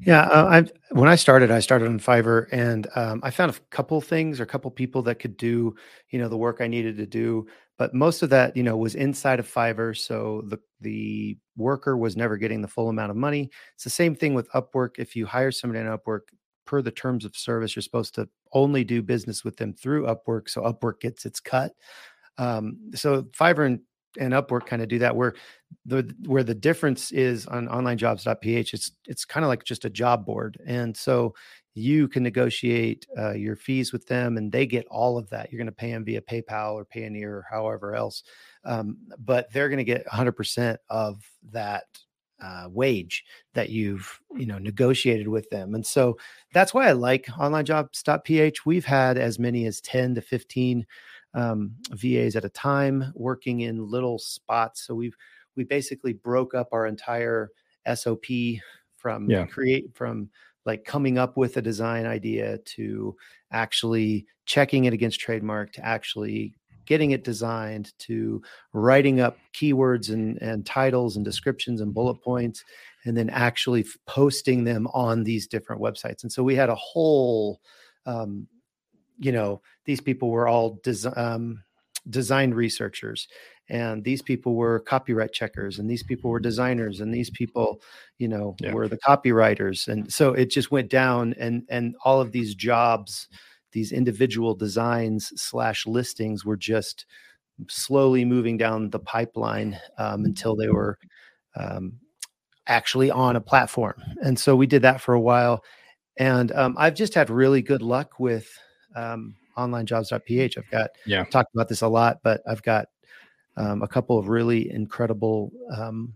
Yeah, 0.00 0.22
uh, 0.22 0.46
I 0.46 0.94
when 0.94 1.08
I 1.08 1.14
started, 1.14 1.52
I 1.52 1.60
started 1.60 1.86
on 1.86 2.00
Fiverr, 2.00 2.48
and 2.50 2.88
um, 2.96 3.20
I 3.22 3.30
found 3.30 3.52
a 3.52 3.60
couple 3.70 4.00
things 4.00 4.40
or 4.40 4.42
a 4.42 4.46
couple 4.46 4.68
people 4.70 5.00
that 5.02 5.20
could 5.20 5.36
do, 5.36 5.76
you 6.08 6.18
know, 6.18 6.28
the 6.28 6.36
work 6.36 6.56
I 6.60 6.66
needed 6.66 6.96
to 6.96 7.06
do. 7.06 7.46
But 7.78 7.94
most 7.94 8.22
of 8.22 8.30
that, 8.30 8.56
you 8.56 8.64
know, 8.64 8.76
was 8.76 8.96
inside 8.96 9.38
of 9.38 9.48
Fiverr, 9.48 9.96
so 9.96 10.42
the 10.46 10.58
the 10.80 11.38
worker 11.56 11.96
was 11.96 12.16
never 12.16 12.36
getting 12.36 12.62
the 12.62 12.68
full 12.68 12.88
amount 12.88 13.10
of 13.10 13.16
money. 13.16 13.48
It's 13.74 13.84
the 13.84 13.90
same 13.90 14.16
thing 14.16 14.34
with 14.34 14.50
Upwork. 14.50 14.98
If 14.98 15.14
you 15.14 15.24
hire 15.24 15.52
somebody 15.52 15.86
on 15.86 15.96
Upwork, 15.96 16.22
per 16.70 16.80
the 16.80 16.92
terms 16.92 17.24
of 17.24 17.36
service, 17.36 17.74
you're 17.74 17.82
supposed 17.82 18.14
to 18.14 18.28
only 18.52 18.84
do 18.84 19.02
business 19.02 19.42
with 19.42 19.56
them 19.56 19.74
through 19.74 20.06
Upwork, 20.06 20.48
so 20.48 20.62
Upwork 20.62 21.00
gets 21.00 21.26
its 21.26 21.40
cut. 21.40 21.72
Um, 22.38 22.92
so 22.94 23.24
Fiverr 23.24 23.66
and, 23.66 23.80
and 24.20 24.32
Upwork 24.32 24.66
kind 24.66 24.80
of 24.80 24.86
do 24.86 25.00
that. 25.00 25.16
Where 25.16 25.34
the 25.84 26.14
where 26.26 26.44
the 26.44 26.54
difference 26.54 27.10
is 27.10 27.44
on 27.46 27.66
OnlineJobs.ph, 27.66 28.72
it's 28.72 28.92
it's 29.08 29.24
kind 29.24 29.42
of 29.42 29.48
like 29.48 29.64
just 29.64 29.84
a 29.84 29.90
job 29.90 30.24
board, 30.24 30.58
and 30.64 30.96
so 30.96 31.34
you 31.74 32.06
can 32.06 32.22
negotiate 32.22 33.04
uh, 33.18 33.32
your 33.32 33.56
fees 33.56 33.92
with 33.92 34.06
them, 34.06 34.36
and 34.36 34.52
they 34.52 34.64
get 34.64 34.86
all 34.92 35.18
of 35.18 35.28
that. 35.30 35.50
You're 35.50 35.58
going 35.58 35.66
to 35.66 35.72
pay 35.72 35.90
them 35.90 36.04
via 36.04 36.20
PayPal 36.20 36.74
or 36.74 36.84
Payoneer 36.84 37.30
or 37.30 37.46
however 37.50 37.96
else, 37.96 38.22
um, 38.64 38.96
but 39.18 39.52
they're 39.52 39.68
going 39.68 39.78
to 39.78 39.84
get 39.84 40.06
100% 40.06 40.76
of 40.88 41.24
that 41.50 41.84
uh, 42.40 42.68
wage 42.70 43.24
that 43.54 43.70
you've 43.70 44.20
you 44.36 44.46
know 44.46 44.58
negotiated 44.58 45.28
with 45.28 45.48
them. 45.50 45.74
And 45.74 45.84
so 45.84 46.16
that's 46.52 46.72
why 46.74 46.88
i 46.88 46.92
like 46.92 47.26
onlinejobs.ph 47.26 48.66
we've 48.66 48.84
had 48.84 49.18
as 49.18 49.38
many 49.38 49.66
as 49.66 49.80
10 49.80 50.14
to 50.16 50.20
15 50.20 50.86
um, 51.34 51.72
vas 51.92 52.36
at 52.36 52.44
a 52.44 52.48
time 52.48 53.12
working 53.14 53.60
in 53.60 53.90
little 53.90 54.18
spots. 54.18 54.86
So 54.86 54.94
we've 54.94 55.16
we 55.56 55.64
basically 55.64 56.12
broke 56.12 56.54
up 56.54 56.68
our 56.72 56.86
entire 56.86 57.50
sop 57.94 58.24
from 58.96 59.30
yeah. 59.30 59.46
create 59.46 59.94
from 59.94 60.28
like 60.66 60.84
coming 60.84 61.18
up 61.18 61.36
with 61.36 61.56
a 61.56 61.62
design 61.62 62.06
idea 62.06 62.58
to 62.58 63.16
actually 63.50 64.26
checking 64.44 64.84
it 64.84 64.92
against 64.92 65.20
trademark 65.20 65.72
to 65.72 65.84
actually 65.84 66.54
getting 66.90 67.12
it 67.12 67.22
designed 67.22 67.96
to 68.00 68.42
writing 68.72 69.20
up 69.20 69.38
keywords 69.54 70.12
and, 70.12 70.42
and 70.42 70.66
titles 70.66 71.14
and 71.14 71.24
descriptions 71.24 71.80
and 71.80 71.94
bullet 71.94 72.16
points 72.16 72.64
and 73.04 73.16
then 73.16 73.30
actually 73.30 73.86
posting 74.08 74.64
them 74.64 74.88
on 74.92 75.22
these 75.22 75.46
different 75.46 75.80
websites 75.80 76.24
and 76.24 76.32
so 76.32 76.42
we 76.42 76.56
had 76.56 76.68
a 76.68 76.74
whole 76.74 77.60
um, 78.06 78.44
you 79.20 79.30
know 79.30 79.62
these 79.84 80.00
people 80.00 80.30
were 80.30 80.48
all 80.48 80.80
des- 80.82 81.16
um, 81.16 81.62
design 82.08 82.50
researchers 82.50 83.28
and 83.68 84.02
these 84.02 84.20
people 84.20 84.56
were 84.56 84.80
copyright 84.80 85.32
checkers 85.32 85.78
and 85.78 85.88
these 85.88 86.02
people 86.02 86.28
were 86.28 86.40
designers 86.40 87.00
and 87.00 87.14
these 87.14 87.30
people 87.30 87.80
you 88.18 88.26
know 88.26 88.56
yeah. 88.60 88.72
were 88.72 88.88
the 88.88 88.98
copywriters 88.98 89.86
and 89.86 90.12
so 90.12 90.32
it 90.32 90.50
just 90.50 90.72
went 90.72 90.90
down 90.90 91.36
and 91.38 91.62
and 91.68 91.94
all 92.04 92.20
of 92.20 92.32
these 92.32 92.56
jobs 92.56 93.28
these 93.72 93.92
individual 93.92 94.54
designs 94.54 95.32
slash 95.40 95.86
listings 95.86 96.44
were 96.44 96.56
just 96.56 97.06
slowly 97.68 98.24
moving 98.24 98.56
down 98.56 98.90
the 98.90 98.98
pipeline 98.98 99.78
um, 99.98 100.24
until 100.24 100.56
they 100.56 100.68
were 100.68 100.98
um, 101.56 101.92
actually 102.66 103.10
on 103.10 103.36
a 103.36 103.40
platform. 103.40 103.94
And 104.22 104.38
so 104.38 104.56
we 104.56 104.66
did 104.66 104.82
that 104.82 105.00
for 105.00 105.14
a 105.14 105.20
while. 105.20 105.62
And 106.16 106.52
um, 106.52 106.74
I've 106.78 106.94
just 106.94 107.14
had 107.14 107.30
really 107.30 107.62
good 107.62 107.82
luck 107.82 108.18
with 108.18 108.48
um, 108.94 109.36
onlinejobs.ph. 109.56 110.58
I've 110.58 110.70
got, 110.70 110.90
yeah, 111.06 111.24
talked 111.24 111.54
about 111.54 111.68
this 111.68 111.82
a 111.82 111.88
lot, 111.88 112.18
but 112.22 112.40
I've 112.48 112.62
got 112.62 112.86
um, 113.56 113.82
a 113.82 113.88
couple 113.88 114.18
of 114.18 114.28
really 114.28 114.70
incredible 114.70 115.50
um, 115.74 116.14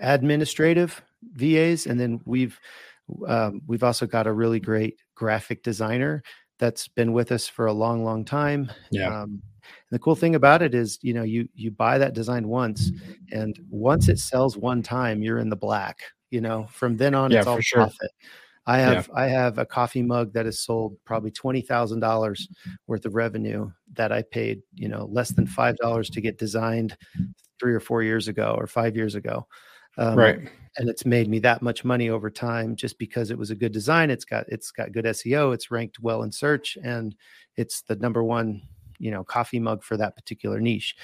administrative 0.00 1.02
VAs. 1.34 1.86
And 1.86 1.98
then 1.98 2.20
we've, 2.24 2.58
we've 3.66 3.84
also 3.84 4.06
got 4.06 4.26
a 4.26 4.32
really 4.32 4.60
great 4.60 4.96
graphic 5.14 5.62
designer 5.62 6.22
that's 6.62 6.86
been 6.86 7.12
with 7.12 7.32
us 7.32 7.48
for 7.48 7.66
a 7.66 7.72
long, 7.72 8.04
long 8.04 8.24
time. 8.24 8.70
Yeah. 8.92 9.22
Um, 9.22 9.42
the 9.90 9.98
cool 9.98 10.14
thing 10.14 10.36
about 10.36 10.62
it 10.62 10.76
is, 10.76 10.96
you 11.02 11.12
know, 11.12 11.24
you 11.24 11.48
you 11.54 11.72
buy 11.72 11.98
that 11.98 12.14
design 12.14 12.46
once, 12.46 12.92
and 13.32 13.58
once 13.68 14.08
it 14.08 14.20
sells 14.20 14.56
one 14.56 14.80
time, 14.80 15.22
you're 15.22 15.40
in 15.40 15.50
the 15.50 15.56
black. 15.56 15.98
You 16.30 16.40
know, 16.40 16.68
from 16.70 16.96
then 16.96 17.14
on, 17.16 17.32
yeah, 17.32 17.38
it's 17.38 17.48
all 17.48 17.60
sure. 17.60 17.80
profit. 17.80 18.10
I 18.64 18.78
have 18.78 19.08
yeah. 19.08 19.20
I 19.20 19.26
have 19.26 19.58
a 19.58 19.66
coffee 19.66 20.02
mug 20.02 20.32
that 20.34 20.46
has 20.46 20.60
sold 20.60 20.96
probably 21.04 21.32
twenty 21.32 21.62
thousand 21.62 21.98
dollars 21.98 22.48
worth 22.86 23.04
of 23.06 23.16
revenue 23.16 23.70
that 23.94 24.12
I 24.12 24.22
paid, 24.22 24.62
you 24.72 24.88
know, 24.88 25.08
less 25.10 25.30
than 25.30 25.48
five 25.48 25.76
dollars 25.78 26.10
to 26.10 26.20
get 26.20 26.38
designed 26.38 26.96
three 27.58 27.74
or 27.74 27.80
four 27.80 28.04
years 28.04 28.28
ago 28.28 28.54
or 28.56 28.68
five 28.68 28.94
years 28.94 29.16
ago. 29.16 29.48
Um, 29.98 30.16
right 30.16 30.48
and 30.78 30.88
it's 30.88 31.04
made 31.04 31.28
me 31.28 31.38
that 31.40 31.62
much 31.62 31.84
money 31.84 32.08
over 32.08 32.30
time 32.30 32.76
just 32.76 32.98
because 32.98 33.30
it 33.30 33.38
was 33.38 33.50
a 33.50 33.54
good 33.54 33.72
design 33.72 34.10
it's 34.10 34.24
got 34.24 34.44
it's 34.48 34.70
got 34.70 34.92
good 34.92 35.04
seo 35.06 35.52
it's 35.52 35.70
ranked 35.70 36.00
well 36.00 36.22
in 36.22 36.32
search 36.32 36.78
and 36.82 37.14
it's 37.56 37.82
the 37.82 37.96
number 37.96 38.24
one 38.24 38.62
you 38.98 39.10
know 39.10 39.24
coffee 39.24 39.58
mug 39.58 39.82
for 39.82 39.96
that 39.96 40.16
particular 40.16 40.60
niche 40.60 40.96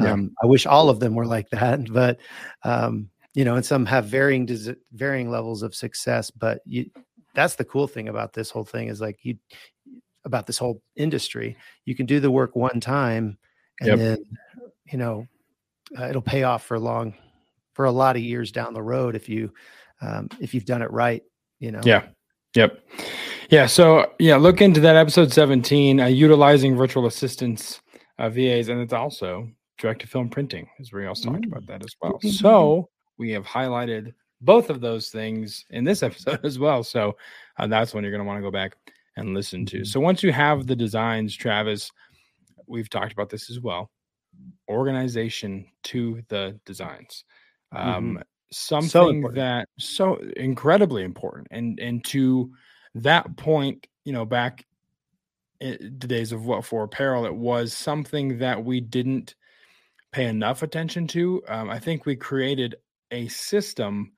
yeah. 0.00 0.12
um, 0.12 0.32
i 0.42 0.46
wish 0.46 0.66
all 0.66 0.88
of 0.88 1.00
them 1.00 1.14
were 1.14 1.26
like 1.26 1.48
that 1.50 1.92
but 1.92 2.18
um, 2.62 3.08
you 3.34 3.44
know 3.44 3.56
and 3.56 3.66
some 3.66 3.86
have 3.86 4.06
varying 4.06 4.48
varying 4.92 5.30
levels 5.30 5.62
of 5.62 5.74
success 5.74 6.30
but 6.30 6.60
you 6.64 6.88
that's 7.34 7.56
the 7.56 7.64
cool 7.64 7.86
thing 7.86 8.08
about 8.08 8.32
this 8.32 8.50
whole 8.50 8.64
thing 8.64 8.88
is 8.88 9.00
like 9.00 9.18
you 9.22 9.36
about 10.24 10.46
this 10.46 10.58
whole 10.58 10.82
industry 10.96 11.56
you 11.84 11.94
can 11.94 12.06
do 12.06 12.20
the 12.20 12.30
work 12.30 12.56
one 12.56 12.80
time 12.80 13.38
and 13.80 13.88
yep. 13.88 13.98
then 13.98 14.18
you 14.90 14.98
know 14.98 15.26
uh, 15.98 16.04
it'll 16.04 16.22
pay 16.22 16.42
off 16.42 16.64
for 16.64 16.78
long 16.78 17.14
for 17.76 17.84
a 17.84 17.92
lot 17.92 18.16
of 18.16 18.22
years 18.22 18.50
down 18.50 18.74
the 18.74 18.82
road 18.82 19.14
if 19.14 19.28
you 19.28 19.52
um, 20.00 20.28
if 20.40 20.54
you've 20.54 20.64
done 20.64 20.82
it 20.82 20.90
right 20.90 21.22
you 21.58 21.70
know 21.70 21.80
yeah 21.84 22.06
Yep. 22.56 22.80
Yeah. 23.50 23.66
So 23.66 24.12
yeah, 24.18 24.36
look 24.36 24.60
into 24.60 24.80
that 24.80 24.96
episode 24.96 25.32
17, 25.32 26.00
uh, 26.00 26.06
utilizing 26.06 26.74
virtual 26.74 27.06
assistants, 27.06 27.80
uh, 28.18 28.30
VAs, 28.30 28.68
and 28.68 28.80
it's 28.80 28.94
also 28.94 29.48
direct 29.78 30.00
to 30.00 30.06
film 30.06 30.30
printing, 30.30 30.66
as 30.80 30.90
we 30.90 31.06
also 31.06 31.30
talked 31.30 31.44
about 31.44 31.66
that 31.66 31.84
as 31.84 31.94
well. 32.00 32.18
So 32.22 32.88
we 33.18 33.30
have 33.32 33.44
highlighted 33.44 34.14
both 34.40 34.70
of 34.70 34.80
those 34.80 35.10
things 35.10 35.64
in 35.70 35.84
this 35.84 36.02
episode 36.02 36.40
as 36.44 36.58
well. 36.58 36.82
So 36.82 37.16
uh, 37.58 37.66
that's 37.66 37.92
when 37.92 38.02
you're 38.02 38.10
going 38.10 38.22
to 38.22 38.26
want 38.26 38.38
to 38.38 38.42
go 38.42 38.50
back 38.50 38.72
and 39.16 39.34
listen 39.34 39.66
to. 39.66 39.84
So 39.84 40.00
once 40.00 40.22
you 40.22 40.32
have 40.32 40.66
the 40.66 40.76
designs, 40.76 41.36
Travis, 41.36 41.90
we've 42.66 42.90
talked 42.90 43.12
about 43.12 43.28
this 43.28 43.50
as 43.50 43.60
well. 43.60 43.90
Organization 44.68 45.66
to 45.84 46.22
the 46.28 46.58
designs. 46.64 47.24
Um, 47.72 48.22
something 48.52 49.16
important. 49.16 49.34
that 49.34 49.68
so 49.78 50.16
incredibly 50.36 51.02
important 51.02 51.48
and 51.50 51.78
and 51.80 52.04
to 52.04 52.52
that 52.94 53.36
point 53.36 53.86
you 54.04 54.12
know 54.12 54.24
back 54.24 54.64
in 55.60 55.96
the 55.98 56.06
days 56.06 56.32
of 56.32 56.46
what 56.46 56.64
for 56.64 56.84
apparel 56.84 57.26
it 57.26 57.34
was 57.34 57.72
something 57.72 58.38
that 58.38 58.64
we 58.64 58.80
didn't 58.80 59.34
pay 60.12 60.26
enough 60.26 60.62
attention 60.62 61.06
to 61.06 61.42
um, 61.48 61.68
i 61.68 61.78
think 61.78 62.06
we 62.06 62.14
created 62.14 62.76
a 63.10 63.26
system 63.28 64.12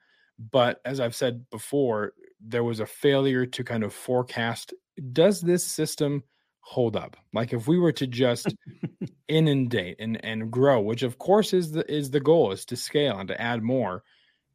but 0.51 0.81
as 0.85 1.01
i've 1.01 1.17
said 1.17 1.49
before 1.51 2.13
there 2.41 2.65
was 2.65 2.81
a 2.81 2.87
failure 2.87 3.47
to 3.47 3.65
kind 3.65 3.83
of 3.83 3.95
forecast 3.95 4.75
does 5.13 5.41
this 5.41 5.65
system 5.65 6.23
hold 6.69 6.97
up 6.97 7.17
like 7.33 7.55
if 7.55 7.67
we 7.67 7.79
were 7.79 7.91
to 7.93 8.07
just 8.07 8.55
inundate 9.29 9.97
and 9.99 10.23
and 10.23 10.51
grow 10.51 10.81
which 10.81 11.03
of 11.03 11.17
course 11.19 11.55
is 11.55 11.73
the 11.73 11.91
is 11.91 12.11
the 12.11 12.21
goal 12.21 12.53
is 12.53 12.67
to 12.67 12.77
scale 12.77 13.19
and 13.19 13.29
to 13.29 13.41
add 13.41 13.63
more 13.63 14.03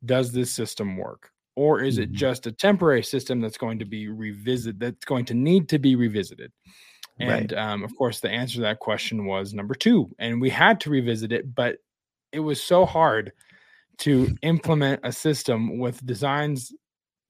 does 0.05 0.31
this 0.31 0.51
system 0.51 0.95
work 0.95 1.31
or 1.55 1.81
is 1.81 1.97
it 1.97 2.11
Mhm. 2.11 2.15
just 2.15 2.45
a 2.45 2.51
temporary 2.51 3.01
system 3.03 3.41
that's 3.41 3.57
going 3.57 3.79
to 3.79 3.85
be 3.85 4.09
revisited 4.09 4.79
that's 4.79 5.05
going 5.05 5.25
to 5.25 5.33
need 5.33 5.67
to 5.69 5.79
be 5.79 5.95
revisited 5.95 6.51
Right. 7.19 7.29
and 7.41 7.53
um, 7.53 7.83
of 7.83 7.95
course 7.95 8.19
the 8.19 8.29
answer 8.29 8.55
to 8.55 8.61
that 8.61 8.79
question 8.79 9.25
was 9.25 9.53
number 9.55 9.73
two 9.73 10.09
and 10.19 10.39
we 10.39 10.51
had 10.51 10.79
to 10.81 10.91
revisit 10.91 11.31
it 11.31 11.53
but 11.55 11.77
it 12.31 12.39
was 12.41 12.61
so 12.61 12.85
hard 12.85 13.31
to 13.99 14.35
implement 14.43 14.99
a 15.03 15.11
system 15.11 15.79
with 15.79 16.03
designs 16.05 16.71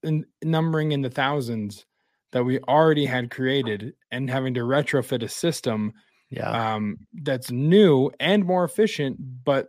in, 0.03 0.25
numbering 0.43 0.91
in 0.91 1.01
the 1.01 1.09
thousands 1.09 1.85
that 2.33 2.43
we 2.43 2.59
already 2.61 3.05
had 3.05 3.31
created 3.31 3.93
and 4.11 4.29
having 4.29 4.53
to 4.55 4.59
retrofit 4.61 5.23
a 5.23 5.29
system 5.29 5.93
Yeah. 6.29 6.49
um, 6.75 6.97
that's 7.21 7.49
new 7.51 8.11
and 8.19 8.43
more 8.43 8.63
efficient, 8.65 9.17
but 9.45 9.67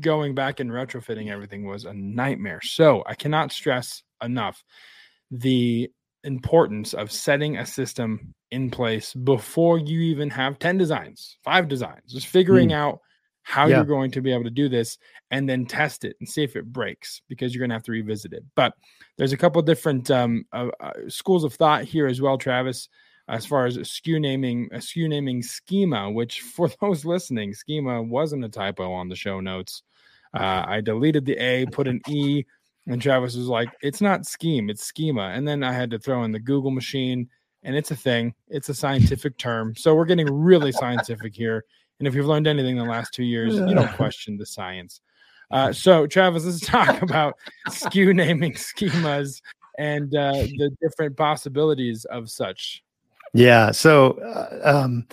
going 0.00 0.34
back 0.34 0.60
and 0.60 0.70
retrofitting 0.70 1.30
everything 1.30 1.64
was 1.66 1.84
a 1.84 1.94
nightmare. 1.94 2.60
So 2.62 3.02
I 3.06 3.14
cannot 3.14 3.50
stress 3.52 4.02
enough 4.22 4.62
the 5.30 5.90
importance 6.24 6.92
of 6.94 7.10
setting 7.10 7.56
a 7.56 7.64
system 7.64 8.34
in 8.50 8.70
place 8.70 9.14
before 9.14 9.78
you 9.78 10.00
even 10.00 10.28
have 10.30 10.58
10 10.58 10.76
designs, 10.76 11.38
five 11.44 11.68
designs, 11.68 12.12
just 12.12 12.26
figuring 12.26 12.72
out 12.72 13.00
how 13.42 13.66
Yeah. 13.66 13.76
you're 13.76 13.84
going 13.84 14.10
to 14.12 14.20
be 14.20 14.32
able 14.32 14.44
to 14.44 14.50
do 14.50 14.68
this 14.68 14.98
and 15.30 15.48
then 15.48 15.66
test 15.66 16.04
it 16.04 16.16
and 16.20 16.28
see 16.28 16.42
if 16.42 16.56
it 16.56 16.72
breaks 16.72 17.22
because 17.28 17.54
you're 17.54 17.60
going 17.60 17.70
to 17.70 17.74
have 17.74 17.82
to 17.84 17.92
revisit 17.92 18.32
it. 18.32 18.44
But 18.54 18.74
there's 19.16 19.32
a 19.32 19.36
couple 19.36 19.60
different 19.62 20.10
um, 20.10 20.44
uh, 20.52 20.68
uh, 20.80 20.92
schools 21.08 21.44
of 21.44 21.54
thought 21.54 21.84
here 21.84 22.06
as 22.06 22.20
well, 22.20 22.38
Travis 22.38 22.88
as 23.30 23.46
far 23.46 23.64
as 23.64 23.78
SKU 23.78 24.20
naming, 24.20 24.68
a 24.72 24.78
SKU 24.78 25.08
naming 25.08 25.40
schema, 25.40 26.10
which 26.10 26.40
for 26.56 26.68
those 26.80 27.04
listening, 27.04 27.54
schema 27.54 28.02
wasn't 28.02 28.44
a 28.44 28.48
typo 28.48 28.92
on 28.92 29.08
the 29.08 29.16
show 29.16 29.40
notes. 29.40 29.82
Uh, 30.34 30.64
I 30.66 30.80
deleted 30.80 31.24
the 31.24 31.36
A, 31.38 31.66
put 31.66 31.88
an 31.88 32.00
E, 32.08 32.44
and 32.86 33.00
Travis 33.00 33.36
was 33.36 33.46
like, 33.46 33.68
"It's 33.82 34.00
not 34.00 34.26
scheme, 34.26 34.70
it's 34.70 34.84
schema." 34.84 35.30
And 35.34 35.46
then 35.46 35.62
I 35.64 35.72
had 35.72 35.90
to 35.90 35.98
throw 35.98 36.22
in 36.24 36.32
the 36.32 36.38
Google 36.38 36.70
machine, 36.70 37.28
and 37.62 37.74
it's 37.76 37.90
a 37.90 37.96
thing. 37.96 38.34
It's 38.48 38.68
a 38.68 38.74
scientific 38.74 39.38
term. 39.38 39.74
So 39.76 39.94
we're 39.94 40.04
getting 40.04 40.32
really 40.32 40.72
scientific 40.72 41.34
here. 41.34 41.64
And 42.00 42.08
if 42.08 42.14
you've 42.14 42.26
learned 42.26 42.46
anything 42.48 42.78
in 42.78 42.84
the 42.84 42.90
last 42.90 43.14
two 43.14 43.22
years, 43.22 43.54
you 43.54 43.74
don't 43.74 43.92
question 43.92 44.36
the 44.36 44.46
science. 44.46 45.00
Uh, 45.50 45.72
so 45.72 46.06
Travis, 46.06 46.44
let's 46.44 46.60
talk 46.60 47.02
about 47.08 47.34
SKU 47.68 48.14
naming 48.14 48.54
schemas 48.54 49.40
and 49.78 50.14
uh, 50.14 50.32
the 50.32 50.70
different 50.82 51.16
possibilities 51.16 52.04
of 52.06 52.30
such. 52.30 52.82
Yeah. 53.34 53.70
So, 53.70 54.12
uh, 54.12 54.60
um, 54.64 55.06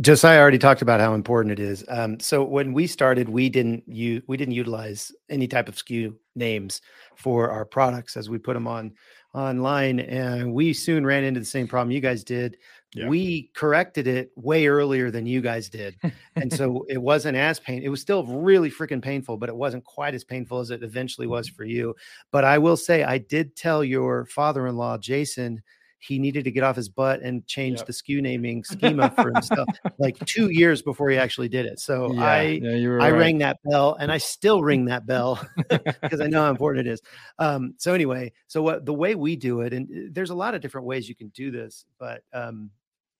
Josiah 0.00 0.40
already 0.40 0.58
talked 0.58 0.82
about 0.82 1.00
how 1.00 1.14
important 1.14 1.52
it 1.52 1.62
is. 1.62 1.84
Um, 1.88 2.18
so 2.20 2.42
when 2.42 2.72
we 2.72 2.86
started, 2.86 3.28
we 3.28 3.48
didn't 3.48 3.82
u- 3.86 4.22
we 4.28 4.36
didn't 4.36 4.54
utilize 4.54 5.12
any 5.28 5.46
type 5.46 5.68
of 5.68 5.74
SKU 5.74 6.14
names 6.34 6.80
for 7.16 7.50
our 7.50 7.64
products 7.64 8.16
as 8.16 8.30
we 8.30 8.38
put 8.38 8.54
them 8.54 8.66
on 8.66 8.92
online, 9.34 10.00
and 10.00 10.54
we 10.54 10.72
soon 10.72 11.04
ran 11.04 11.24
into 11.24 11.40
the 11.40 11.46
same 11.46 11.68
problem 11.68 11.90
you 11.90 12.00
guys 12.00 12.24
did. 12.24 12.56
Yeah. 12.92 13.08
We 13.08 13.50
corrected 13.54 14.08
it 14.08 14.32
way 14.34 14.66
earlier 14.66 15.12
than 15.12 15.24
you 15.24 15.40
guys 15.40 15.68
did, 15.68 15.96
and 16.34 16.52
so 16.52 16.84
it 16.88 16.98
wasn't 16.98 17.36
as 17.36 17.60
pain. 17.60 17.82
It 17.82 17.88
was 17.88 18.00
still 18.00 18.24
really 18.24 18.70
freaking 18.70 19.00
painful, 19.02 19.36
but 19.36 19.48
it 19.48 19.54
wasn't 19.54 19.84
quite 19.84 20.14
as 20.14 20.24
painful 20.24 20.58
as 20.58 20.70
it 20.70 20.82
eventually 20.82 21.28
was 21.28 21.48
for 21.48 21.64
you. 21.64 21.94
But 22.32 22.44
I 22.44 22.58
will 22.58 22.76
say, 22.76 23.04
I 23.04 23.18
did 23.18 23.54
tell 23.54 23.84
your 23.84 24.26
father-in-law, 24.26 24.98
Jason, 24.98 25.62
he 26.00 26.18
needed 26.18 26.44
to 26.44 26.50
get 26.50 26.64
off 26.64 26.76
his 26.76 26.88
butt 26.88 27.20
and 27.20 27.46
change 27.46 27.78
Yep. 27.78 27.86
the 27.86 27.92
SKU 27.92 28.22
naming 28.22 28.64
schema 28.64 29.10
for 29.10 29.30
himself 29.30 29.68
like 29.98 30.18
two 30.24 30.48
years 30.50 30.80
before 30.82 31.10
he 31.10 31.18
actually 31.18 31.48
did 31.48 31.66
it. 31.66 31.78
So 31.78 32.12
Yeah, 32.14 32.24
I 32.24 32.42
yeah, 32.42 32.90
I 33.02 33.10
right. 33.10 33.12
rang 33.12 33.38
that 33.38 33.58
bell 33.64 33.96
and 34.00 34.10
I 34.10 34.16
still 34.18 34.62
ring 34.70 34.86
that 34.86 35.06
bell 35.06 35.40
because 35.68 36.20
I 36.20 36.26
know 36.26 36.42
how 36.42 36.50
important 36.50 36.86
it 36.88 36.90
is. 36.90 37.02
Um, 37.38 37.74
so 37.76 37.92
anyway, 37.92 38.32
so 38.48 38.62
what 38.62 38.86
the 38.86 38.94
way 38.94 39.14
we 39.14 39.36
do 39.36 39.60
it, 39.60 39.74
and 39.74 39.88
uh, 39.90 40.08
there's 40.10 40.30
a 40.30 40.34
lot 40.34 40.54
of 40.54 40.62
different 40.62 40.86
ways 40.86 41.08
you 41.08 41.14
can 41.14 41.28
do 41.28 41.50
this, 41.50 41.84
but 41.98 42.22
um, 42.32 42.70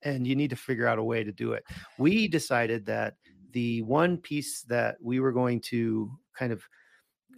and 0.02 0.26
you 0.26 0.36
need 0.36 0.50
to 0.50 0.56
figure 0.56 0.86
out 0.86 0.98
a 0.98 1.04
way 1.04 1.24
to 1.24 1.32
do 1.32 1.52
it. 1.52 1.64
We 1.98 2.28
decided 2.28 2.86
that 2.86 3.16
the 3.52 3.82
one 3.82 4.16
piece 4.16 4.62
that 4.62 4.96
we 5.00 5.20
were 5.20 5.32
going 5.32 5.60
to 5.60 6.10
kind 6.34 6.52
of 6.52 6.62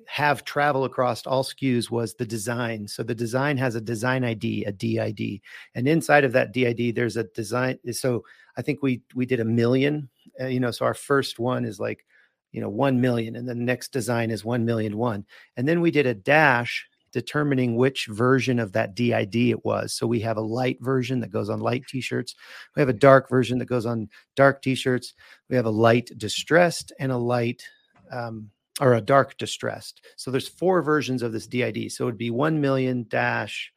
have 0.06 0.44
travel 0.44 0.84
across 0.84 1.26
all 1.26 1.44
SKUs 1.44 1.90
was 1.90 2.14
the 2.14 2.26
design. 2.26 2.88
So 2.88 3.02
the 3.02 3.14
design 3.14 3.56
has 3.58 3.74
a 3.74 3.80
design 3.80 4.24
ID, 4.24 4.64
a 4.64 4.72
DID, 4.72 5.40
and 5.74 5.88
inside 5.88 6.24
of 6.24 6.32
that 6.32 6.52
DID, 6.52 6.94
there's 6.94 7.16
a 7.16 7.24
design. 7.24 7.78
So 7.92 8.24
I 8.56 8.62
think 8.62 8.82
we 8.82 9.02
we 9.14 9.26
did 9.26 9.40
a 9.40 9.44
million. 9.44 10.08
Uh, 10.40 10.46
you 10.46 10.60
know, 10.60 10.70
so 10.70 10.84
our 10.84 10.94
first 10.94 11.38
one 11.38 11.64
is 11.64 11.78
like, 11.78 12.04
you 12.52 12.60
know, 12.60 12.68
one 12.68 13.00
million, 13.00 13.36
and 13.36 13.48
the 13.48 13.54
next 13.54 13.92
design 13.92 14.30
is 14.30 14.44
one 14.44 14.64
million 14.64 14.96
one, 14.96 15.24
and 15.56 15.66
then 15.68 15.80
we 15.80 15.90
did 15.90 16.06
a 16.06 16.14
dash 16.14 16.86
determining 17.12 17.76
which 17.76 18.06
version 18.06 18.58
of 18.58 18.72
that 18.72 18.94
DID 18.94 19.36
it 19.36 19.64
was. 19.64 19.92
So 19.92 20.06
we 20.06 20.20
have 20.20 20.36
a 20.36 20.42
light 20.42 20.78
version 20.80 21.20
that 21.20 21.30
goes 21.30 21.50
on 21.50 21.60
light 21.60 21.84
t-shirts. 21.88 22.34
We 22.74 22.80
have 22.80 22.88
a 22.88 22.94
dark 22.94 23.28
version 23.28 23.58
that 23.58 23.66
goes 23.66 23.86
on 23.86 24.08
dark 24.34 24.62
t-shirts. 24.62 25.14
We 25.48 25.56
have 25.56 25.66
a 25.66 25.70
light 25.70 26.10
distressed 26.16 26.92
and 26.98 27.12
a 27.12 27.16
light 27.16 27.62
um, 28.10 28.50
or 28.80 28.94
a 28.94 29.00
dark 29.00 29.36
distressed. 29.36 30.04
So 30.16 30.30
there's 30.30 30.48
four 30.48 30.82
versions 30.82 31.22
of 31.22 31.32
this 31.32 31.46
DID. 31.46 31.92
So 31.92 32.04
it'd 32.04 32.18
be 32.18 32.30
1 32.30 32.60
million 32.60 33.06
dash, 33.08 33.72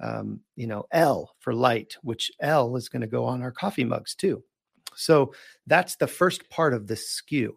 um, 0.00 0.40
you 0.54 0.66
know, 0.66 0.86
L 0.92 1.34
for 1.40 1.52
light, 1.52 1.96
which 2.02 2.30
L 2.40 2.76
is 2.76 2.88
going 2.88 3.02
to 3.02 3.08
go 3.08 3.24
on 3.24 3.42
our 3.42 3.52
coffee 3.52 3.84
mugs 3.84 4.14
too. 4.14 4.44
So 4.94 5.34
that's 5.66 5.96
the 5.96 6.06
first 6.06 6.48
part 6.48 6.74
of 6.74 6.86
this 6.86 7.20
SKU. 7.20 7.50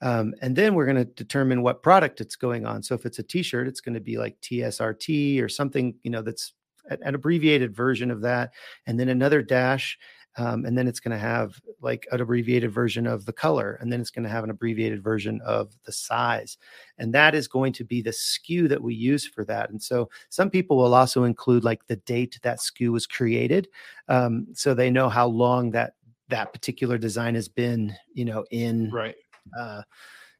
Um, 0.00 0.34
and 0.40 0.54
then 0.54 0.74
we're 0.74 0.86
going 0.86 0.96
to 0.96 1.04
determine 1.04 1.62
what 1.62 1.82
product 1.82 2.20
it's 2.20 2.36
going 2.36 2.66
on. 2.66 2.82
So 2.82 2.94
if 2.94 3.04
it's 3.04 3.18
a 3.18 3.22
t-shirt, 3.22 3.66
it's 3.66 3.80
going 3.80 3.94
to 3.94 4.00
be 4.00 4.16
like 4.16 4.40
TSRT 4.40 5.42
or 5.42 5.48
something, 5.48 5.94
you 6.02 6.10
know, 6.10 6.22
that's 6.22 6.52
an 6.88 7.14
abbreviated 7.14 7.74
version 7.74 8.10
of 8.10 8.20
that. 8.22 8.52
And 8.86 8.98
then 8.98 9.08
another 9.08 9.42
dash 9.42 9.98
um, 10.38 10.64
and 10.64 10.78
then 10.78 10.86
it's 10.86 11.00
going 11.00 11.12
to 11.12 11.18
have 11.18 11.60
like 11.80 12.06
an 12.12 12.20
abbreviated 12.20 12.72
version 12.72 13.06
of 13.06 13.24
the 13.24 13.32
color 13.32 13.76
and 13.80 13.92
then 13.92 14.00
it's 14.00 14.10
going 14.10 14.22
to 14.22 14.28
have 14.28 14.44
an 14.44 14.50
abbreviated 14.50 15.02
version 15.02 15.40
of 15.44 15.74
the 15.84 15.92
size 15.92 16.56
and 16.98 17.12
that 17.12 17.34
is 17.34 17.48
going 17.48 17.72
to 17.72 17.84
be 17.84 18.00
the 18.00 18.10
SKU 18.10 18.68
that 18.68 18.82
we 18.82 18.94
use 18.94 19.26
for 19.26 19.44
that 19.44 19.70
and 19.70 19.82
so 19.82 20.08
some 20.28 20.48
people 20.48 20.76
will 20.76 20.94
also 20.94 21.24
include 21.24 21.64
like 21.64 21.86
the 21.86 21.96
date 21.96 22.38
that 22.42 22.58
SKU 22.58 22.92
was 22.92 23.06
created 23.06 23.68
um, 24.08 24.46
so 24.54 24.74
they 24.74 24.90
know 24.90 25.08
how 25.08 25.26
long 25.26 25.70
that 25.72 25.94
that 26.28 26.52
particular 26.52 26.98
design 26.98 27.34
has 27.34 27.48
been 27.48 27.94
you 28.12 28.24
know 28.24 28.44
in 28.50 28.90
Right. 28.90 29.16
Uh, 29.56 29.82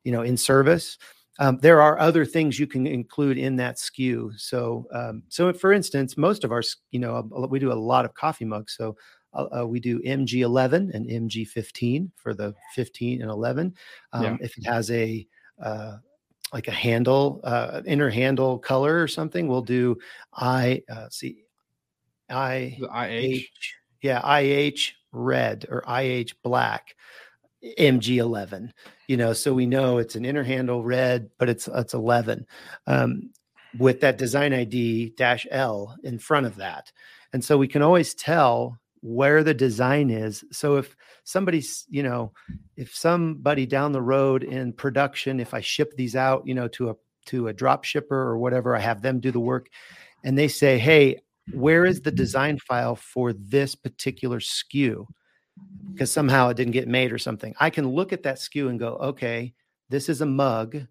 you 0.04 0.12
know 0.12 0.22
in 0.22 0.36
service. 0.36 0.98
Um, 1.40 1.58
there 1.62 1.80
are 1.80 2.00
other 2.00 2.24
things 2.24 2.58
you 2.58 2.66
can 2.66 2.84
include 2.86 3.38
in 3.38 3.54
that 3.56 3.76
SKU. 3.76 4.38
So 4.38 4.86
um, 4.92 5.22
so 5.28 5.52
for 5.52 5.72
instance 5.72 6.16
most 6.16 6.44
of 6.44 6.50
our 6.52 6.62
you 6.90 6.98
know 6.98 7.28
we 7.50 7.58
do 7.58 7.72
a 7.72 7.74
lot 7.74 8.04
of 8.04 8.14
coffee 8.14 8.44
mugs. 8.44 8.74
So 8.76 8.96
uh, 9.34 9.60
uh, 9.60 9.66
we 9.66 9.78
do 9.78 10.00
mg11 10.00 10.94
and 10.94 11.06
mg15 11.06 12.10
for 12.16 12.34
the 12.34 12.54
15 12.74 13.20
and 13.22 13.30
11 13.30 13.74
um, 14.12 14.24
Yeah. 14.24 14.36
if 14.40 14.56
it 14.56 14.64
has 14.66 14.90
a 14.90 15.26
uh, 15.62 15.98
like 16.52 16.66
a 16.68 16.72
handle 16.72 17.40
uh, 17.44 17.82
inner 17.84 18.08
handle 18.08 18.58
color 18.58 19.02
or 19.02 19.06
something 19.06 19.46
we'll 19.46 19.60
do 19.60 19.96
i 20.32 20.82
uh, 20.90 21.08
see 21.10 21.44
i 22.30 22.74
The 22.80 22.88
IH. 22.88 23.44
Yeah, 24.00 24.20
IH 24.24 24.92
red 25.12 25.66
or 25.68 25.82
IH 25.88 26.34
black, 26.42 26.94
MG11. 27.62 28.70
You 29.06 29.16
know, 29.16 29.32
so 29.32 29.54
we 29.54 29.66
know 29.66 29.98
it's 29.98 30.16
an 30.16 30.24
inner 30.24 30.42
handle 30.42 30.84
red, 30.84 31.30
but 31.38 31.48
it's 31.48 31.68
it's 31.68 31.94
11. 31.94 32.46
Um, 32.86 33.30
with 33.78 34.00
that 34.00 34.18
design 34.18 34.52
ID 34.52 35.10
dash 35.16 35.46
L 35.50 35.96
in 36.02 36.18
front 36.18 36.46
of 36.46 36.56
that. 36.56 36.90
And 37.32 37.44
so 37.44 37.58
we 37.58 37.68
can 37.68 37.82
always 37.82 38.14
tell 38.14 38.78
where 39.00 39.44
the 39.44 39.54
design 39.54 40.10
is. 40.10 40.44
So 40.50 40.76
if 40.76 40.96
somebody's, 41.24 41.86
you 41.88 42.02
know, 42.02 42.32
if 42.76 42.94
somebody 42.94 43.66
down 43.66 43.92
the 43.92 44.02
road 44.02 44.42
in 44.42 44.72
production, 44.72 45.40
if 45.40 45.54
I 45.54 45.60
ship 45.60 45.92
these 45.96 46.16
out, 46.16 46.46
you 46.46 46.54
know, 46.54 46.68
to 46.68 46.90
a 46.90 46.94
to 47.26 47.48
a 47.48 47.52
drop 47.52 47.84
shipper 47.84 48.16
or 48.16 48.38
whatever, 48.38 48.74
I 48.74 48.80
have 48.80 49.02
them 49.02 49.20
do 49.20 49.30
the 49.30 49.40
work 49.40 49.68
and 50.24 50.36
they 50.36 50.48
say, 50.48 50.78
"Hey, 50.78 51.20
where 51.52 51.84
is 51.84 52.00
the 52.00 52.10
design 52.10 52.58
file 52.58 52.96
for 52.96 53.32
this 53.32 53.74
particular 53.74 54.40
SKU?" 54.40 55.06
Because 55.92 56.12
somehow 56.12 56.48
it 56.48 56.56
didn't 56.56 56.72
get 56.72 56.86
made 56.86 57.12
or 57.12 57.18
something. 57.18 57.54
I 57.58 57.70
can 57.70 57.88
look 57.88 58.12
at 58.12 58.22
that 58.22 58.36
SKU 58.36 58.68
and 58.68 58.78
go, 58.78 58.94
"Okay, 58.96 59.52
this 59.88 60.08
is 60.08 60.20
a 60.20 60.26
mug 60.26 60.86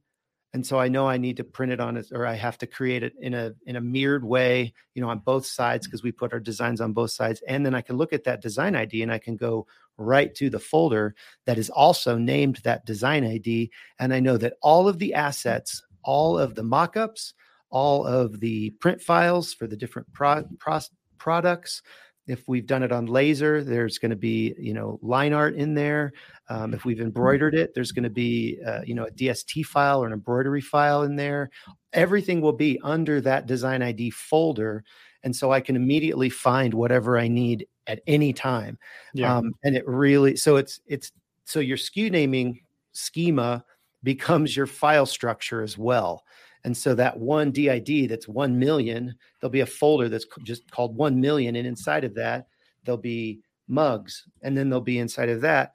and 0.54 0.66
so 0.66 0.80
i 0.80 0.88
know 0.88 1.08
i 1.08 1.18
need 1.18 1.38
to 1.38 1.44
print 1.44 1.72
it 1.72 1.80
on 1.80 1.98
it 1.98 2.08
or 2.12 2.26
i 2.26 2.34
have 2.34 2.58
to 2.58 2.68
create 2.68 3.04
it 3.04 3.14
in 3.20 3.34
a 3.34 3.54
in 3.66 3.76
a 3.76 3.82
mirrored 3.82 4.24
way 4.24 4.74
you 4.94 5.02
know 5.02 5.10
on 5.10 5.20
both 5.20 5.46
sides 5.46 5.86
mm-hmm. 5.86 5.92
because 5.92 6.04
we 6.04 6.12
put 6.12 6.34
our 6.34 6.40
designs 6.40 6.82
on 6.82 6.94
both 6.94 7.12
sides 7.12 7.42
and 7.48 7.66
then 7.66 7.76
i 7.76 7.82
can 7.82 7.98
look 7.98 8.14
at 8.14 8.24
that 8.24 8.42
design 8.42 8.76
id 8.76 9.02
and 9.02 9.12
i 9.12 9.20
can 9.20 9.36
go 9.36 9.66
right 9.98 10.34
to 10.36 10.50
the 10.50 10.60
folder 10.60 11.16
that 11.46 11.58
is 11.58 11.70
also 11.70 12.18
named 12.18 12.60
that 12.64 12.86
design 12.86 13.24
id 13.24 13.72
and 14.00 14.14
i 14.14 14.20
know 14.20 14.38
that 14.38 14.54
all 14.62 14.88
of 14.88 15.00
the 15.00 15.14
assets 15.14 15.84
all 16.04 16.38
of 16.38 16.56
the 16.56 16.64
mockups 16.64 17.34
all 17.70 18.06
of 18.06 18.40
the 18.40 18.70
print 18.80 19.02
files 19.02 19.54
for 19.54 19.68
the 19.68 19.76
different 19.76 20.12
pro- 20.14 20.48
pro- 20.58 20.80
products 21.18 21.82
if 22.28 22.48
we've 22.48 22.66
done 22.66 22.84
it 22.84 22.92
on 22.92 23.06
laser 23.06 23.64
there's 23.64 23.98
going 23.98 24.12
to 24.12 24.18
be 24.18 24.54
you 24.60 24.74
know 24.74 25.00
line 25.02 25.34
art 25.34 25.56
in 25.56 25.74
there. 25.74 26.14
Um, 26.50 26.74
if 26.74 26.86
we've 26.86 27.02
embroidered 27.02 27.56
it 27.56 27.74
there's 27.74 27.92
going 27.92 28.04
to 28.04 28.10
be 28.10 28.60
uh, 28.66 28.82
you 28.86 28.94
know 28.94 29.06
a 29.06 29.12
dst 29.12 29.66
file 29.66 30.04
or 30.04 30.08
an 30.08 30.14
embroidery 30.14 30.62
file 30.62 31.04
in 31.04 31.16
there. 31.16 31.50
Everything 31.94 32.42
will 32.42 32.54
be 32.54 32.80
under 32.84 33.22
that 33.22 33.48
design 33.48 33.82
id 33.82 34.12
folder 34.12 34.84
and 35.24 35.36
so 35.36 35.52
i 35.52 35.60
can 35.60 35.76
immediately 35.76 36.30
find 36.30 36.74
whatever 36.74 37.18
i 37.18 37.28
need 37.28 37.66
at 37.88 38.02
any 38.06 38.34
time. 38.34 38.78
Yeah. 39.14 39.36
um, 39.36 39.54
and 39.64 39.76
it 39.76 39.88
really 39.88 40.36
so 40.36 40.58
it's 40.58 40.80
it's 40.88 41.12
so 41.46 41.60
your 41.60 41.78
SKU 41.78 42.12
naming 42.12 42.60
schema 42.92 43.64
becomes 44.04 44.56
your 44.56 44.68
file 44.68 45.06
structure 45.06 45.62
as 45.62 45.78
well 45.78 46.24
and 46.64 46.76
so 46.76 46.96
that 46.96 47.18
one 47.18 47.52
DID 47.52 48.10
that's 48.10 48.28
1 48.28 48.58
million, 48.58 49.16
there'll 49.40 49.52
be 49.52 49.62
a 49.62 49.66
folder 49.66 50.10
that's 50.10 50.26
just 50.44 50.70
called 50.72 50.96
1 50.96 51.20
million. 51.20 51.56
And 51.56 51.68
inside 51.68 52.04
of 52.04 52.16
that, 52.16 52.48
there'll 52.84 52.98
be 52.98 53.40
mugs. 53.68 54.26
And 54.42 54.58
then 54.58 54.70
there'll 54.70 54.82
be 54.82 55.00
inside 55.00 55.30
of 55.30 55.42
that 55.42 55.74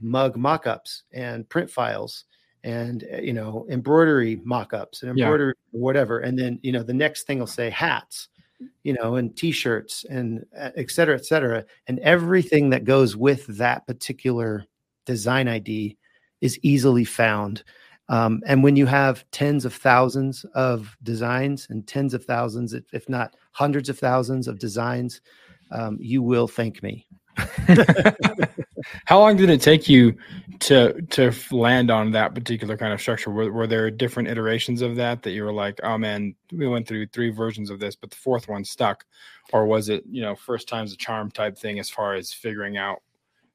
mug 0.00 0.36
mockups 0.36 1.02
and 1.12 1.48
print 1.48 1.70
files 1.70 2.24
and, 2.64 3.04
eh, 3.10 3.20
you 3.20 3.32
know, 3.32 3.66
embroidery 3.70 4.36
mockups 4.38 5.02
and 5.02 5.10
embroidery, 5.10 5.54
yeah. 5.72 5.80
whatever. 5.80 6.20
And 6.20 6.38
then, 6.38 6.58
you 6.62 6.72
know, 6.72 6.82
the 6.82 6.92
next 6.92 7.26
thing 7.26 7.38
will 7.38 7.46
say 7.46 7.70
hats, 7.70 8.28
you 8.82 8.92
know, 8.92 9.16
and 9.16 9.36
t-shirts 9.36 10.04
and 10.10 10.44
eh, 10.54 10.70
et 10.76 10.90
cetera, 10.90 11.16
et 11.16 11.24
cetera. 11.24 11.64
And 11.86 11.98
everything 12.00 12.70
that 12.70 12.84
goes 12.84 13.16
with 13.16 13.46
that 13.58 13.86
particular 13.86 14.64
design 15.04 15.48
ID 15.48 15.96
is 16.40 16.58
easily 16.62 17.04
found. 17.04 17.62
Um, 18.08 18.40
and 18.46 18.62
when 18.62 18.76
you 18.76 18.86
have 18.86 19.24
tens 19.32 19.64
of 19.64 19.74
thousands 19.74 20.44
of 20.54 20.96
designs 21.02 21.66
and 21.70 21.86
tens 21.86 22.14
of 22.14 22.24
thousands, 22.24 22.74
if 22.92 23.08
not 23.08 23.34
hundreds 23.52 23.88
of 23.88 23.98
thousands 23.98 24.46
of 24.46 24.58
designs, 24.58 25.20
um, 25.72 25.98
you 26.00 26.22
will 26.22 26.46
thank 26.46 26.82
me. 26.82 27.06
How 29.04 29.18
long 29.18 29.36
did 29.36 29.50
it 29.50 29.60
take 29.60 29.88
you 29.88 30.16
to 30.60 31.00
to 31.10 31.32
land 31.50 31.90
on 31.90 32.12
that 32.12 32.34
particular 32.34 32.76
kind 32.76 32.92
of 32.92 33.00
structure? 33.00 33.30
Were, 33.30 33.52
were 33.52 33.66
there 33.66 33.90
different 33.90 34.28
iterations 34.28 34.80
of 34.80 34.96
that 34.96 35.22
that 35.22 35.32
you 35.32 35.44
were 35.44 35.52
like, 35.52 35.80
oh 35.82 35.98
man, 35.98 36.34
we 36.52 36.66
went 36.68 36.86
through 36.86 37.06
three 37.08 37.30
versions 37.30 37.68
of 37.68 37.78
this, 37.78 37.96
but 37.96 38.10
the 38.10 38.16
fourth 38.16 38.48
one 38.48 38.64
stuck, 38.64 39.04
or 39.52 39.66
was 39.66 39.88
it 39.88 40.04
you 40.08 40.22
know 40.22 40.34
first 40.34 40.68
time's 40.68 40.92
a 40.92 40.96
charm 40.96 41.30
type 41.30 41.58
thing 41.58 41.78
as 41.78 41.90
far 41.90 42.14
as 42.14 42.32
figuring 42.32 42.76
out 42.76 43.02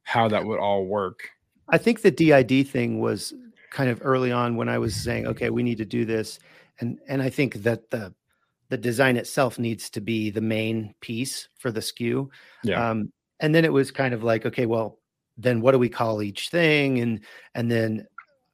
how 0.03 0.27
that 0.27 0.45
would 0.45 0.59
all 0.59 0.85
work? 0.85 1.29
I 1.69 1.77
think 1.77 2.01
the 2.01 2.11
DID 2.11 2.67
thing 2.67 2.99
was 2.99 3.33
kind 3.71 3.89
of 3.89 4.01
early 4.03 4.31
on 4.31 4.55
when 4.55 4.69
I 4.69 4.77
was 4.77 4.95
saying, 4.95 5.25
okay, 5.27 5.49
we 5.49 5.63
need 5.63 5.79
to 5.79 5.85
do 5.85 6.05
this, 6.05 6.39
and 6.79 6.99
and 7.07 7.21
I 7.21 7.29
think 7.29 7.55
that 7.55 7.89
the 7.89 8.13
the 8.69 8.77
design 8.77 9.17
itself 9.17 9.57
needs 9.57 9.89
to 9.89 10.01
be 10.01 10.29
the 10.29 10.41
main 10.41 10.93
piece 11.01 11.49
for 11.57 11.71
the 11.71 11.81
SKU. 11.81 12.29
Yeah. 12.63 12.89
Um, 12.89 13.11
and 13.41 13.53
then 13.53 13.65
it 13.65 13.73
was 13.73 13.91
kind 13.91 14.13
of 14.13 14.23
like, 14.23 14.45
okay, 14.45 14.65
well, 14.65 14.99
then 15.37 15.59
what 15.59 15.73
do 15.73 15.79
we 15.79 15.89
call 15.89 16.21
each 16.21 16.49
thing, 16.49 16.99
and 16.99 17.21
and 17.55 17.71
then 17.71 18.07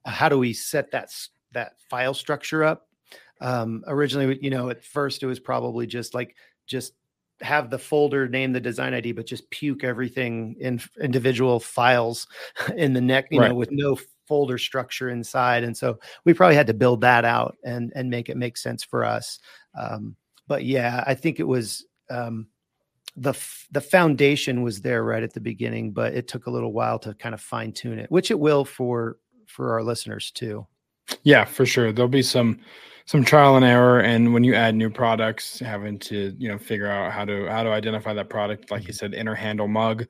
how 0.05 0.29
do 0.29 0.37
we 0.37 0.53
set 0.53 0.91
that 0.91 1.09
that 1.51 1.73
file 1.89 2.13
structure 2.13 2.63
up? 2.63 2.87
Um, 3.41 3.83
originally, 3.87 4.39
you 4.41 4.49
know, 4.49 4.69
at 4.69 4.83
first 4.83 5.21
it 5.21 5.27
was 5.27 5.39
probably 5.39 5.85
just 5.85 6.13
like 6.13 6.35
just 6.65 6.93
have 7.41 7.69
the 7.69 7.77
folder 7.77 8.27
name 8.27 8.51
the 8.51 8.59
design 8.59 8.93
ID, 8.93 9.11
but 9.11 9.27
just 9.27 9.49
puke 9.49 9.83
everything 9.83 10.55
in 10.59 10.81
individual 11.01 11.59
files 11.59 12.27
in 12.75 12.93
the 12.93 13.01
neck, 13.01 13.27
you 13.31 13.39
right. 13.39 13.49
know, 13.49 13.55
with 13.55 13.71
no 13.71 13.97
folder 14.27 14.57
structure 14.57 15.09
inside. 15.09 15.63
And 15.63 15.75
so 15.75 15.99
we 16.25 16.33
probably 16.33 16.55
had 16.55 16.67
to 16.67 16.73
build 16.73 17.01
that 17.01 17.25
out 17.25 17.57
and 17.63 17.91
and 17.95 18.09
make 18.09 18.29
it 18.29 18.37
make 18.37 18.57
sense 18.57 18.83
for 18.83 19.03
us. 19.03 19.39
Um, 19.77 20.15
but 20.47 20.63
yeah, 20.63 21.03
I 21.05 21.13
think 21.13 21.39
it 21.39 21.47
was 21.47 21.85
um, 22.09 22.47
the 23.15 23.33
the 23.71 23.81
foundation 23.81 24.61
was 24.61 24.81
there 24.81 25.03
right 25.03 25.23
at 25.23 25.33
the 25.33 25.41
beginning, 25.41 25.91
but 25.91 26.13
it 26.13 26.27
took 26.27 26.47
a 26.47 26.51
little 26.51 26.73
while 26.73 26.99
to 26.99 27.13
kind 27.15 27.33
of 27.33 27.41
fine 27.41 27.71
tune 27.71 27.99
it, 27.99 28.11
which 28.11 28.31
it 28.31 28.39
will 28.39 28.65
for 28.65 29.17
for 29.47 29.73
our 29.73 29.83
listeners 29.83 30.31
too. 30.31 30.65
Yeah, 31.23 31.45
for 31.45 31.65
sure. 31.65 31.91
There'll 31.91 32.09
be 32.09 32.21
some 32.21 32.59
some 33.05 33.23
trial 33.23 33.55
and 33.55 33.63
error 33.63 34.01
and 34.01 34.33
when 34.33 34.43
you 34.43 34.53
add 34.53 34.75
new 34.75 34.89
products 34.89 35.59
having 35.59 35.97
to 35.97 36.35
you 36.37 36.49
know 36.49 36.57
figure 36.57 36.87
out 36.87 37.11
how 37.11 37.23
to 37.23 37.47
how 37.47 37.63
to 37.63 37.69
identify 37.69 38.13
that 38.13 38.29
product 38.29 38.69
like 38.69 38.85
you 38.85 38.91
said 38.91 39.13
inner 39.13 39.33
handle 39.33 39.67
mug 39.67 40.05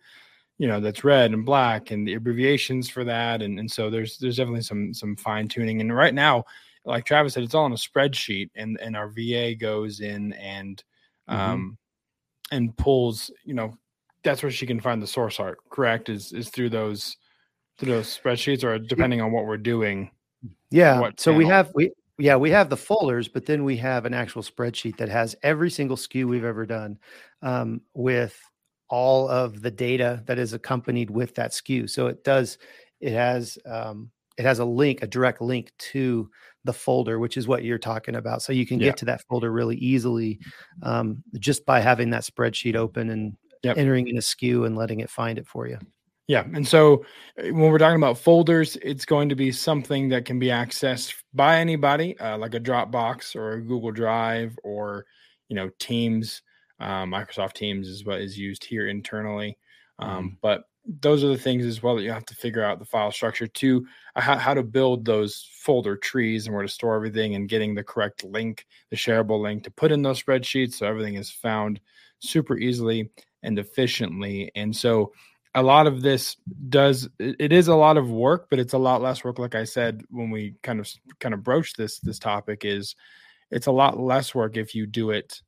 you 0.58 0.68
know 0.68 0.80
that's 0.80 1.03
red 1.03 1.34
and 1.34 1.45
black 1.45 1.91
and 1.91 2.08
the 2.08 2.16
abbreviations 2.16 2.89
for 2.89 3.03
that. 3.03 3.41
And, 3.41 3.60
and 3.60 3.72
so 3.72 3.89
there's 3.89 4.18
there's 4.18 4.38
definitely 4.38 4.62
some 4.62 4.93
some 4.93 5.16
fine 5.16 5.47
tuning. 5.47 5.82
And 5.82 5.95
right 5.95 6.14
now 6.14 6.45
like 6.88 7.05
travis 7.05 7.34
said 7.34 7.43
it's 7.43 7.53
all 7.53 7.66
on 7.66 7.74
a 7.74 7.76
spreadsheet 7.76 8.49
and 8.55 8.80
and 8.82 8.95
our 8.95 9.10
va 9.10 9.53
goes 9.55 9.99
in 9.99 10.34
and 10.34 10.84
mm-hmm. 11.30 11.39
um 11.39 11.78
and 12.51 12.76
pulls 12.78 13.30
you 13.43 13.53
know 13.53 13.78
that's 14.24 14.41
where 14.41 14.51
she 14.51 14.66
can 14.66 14.80
find 14.80 15.01
the 15.01 15.08
source 15.08 15.39
art 15.39 15.60
correct? 15.70 16.10
Is 16.10 16.32
is 16.32 16.49
through 16.49 16.70
those 16.70 17.18
through 17.78 17.91
those 17.91 18.18
spreadsheets 18.18 18.64
or 18.64 18.80
depending 18.80 19.22
on 19.22 19.32
what 19.32 19.45
we're 19.45 19.58
doing 19.58 20.10
yeah. 20.72 21.10
so 21.18 21.32
we 21.32 21.45
have 21.45 21.72
we 21.76 21.91
yeah 22.18 22.36
we 22.36 22.49
have 22.49 22.70
the 22.70 22.78
folders 22.78 23.28
but 23.28 23.45
then 23.45 23.64
we 23.64 23.78
have 23.78 24.05
an 24.05 24.14
actual 24.14 24.41
spreadsheet 24.41 24.97
that 24.97 25.10
has 25.10 25.36
every 25.43 25.70
single 25.70 25.95
SKU 25.95 26.26
we've 26.26 26.43
ever 26.43 26.66
done 26.66 26.97
um, 27.43 27.82
with 27.93 28.39
all 28.89 29.27
of 29.29 29.61
the 29.61 29.71
data 29.71 30.23
that 30.25 30.39
is 30.39 30.53
accompanied 30.53 31.09
with 31.09 31.35
that 31.35 31.51
SKU. 31.51 31.89
So 31.89 32.07
it 32.07 32.23
does, 32.23 32.57
it 32.99 33.13
has, 33.13 33.57
um, 33.65 34.11
it 34.38 34.45
has 34.45 34.59
a 34.59 34.65
link, 34.65 35.01
a 35.01 35.07
direct 35.07 35.41
link 35.41 35.71
to 35.77 36.29
the 36.63 36.73
folder, 36.73 37.19
which 37.19 37.38
is 37.38 37.47
what 37.47 37.63
you're 37.63 37.77
talking 37.77 38.15
about. 38.15 38.41
So 38.41 38.53
you 38.53 38.65
can 38.65 38.79
yeah. 38.79 38.88
get 38.88 38.97
to 38.97 39.05
that 39.05 39.23
folder 39.23 39.51
really 39.51 39.77
easily 39.77 40.39
um, 40.83 41.23
just 41.39 41.65
by 41.65 41.79
having 41.79 42.11
that 42.11 42.23
spreadsheet 42.23 42.75
open 42.75 43.09
and 43.09 43.35
yep. 43.63 43.77
entering 43.77 44.07
in 44.07 44.17
a 44.17 44.21
SKU 44.21 44.65
and 44.65 44.77
letting 44.77 44.99
it 44.99 45.09
find 45.09 45.38
it 45.38 45.47
for 45.47 45.67
you. 45.67 45.79
Yeah. 46.27 46.43
And 46.53 46.67
so 46.67 47.05
uh, 47.39 47.47
when 47.47 47.71
we're 47.71 47.77
talking 47.77 47.97
about 47.97 48.17
folders, 48.17 48.77
it's 48.81 49.05
going 49.05 49.29
to 49.29 49.35
be 49.35 49.51
something 49.51 50.09
that 50.09 50.25
can 50.25 50.39
be 50.39 50.47
accessed 50.47 51.13
by 51.33 51.57
anybody, 51.57 52.19
uh, 52.19 52.38
like 52.38 52.53
a 52.53 52.59
Dropbox 52.59 53.35
or 53.35 53.53
a 53.53 53.61
Google 53.61 53.91
Drive 53.91 54.57
or, 54.63 55.05
you 55.47 55.55
know, 55.55 55.69
Teams. 55.79 56.41
Um, 56.80 57.11
Microsoft 57.11 57.53
Teams 57.53 57.88
is 57.88 58.05
what 58.05 58.21
is 58.21 58.38
used 58.38 58.63
here 58.63 58.88
internally. 58.88 59.57
Um, 59.99 60.09
mm-hmm. 60.09 60.36
But 60.41 60.63
those 61.01 61.23
are 61.23 61.28
the 61.28 61.38
things 61.38 61.65
as 61.65 61.84
well 61.84 61.95
that 61.95 62.03
you 62.03 62.11
have 62.11 62.25
to 62.25 62.36
figure 62.36 62.63
out 62.63 62.80
the 62.80 62.86
file 62.86 63.11
structure 63.11 63.47
to 63.47 63.86
uh, 64.15 64.21
how, 64.21 64.38
how, 64.38 64.53
to 64.53 64.63
build 64.63 65.03
those 65.03 65.49
folder 65.59 65.97
trees 65.97 66.45
and 66.45 66.55
where 66.55 66.63
to 66.63 66.69
store 66.69 66.95
everything 66.95 67.36
and 67.36 67.49
getting 67.49 67.75
the 67.75 67.84
correct 67.84 68.23
link, 68.23 68.65
the 68.89 68.95
shareable 68.95 69.41
link 69.41 69.63
to 69.63 69.71
put 69.71 69.91
in 69.91 70.01
those 70.01 70.21
spreadsheets 70.21 70.75
so 70.75 70.88
everything 70.88 71.15
is 71.15 71.30
found 71.30 71.80
super 72.19 72.57
easily 72.57 73.09
and 73.43 73.59
efficiently. 73.59 74.51
And 74.55 74.75
so 74.75 75.11
a 75.55 75.61
lot 75.61 75.88
of 75.88 76.01
this 76.01 76.38
does 76.69 77.09
it 77.19 77.51
is 77.51 77.67
a 77.67 77.75
lot 77.75 77.97
of 77.97 78.09
work, 78.09 78.47
but 78.49 78.59
it's 78.59 78.73
a 78.73 78.78
lot 78.78 79.01
less 79.01 79.23
work. 79.23 79.39
Like 79.39 79.55
I 79.55 79.63
said, 79.63 80.03
when 80.09 80.30
we 80.30 80.55
kind 80.63 80.80
of 80.80 80.89
kind 81.19 81.34
of 81.34 81.43
broach 81.43 81.73
this 81.73 81.99
this 81.99 82.19
topic 82.19 82.63
is 82.63 82.95
it's 83.49 83.67
a 83.67 83.71
lot 83.71 83.99
less 83.99 84.36
work 84.36 84.55
if 84.55 84.75
you 84.75 84.86
do 84.86 85.11
it 85.11 85.41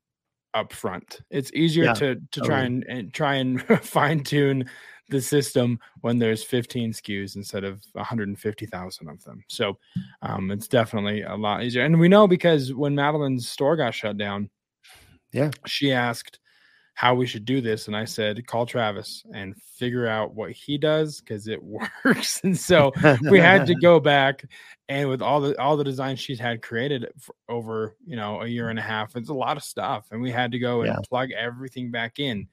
up 0.54 0.72
front. 0.72 1.20
It's 1.30 1.52
easier 1.52 1.84
yeah, 1.84 1.94
to 1.94 2.20
to 2.32 2.40
try 2.40 2.62
and, 2.62 2.84
and 2.88 3.12
try 3.12 3.36
and 3.36 3.62
fine 3.82 4.22
tune 4.22 4.68
the 5.10 5.20
system 5.20 5.78
when 6.02 6.18
there's 6.18 6.42
15 6.44 6.92
SKUs 6.92 7.36
instead 7.36 7.64
of 7.64 7.84
150,000 7.92 9.08
of 9.08 9.24
them. 9.24 9.44
So 9.48 9.76
um, 10.22 10.50
it's 10.50 10.68
definitely 10.68 11.22
a 11.22 11.34
lot 11.34 11.64
easier. 11.64 11.84
And 11.84 11.98
we 11.98 12.08
know 12.08 12.28
because 12.28 12.72
when 12.72 12.94
Madeline's 12.94 13.48
store 13.48 13.76
got 13.76 13.92
shut 13.92 14.16
down, 14.16 14.48
yeah, 15.32 15.50
she 15.66 15.92
asked 15.92 16.38
how 17.00 17.14
we 17.14 17.24
should 17.24 17.46
do 17.46 17.62
this. 17.62 17.86
And 17.86 17.96
I 17.96 18.04
said, 18.04 18.46
call 18.46 18.66
Travis 18.66 19.24
and 19.32 19.56
figure 19.56 20.06
out 20.06 20.34
what 20.34 20.50
he 20.50 20.76
does 20.76 21.18
because 21.18 21.48
it 21.48 21.58
works. 22.04 22.42
And 22.44 22.54
so 22.54 22.92
we 23.30 23.40
had 23.40 23.64
to 23.68 23.74
go 23.80 23.98
back 23.98 24.44
and 24.90 25.08
with 25.08 25.22
all 25.22 25.40
the 25.40 25.58
all 25.58 25.78
the 25.78 25.84
designs 25.84 26.20
she's 26.20 26.38
had 26.38 26.60
created 26.60 27.06
over 27.48 27.96
you 28.04 28.16
know 28.16 28.42
a 28.42 28.46
year 28.46 28.68
and 28.68 28.78
a 28.78 28.82
half, 28.82 29.16
it's 29.16 29.30
a 29.30 29.34
lot 29.34 29.56
of 29.56 29.62
stuff. 29.62 30.08
And 30.10 30.20
we 30.20 30.30
had 30.30 30.52
to 30.52 30.58
go 30.58 30.82
and 30.82 30.90
Yeah. 30.90 30.98
plug 31.08 31.30
everything 31.30 31.90
back 31.90 32.18
in. 32.18 32.48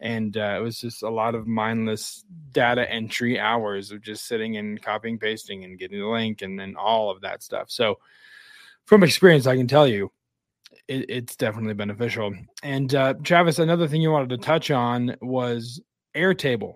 And 0.00 0.34
uh, 0.34 0.56
it 0.58 0.62
was 0.62 0.80
just 0.80 1.02
a 1.02 1.10
lot 1.10 1.34
of 1.34 1.46
mindless 1.46 2.24
data 2.52 2.90
entry 2.90 3.38
hours 3.38 3.90
of 3.90 4.00
just 4.00 4.26
sitting 4.26 4.56
and 4.56 4.80
copying, 4.80 5.18
pasting, 5.18 5.64
and 5.64 5.78
getting 5.78 6.00
the 6.00 6.06
link, 6.06 6.40
and 6.40 6.58
then 6.58 6.74
all 6.74 7.10
of 7.10 7.20
that 7.20 7.42
stuff. 7.42 7.70
So, 7.70 7.98
from 8.86 9.02
experience, 9.02 9.46
I 9.46 9.58
can 9.58 9.66
tell 9.68 9.86
you 9.86 10.10
it, 10.90 11.06
it's 11.08 11.36
definitely 11.36 11.74
beneficial. 11.74 12.34
And 12.62 12.94
uh, 12.94 13.14
Travis, 13.22 13.60
another 13.60 13.86
thing 13.86 14.02
you 14.02 14.10
wanted 14.10 14.30
to 14.30 14.38
touch 14.38 14.70
on 14.70 15.16
was 15.22 15.80
Airtable. 16.16 16.74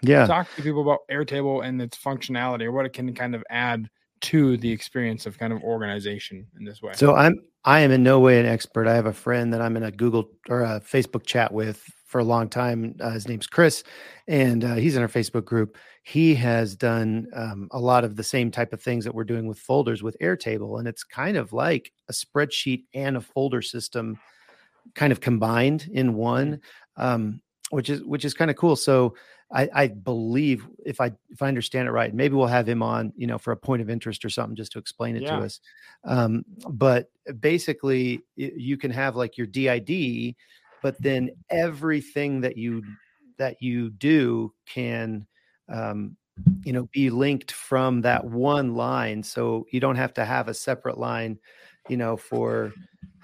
Yeah. 0.00 0.26
Talk 0.26 0.48
to 0.54 0.62
people 0.62 0.82
about 0.82 1.00
Airtable 1.10 1.66
and 1.66 1.82
its 1.82 1.98
functionality, 1.98 2.62
or 2.62 2.72
what 2.72 2.86
it 2.86 2.92
can 2.92 3.12
kind 3.14 3.34
of 3.34 3.42
add 3.50 3.90
to 4.20 4.56
the 4.56 4.70
experience 4.70 5.26
of 5.26 5.38
kind 5.38 5.52
of 5.52 5.62
organization 5.62 6.46
in 6.58 6.64
this 6.64 6.80
way. 6.80 6.92
So 6.94 7.16
I'm 7.16 7.40
I 7.64 7.80
am 7.80 7.90
in 7.90 8.04
no 8.04 8.20
way 8.20 8.38
an 8.38 8.46
expert. 8.46 8.86
I 8.86 8.94
have 8.94 9.06
a 9.06 9.12
friend 9.12 9.52
that 9.52 9.60
I'm 9.60 9.76
in 9.76 9.82
a 9.82 9.90
Google 9.90 10.30
or 10.48 10.62
a 10.62 10.80
Facebook 10.80 11.26
chat 11.26 11.52
with 11.52 11.84
for 12.08 12.18
a 12.18 12.24
long 12.24 12.48
time. 12.48 12.96
Uh, 13.00 13.10
his 13.10 13.28
name's 13.28 13.46
Chris, 13.46 13.84
and 14.26 14.64
uh, 14.64 14.74
he's 14.74 14.96
in 14.96 15.02
our 15.02 15.08
Facebook 15.08 15.44
group. 15.44 15.76
He 16.02 16.34
has 16.36 16.74
done 16.74 17.28
um, 17.34 17.68
a 17.70 17.78
lot 17.78 18.02
of 18.02 18.16
the 18.16 18.24
same 18.24 18.50
type 18.50 18.72
of 18.72 18.82
things 18.82 19.04
that 19.04 19.14
we're 19.14 19.24
doing 19.24 19.46
with 19.46 19.58
folders 19.58 20.02
with 20.02 20.16
Airtable, 20.20 20.78
and 20.78 20.88
it's 20.88 21.04
kind 21.04 21.36
of 21.36 21.52
like 21.52 21.92
a 22.08 22.12
spreadsheet 22.12 22.84
and 22.94 23.16
a 23.18 23.20
folder 23.20 23.60
system, 23.62 24.18
kind 24.94 25.12
of 25.12 25.20
combined 25.20 25.88
in 25.92 26.14
one, 26.14 26.60
um, 26.96 27.42
which 27.70 27.90
is 27.90 28.02
which 28.02 28.24
is 28.24 28.32
kind 28.32 28.50
of 28.50 28.56
cool. 28.56 28.74
So 28.74 29.14
I, 29.52 29.68
I 29.74 29.86
believe 29.88 30.66
if 30.86 31.02
I 31.02 31.12
if 31.28 31.42
I 31.42 31.48
understand 31.48 31.88
it 31.88 31.92
right, 31.92 32.14
maybe 32.14 32.34
we'll 32.34 32.46
have 32.46 32.66
him 32.66 32.82
on, 32.82 33.12
you 33.16 33.26
know, 33.26 33.36
for 33.36 33.52
a 33.52 33.56
point 33.56 33.82
of 33.82 33.90
interest 33.90 34.24
or 34.24 34.30
something, 34.30 34.56
just 34.56 34.72
to 34.72 34.78
explain 34.78 35.14
it 35.14 35.24
Yeah. 35.24 35.36
to 35.40 35.44
us. 35.44 35.60
Um, 36.04 36.42
but 36.70 37.10
basically, 37.38 38.22
you 38.36 38.78
can 38.78 38.90
have 38.92 39.14
like 39.14 39.36
your 39.36 39.46
DID, 39.46 40.36
but 40.82 41.00
then 41.00 41.30
everything 41.50 42.40
that 42.42 42.56
you 42.56 42.82
that 43.38 43.62
you 43.62 43.90
do 43.90 44.52
can, 44.66 45.26
um, 45.68 46.16
you 46.64 46.72
know, 46.72 46.88
be 46.92 47.10
linked 47.10 47.52
from 47.52 48.00
that 48.02 48.24
one 48.24 48.74
line. 48.74 49.22
So 49.22 49.66
you 49.70 49.80
don't 49.80 49.96
have 49.96 50.14
to 50.14 50.24
have 50.24 50.48
a 50.48 50.54
separate 50.54 50.98
line, 50.98 51.38
you 51.88 51.96
know, 51.96 52.16
for 52.16 52.72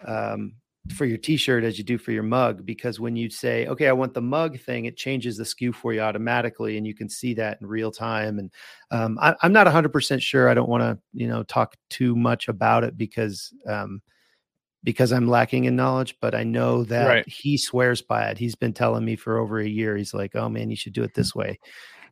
um, 0.07 0.55
for 0.95 1.07
your 1.07 1.17
t-shirt 1.17 1.65
as 1.65 1.79
you 1.79 1.85
do 1.85 1.97
for 1.97 2.13
your 2.13 2.23
mug 2.23 2.67
because 2.67 3.01
when 3.01 3.17
you 3.17 3.31
say 3.31 3.67
okay 3.67 3.89
i 3.89 3.93
want 3.93 4.13
the 4.13 4.21
mug 4.21 4.61
thing 4.61 4.85
it 4.85 4.99
changes 4.99 5.39
the 5.39 5.45
SKU 5.45 5.75
for 5.75 5.95
you 5.95 6.01
automatically 6.01 6.77
and 6.77 6.87
you 6.87 6.95
can 6.95 7.09
see 7.09 7.33
that 7.33 7.59
in 7.61 7.67
real 7.67 7.91
time 7.91 8.39
and 8.39 8.51
um, 8.91 9.19
I, 9.19 9.35
i'm 9.43 9.53
not 9.53 9.67
100% 9.67 10.21
sure 10.21 10.49
i 10.49 10.53
don't 10.55 10.69
want 10.69 10.83
to 10.83 10.99
you 11.15 11.27
know 11.27 11.43
talk 11.45 11.75
too 11.89 12.15
much 12.15 12.49
about 12.49 12.85
it 12.85 12.99
because 12.99 13.51
um, 13.67 14.03
because 14.85 15.13
i'm 15.13 15.27
lacking 15.27 15.65
in 15.65 15.75
knowledge 15.75 16.15
but 16.21 16.35
i 16.35 16.45
know 16.45 16.85
that 16.85 17.09
Right. 17.09 17.29
he 17.29 17.57
swears 17.57 18.01
by 18.03 18.27
it 18.29 18.39
he's 18.39 18.55
been 18.55 18.73
telling 18.73 19.05
me 19.05 19.17
for 19.17 19.39
over 19.39 19.59
a 19.59 19.67
year 19.67 19.97
he's 19.97 20.15
like 20.15 20.37
oh 20.37 20.49
man 20.49 20.71
you 20.71 20.77
should 20.77 20.93
do 20.93 21.03
it 21.03 21.15
this 21.15 21.35
way 21.35 21.59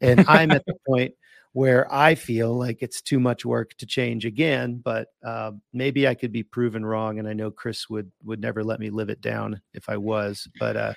and 0.00 0.24
i'm 0.26 0.50
at 0.50 0.64
the 0.66 0.74
point 0.86 1.14
where 1.54 1.86
I 1.92 2.14
feel 2.14 2.54
like 2.54 2.78
it's 2.80 3.02
too 3.02 3.20
much 3.20 3.44
work 3.44 3.74
to 3.76 3.84
change 3.84 4.24
again, 4.24 4.80
but 4.82 5.08
uh, 5.22 5.52
maybe 5.74 6.08
I 6.08 6.14
could 6.14 6.32
be 6.32 6.42
proven 6.42 6.82
wrong. 6.82 7.18
And 7.18 7.28
I 7.28 7.34
know 7.34 7.50
Chris 7.50 7.90
would 7.90 8.10
would 8.24 8.40
never 8.40 8.64
let 8.64 8.80
me 8.80 8.88
live 8.88 9.10
it 9.10 9.20
down 9.20 9.60
if 9.74 9.90
I 9.90 9.98
was. 9.98 10.48
But 10.58 10.76
uh, 10.78 10.94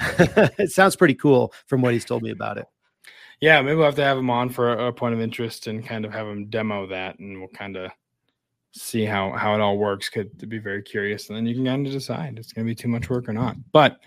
it 0.58 0.72
sounds 0.72 0.94
pretty 0.94 1.14
cool 1.14 1.54
from 1.68 1.80
what 1.80 1.94
he's 1.94 2.04
told 2.04 2.22
me 2.22 2.32
about 2.32 2.58
it. 2.58 2.66
yeah, 3.40 3.62
maybe 3.62 3.76
we'll 3.76 3.86
have 3.86 3.94
to 3.96 4.04
have 4.04 4.18
him 4.18 4.28
on 4.28 4.50
for 4.50 4.74
a, 4.74 4.88
a 4.88 4.92
point 4.92 5.14
of 5.14 5.22
interest 5.22 5.68
and 5.68 5.86
kind 5.86 6.04
of 6.04 6.12
have 6.12 6.26
him 6.26 6.50
demo 6.50 6.86
that, 6.88 7.18
and 7.18 7.38
we'll 7.38 7.48
kind 7.48 7.78
of 7.78 7.90
see 8.76 9.04
how 9.04 9.32
how 9.32 9.54
it 9.54 9.60
all 9.60 9.78
works. 9.78 10.08
Could 10.08 10.48
be 10.48 10.58
very 10.58 10.82
curious, 10.82 11.28
and 11.28 11.36
then 11.36 11.46
you 11.46 11.54
can 11.54 11.64
kind 11.64 11.86
of 11.86 11.92
decide 11.92 12.38
it's 12.38 12.52
going 12.52 12.66
to 12.66 12.70
be 12.70 12.74
too 12.74 12.88
much 12.88 13.08
work 13.08 13.28
or 13.28 13.32
not. 13.32 13.56
But 13.72 13.98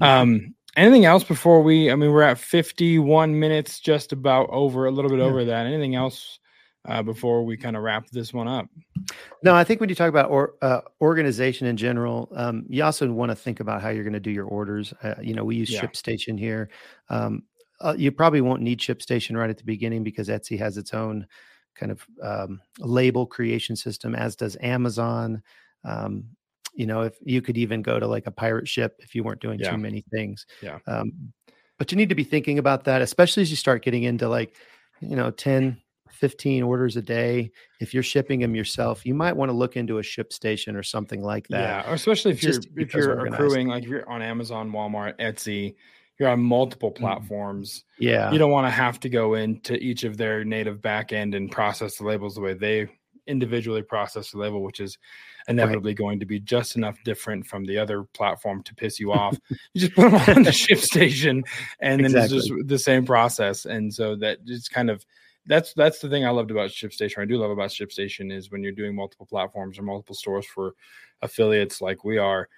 um, 0.00 0.54
anything 0.76 1.04
else 1.04 1.24
before 1.24 1.62
we? 1.62 1.90
I 1.90 1.94
mean, 1.94 2.10
we're 2.10 2.22
at 2.22 2.38
fifty 2.38 2.98
one 2.98 3.38
minutes, 3.38 3.80
just 3.80 4.12
about 4.12 4.48
over, 4.50 4.86
a 4.86 4.90
little 4.90 5.10
bit 5.10 5.20
Yeah. 5.20 5.26
over 5.26 5.44
that. 5.44 5.66
Anything 5.66 5.94
else 5.94 6.38
uh, 6.86 7.02
before 7.02 7.44
we 7.44 7.56
kind 7.56 7.76
of 7.76 7.82
wrap 7.82 8.08
this 8.10 8.32
one 8.32 8.48
up? 8.48 8.66
No, 9.42 9.54
I 9.54 9.62
think 9.64 9.80
when 9.80 9.88
you 9.88 9.94
talk 9.94 10.08
about 10.08 10.30
or, 10.30 10.54
uh, 10.62 10.80
organization 11.00 11.66
in 11.66 11.76
general, 11.76 12.30
um, 12.34 12.64
you 12.68 12.82
also 12.82 13.10
want 13.12 13.30
to 13.30 13.36
think 13.36 13.60
about 13.60 13.82
how 13.82 13.90
you're 13.90 14.04
going 14.04 14.12
to 14.14 14.20
do 14.20 14.30
your 14.30 14.46
orders. 14.46 14.92
Uh, 15.02 15.14
you 15.20 15.34
know, 15.34 15.44
we 15.44 15.56
use 15.56 15.70
Yeah. 15.70 15.82
ShipStation 15.82 16.38
here. 16.38 16.70
Um, 17.08 17.42
uh, 17.80 17.94
you 17.96 18.10
probably 18.10 18.40
won't 18.40 18.62
need 18.62 18.80
ShipStation 18.80 19.36
right 19.36 19.50
at 19.50 19.58
the 19.58 19.64
beginning 19.64 20.02
because 20.02 20.28
Etsy 20.28 20.58
has 20.58 20.76
its 20.76 20.94
own 20.94 21.26
kind 21.74 21.92
of 21.92 22.04
um, 22.22 22.60
label 22.78 23.26
creation 23.26 23.76
system, 23.76 24.14
as 24.14 24.36
does 24.36 24.56
Amazon. 24.60 25.42
Um, 25.84 26.24
you 26.74 26.86
know, 26.86 27.02
if 27.02 27.14
you 27.24 27.42
could 27.42 27.56
even 27.58 27.82
go 27.82 27.98
to 27.98 28.06
like 28.06 28.26
a 28.26 28.30
pirate 28.30 28.68
ship 28.68 28.96
if 29.00 29.14
you 29.14 29.22
weren't 29.24 29.40
doing 29.40 29.58
Yeah. 29.58 29.70
too 29.70 29.78
many 29.78 30.04
things. 30.12 30.46
Yeah. 30.62 30.78
Um, 30.86 31.32
but 31.78 31.90
you 31.92 31.96
need 31.96 32.08
to 32.08 32.14
be 32.14 32.24
thinking 32.24 32.58
about 32.58 32.84
that, 32.84 33.02
especially 33.02 33.42
as 33.42 33.50
you 33.50 33.56
start 33.56 33.82
getting 33.84 34.02
into 34.04 34.28
like, 34.28 34.56
you 35.00 35.16
know, 35.16 35.30
10, 35.30 35.80
15 36.10 36.62
orders 36.64 36.96
a 36.96 37.02
day. 37.02 37.50
If 37.80 37.94
you're 37.94 38.02
shipping 38.02 38.40
them 38.40 38.54
yourself, 38.54 39.06
you 39.06 39.14
might 39.14 39.36
want 39.36 39.48
to 39.50 39.52
look 39.56 39.76
into 39.76 39.98
a 39.98 40.02
ship 40.02 40.32
station 40.32 40.74
or 40.74 40.82
something 40.82 41.22
like 41.22 41.46
that. 41.48 41.84
Yeah, 41.84 41.90
or 41.90 41.94
especially 41.94 42.32
if 42.32 42.42
you're 42.42 42.60
if 42.76 42.94
you're 42.94 43.26
accruing, 43.26 43.68
like 43.68 43.84
if 43.84 43.88
you're 43.88 44.08
on 44.08 44.22
Amazon, 44.22 44.70
Walmart, 44.70 45.16
Etsy, 45.18 45.76
you're 46.18 46.28
on 46.28 46.40
multiple 46.40 46.90
Mm. 46.92 46.96
platforms. 46.96 47.84
Yeah. 47.98 48.30
you 48.32 48.38
don't 48.38 48.50
want 48.50 48.66
to 48.66 48.70
have 48.70 48.98
to 49.00 49.08
go 49.08 49.34
into 49.34 49.76
each 49.76 50.04
of 50.04 50.16
their 50.16 50.44
native 50.44 50.78
backend 50.80 51.36
and 51.36 51.50
process 51.50 51.96
the 51.98 52.04
labels 52.04 52.34
the 52.34 52.40
way 52.40 52.54
they 52.54 52.88
individually 53.26 53.82
process 53.82 54.30
the 54.30 54.38
label, 54.38 54.62
which 54.62 54.80
is 54.80 54.96
inevitably 55.48 55.92
going 55.94 56.18
to 56.18 56.24
be 56.26 56.40
just 56.40 56.76
enough 56.76 56.96
different 57.04 57.46
from 57.46 57.64
the 57.64 57.76
other 57.78 58.04
platform 58.14 58.62
to 58.62 58.74
piss 58.74 58.98
you 58.98 59.12
off. 59.20 59.38
you 59.74 59.80
just 59.82 59.94
put 59.94 60.10
them 60.10 60.36
on 60.36 60.42
the 60.44 60.52
ship 60.52 60.78
station, 60.78 61.44
and 61.80 62.02
then 62.04 62.16
it's 62.16 62.32
just 62.32 62.50
the 62.66 62.78
same 62.78 63.04
process. 63.04 63.64
And 63.66 63.92
so 63.92 64.16
that 64.16 64.44
just 64.46 64.70
kind 64.72 64.88
of 64.90 65.04
that's 65.46 65.72
that's 65.74 65.98
the 66.00 66.08
thing 66.08 66.24
I 66.26 66.30
loved 66.30 66.50
about 66.50 66.70
ShipStation. 66.70 67.18
I 67.22 67.24
do 67.26 67.36
love 67.38 67.50
about 67.50 67.70
ShipStation 67.70 68.32
is 68.32 68.50
when 68.50 68.62
you're 68.62 68.72
doing 68.72 68.94
multiple 68.94 69.26
platforms 69.26 69.78
or 69.78 69.82
multiple 69.82 70.14
stores 70.14 70.46
for 70.46 70.74
affiliates 71.22 71.80
like 71.80 72.04
we 72.04 72.18
are, 72.18 72.48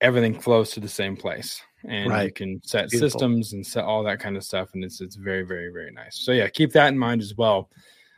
everything 0.00 0.38
flows 0.40 0.70
to 0.72 0.80
the 0.80 0.88
same 0.88 1.16
place, 1.16 1.60
and 1.88 2.24
you 2.24 2.32
can 2.32 2.60
set 2.64 2.90
Beautiful. 2.90 3.10
systems 3.10 3.52
and 3.52 3.66
set 3.66 3.84
all 3.84 4.02
that 4.04 4.20
kind 4.20 4.36
of 4.36 4.44
stuff, 4.44 4.70
and 4.74 4.84
it's 4.84 5.00
it's 5.00 5.16
very 5.16 5.42
very 5.42 5.72
very 5.72 5.90
nice. 5.90 6.18
So 6.18 6.32
yeah, 6.32 6.48
keep 6.48 6.72
that 6.72 6.88
in 6.88 6.98
mind 6.98 7.20
as 7.20 7.34
well 7.36 7.70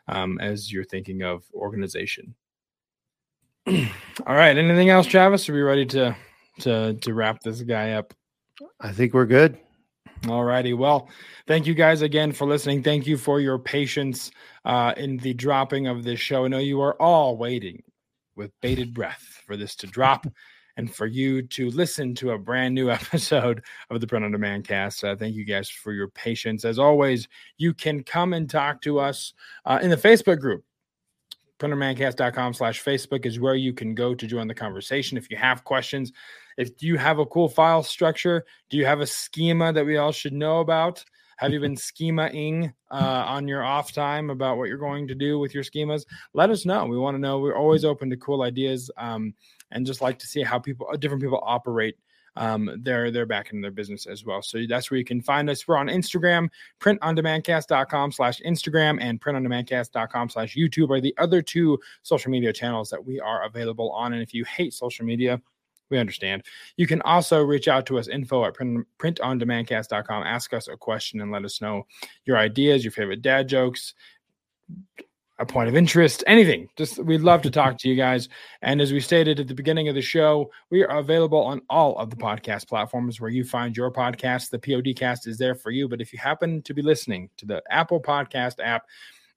um, 0.09 0.39
as 0.41 0.73
you're 0.73 0.85
thinking 0.85 1.23
of 1.23 1.45
organization. 1.55 2.35
all 3.67 3.75
right, 4.27 4.57
anything 4.57 4.91
else, 4.91 5.07
Travis? 5.07 5.49
Are 5.49 5.55
we 5.55 5.63
ready 5.63 5.87
to 5.87 6.17
to 6.61 6.95
to 6.95 7.15
wrap 7.15 7.41
this 7.43 7.63
guy 7.63 7.93
up? 7.93 8.15
I 8.81 8.93
think 8.93 9.13
we're 9.13 9.27
good. 9.27 9.59
All 10.29 10.45
righty. 10.45 10.73
Well, 10.73 11.09
thank 11.47 11.67
you 11.67 11.75
guys 11.75 12.03
again 12.03 12.33
for 12.33 12.47
listening. 12.47 12.83
Thank 12.83 13.07
you 13.07 13.17
for 13.17 13.39
your 13.39 13.59
patience 13.59 14.31
uh, 14.65 14.95
in 14.97 15.19
the 15.19 15.35
dropping 15.35 15.87
of 15.89 16.05
this 16.05 16.19
show. 16.19 16.45
I 16.45 16.49
know 16.49 16.59
you 16.59 16.81
are 16.81 17.01
all 17.01 17.37
waiting 17.37 17.83
with 18.35 18.51
bated 18.61 18.95
breath 18.95 19.43
for 19.47 19.57
this 19.57 19.77
to 19.77 19.87
drop 19.87 20.27
and 20.77 20.95
for 20.95 21.07
you 21.07 21.43
to 21.43 21.71
listen 21.71 22.15
to 22.17 22.33
a 22.33 22.39
brand 22.39 22.75
new 22.75 22.91
episode 22.93 23.63
of 23.91 24.01
the 24.01 24.07
Print 24.07 24.25
on 24.25 24.33
Demand 24.33 24.67
cast. 24.67 25.05
Uh, 25.05 25.17
thank 25.17 25.35
you 25.35 25.45
guys 25.45 25.69
for 25.69 25.93
your 25.93 26.09
patience. 26.09 26.65
As 26.65 26.79
always, 26.79 27.29
you 27.57 27.73
can 27.75 28.03
come 28.03 28.33
and 28.33 28.49
talk 28.49 28.81
to 28.83 28.99
us 28.99 29.35
uh, 29.65 29.79
in 29.83 29.91
the 29.91 29.97
Facebook 29.97 30.41
group. 30.41 30.65
printondemandcast.com 31.59 32.55
slash 32.55 32.83
Facebook 32.83 33.27
is 33.27 33.41
where 33.41 33.55
you 33.55 33.73
can 33.73 33.95
go 33.95 34.15
to 34.15 34.27
join 34.27 34.47
the 34.47 34.55
conversation. 34.55 35.17
If 35.17 35.31
you 35.31 35.37
have 35.37 35.65
questions, 35.65 36.13
if 36.57 36.83
you 36.83 36.97
have 36.99 37.19
a 37.19 37.27
cool 37.27 37.49
file 37.49 37.83
structure, 37.83 38.45
do 38.71 38.77
you 38.77 38.87
have 38.87 39.01
a 39.01 39.07
schema 39.07 39.73
that 39.73 39.85
we 39.85 39.97
all 39.97 40.13
should 40.13 40.33
know 40.33 40.61
about? 40.61 41.05
Have 41.39 41.53
you 41.53 41.61
been 41.61 41.75
schemaing 41.77 42.73
uh, 42.91 43.25
on 43.27 43.47
your 43.47 43.63
off 43.63 43.93
time 43.93 44.31
about 44.31 44.57
what 44.57 44.69
you're 44.69 44.79
going 44.79 45.07
to 45.09 45.15
do 45.15 45.39
with 45.39 45.55
your 45.55 45.65
schemas? 45.65 46.05
Let 46.33 46.51
us 46.51 46.65
know. 46.65 46.87
We 46.87 46.99
want 46.99 47.15
to 47.15 47.21
know. 47.21 47.39
We're 47.39 47.57
always 47.57 47.85
open 47.85 48.09
to 48.11 48.17
cool 48.17 48.43
ideas 48.43 48.91
um, 48.97 49.35
and 49.71 49.87
just 49.87 50.01
like 50.01 50.19
to 50.19 50.27
see 50.27 50.43
how 50.43 50.59
people, 50.59 50.87
uh, 50.93 50.97
different 50.97 51.23
people 51.23 51.41
operate 51.43 51.97
um, 52.37 52.71
their 52.83 53.11
their 53.11 53.27
back 53.27 53.53
in 53.53 53.61
their 53.61 53.71
business 53.71 54.07
as 54.07 54.25
well. 54.25 54.43
So 54.43 54.63
that's 54.69 54.91
where 54.91 54.99
you 54.99 55.05
can 55.05 55.23
find 55.23 55.49
us. 55.49 55.67
We're 55.67 55.77
on 55.77 55.89
Instagram, 55.89 56.49
printondemandcast.com 56.81 58.13
slash 58.13 58.41
Instagram 58.43 58.99
and 59.01 59.21
printondemandcast.com 59.21 60.29
slash 60.29 60.55
YouTube 60.55 60.91
are 60.91 61.01
the 61.01 61.15
other 61.19 61.43
two 61.43 61.79
social 62.03 62.31
media 62.31 62.53
channels 62.53 62.91
that 62.91 63.05
we 63.05 63.21
are 63.21 63.45
available 63.45 63.91
on. 63.93 64.13
And 64.13 64.23
if 64.23 64.35
you 64.35 64.45
hate 64.45 64.75
social 64.75 65.05
media, 65.05 65.41
we 65.89 65.99
understand. 65.99 66.43
You 66.77 66.87
can 66.87 67.01
also 67.03 67.43
reach 67.43 67.69
out 67.69 67.87
to 67.87 67.99
us 67.99 68.09
info 68.09 68.45
at 68.45 68.55
print, 68.55 68.87
printondemandcast.com. 68.99 70.23
Ask 70.25 70.53
us 70.53 70.69
a 70.69 70.77
question 70.77 71.21
and 71.21 71.31
let 71.31 71.45
us 71.45 71.61
know 71.61 71.87
your 72.25 72.37
ideas, 72.37 72.85
your 72.85 72.93
favorite 72.93 73.23
dad 73.23 73.49
jokes, 73.49 73.95
a 75.39 75.47
point 75.47 75.69
of 75.69 75.77
interest, 75.77 76.25
anything. 76.27 76.69
Just 76.77 76.99
we'd 76.99 77.21
love 77.21 77.43
to 77.43 77.51
talk 77.51 77.77
to 77.79 77.89
you 77.89 77.95
guys. 77.95 78.29
And 78.63 78.81
as 78.81 78.93
we 78.93 79.01
stated 79.01 79.39
at 79.39 79.49
the 79.49 79.55
beginning 79.55 79.89
of 79.89 79.95
the 79.95 80.03
show, 80.03 80.51
we 80.71 80.83
are 80.83 80.99
available 80.99 81.43
on 81.43 81.61
all 81.69 81.97
of 81.99 82.11
the 82.11 82.17
podcast 82.17 82.69
platforms 82.69 83.21
where 83.21 83.31
you 83.31 83.45
find 83.45 83.77
your 83.77 83.93
podcast. 83.93 84.51
The 84.51 84.59
PODcast 84.59 85.27
is 85.27 85.37
there 85.37 85.55
for 85.55 85.71
you. 85.71 85.89
But 85.89 86.01
if 86.01 86.13
you 86.13 86.19
happen 86.19 86.63
to 86.63 86.75
be 86.75 86.83
listening 86.83 87.29
to 87.37 87.47
the 87.47 87.63
Apple 87.71 88.01
Podcast 88.01 88.55
app, 88.63 88.87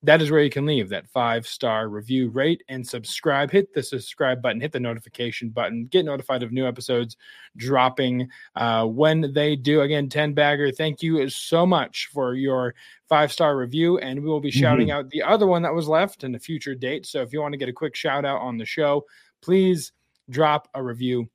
that 0.03 0.21
is 0.21 0.31
where 0.31 0.41
you 0.41 0.49
can 0.49 0.65
leave 0.65 0.89
that 0.89 1.09
five 1.09 1.45
star 1.45 1.89
review, 1.89 2.29
rate, 2.29 2.63
and 2.69 2.87
subscribe. 2.87 3.51
Hit 3.51 3.73
the 3.73 3.83
subscribe 3.83 4.41
button, 4.41 4.61
hit 4.61 4.71
the 4.71 4.79
notification 4.79 5.49
button, 5.49 5.87
get 5.87 6.05
notified 6.05 6.41
of 6.41 6.51
new 6.51 6.65
episodes 6.65 7.17
dropping 7.57 8.29
uh, 8.55 8.85
when 8.85 9.33
they 9.33 9.55
do. 9.55 9.81
Again, 9.81 10.07
Ten 10.07 10.33
Bagger, 10.33 10.71
thank 10.71 11.03
you 11.03 11.27
so 11.29 11.65
much 11.65 12.09
for 12.13 12.35
your 12.35 12.75
five 13.09 13.31
star 13.31 13.57
review. 13.57 13.97
And 13.97 14.21
we 14.21 14.29
will 14.29 14.39
be 14.39 14.51
shouting 14.51 14.87
mm-hmm. 14.87 14.99
out 14.99 15.09
the 15.09 15.23
other 15.23 15.47
one 15.47 15.63
that 15.63 15.73
was 15.73 15.87
left 15.89 16.23
in 16.23 16.33
a 16.33 16.39
future 16.39 16.75
date. 16.75 17.05
So 17.05 17.21
if 17.21 17.33
you 17.33 17.41
want 17.41 17.53
to 17.53 17.57
get 17.59 17.69
a 17.69 17.73
quick 17.73 17.95
shout 17.95 18.23
out 18.23 18.39
on 18.39 18.57
the 18.57 18.65
show, 18.65 19.05
please 19.41 19.91
drop 20.29 20.69
a 20.73 20.81
review. 20.81 21.29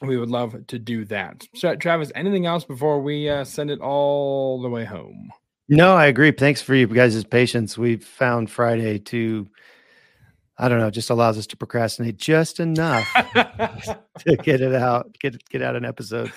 We 0.00 0.16
would 0.16 0.30
love 0.30 0.56
to 0.68 0.78
do 0.78 1.04
that. 1.06 1.46
So, 1.54 1.76
Travis, 1.76 2.10
anything 2.14 2.46
else 2.46 2.64
before 2.64 3.02
we 3.02 3.28
uh, 3.28 3.44
send 3.44 3.70
it 3.70 3.80
all 3.80 4.62
the 4.62 4.70
way 4.70 4.86
home? 4.86 5.30
No, 5.70 5.94
I 5.94 6.06
agree. 6.06 6.32
Thanks 6.32 6.60
for 6.60 6.74
you 6.74 6.88
guys' 6.88 7.22
patience. 7.22 7.78
We've 7.78 8.04
found 8.04 8.50
Friday 8.50 8.98
to, 8.98 9.48
I 10.58 10.68
don't 10.68 10.80
know, 10.80 10.90
just 10.90 11.10
allows 11.10 11.38
us 11.38 11.46
to 11.46 11.56
procrastinate 11.56 12.16
just 12.16 12.58
enough 12.58 13.08
to 13.14 14.36
get 14.42 14.60
it 14.60 14.74
out, 14.74 15.16
get 15.20 15.48
get 15.48 15.62
out 15.62 15.76
an 15.76 15.84
episode 15.84 16.32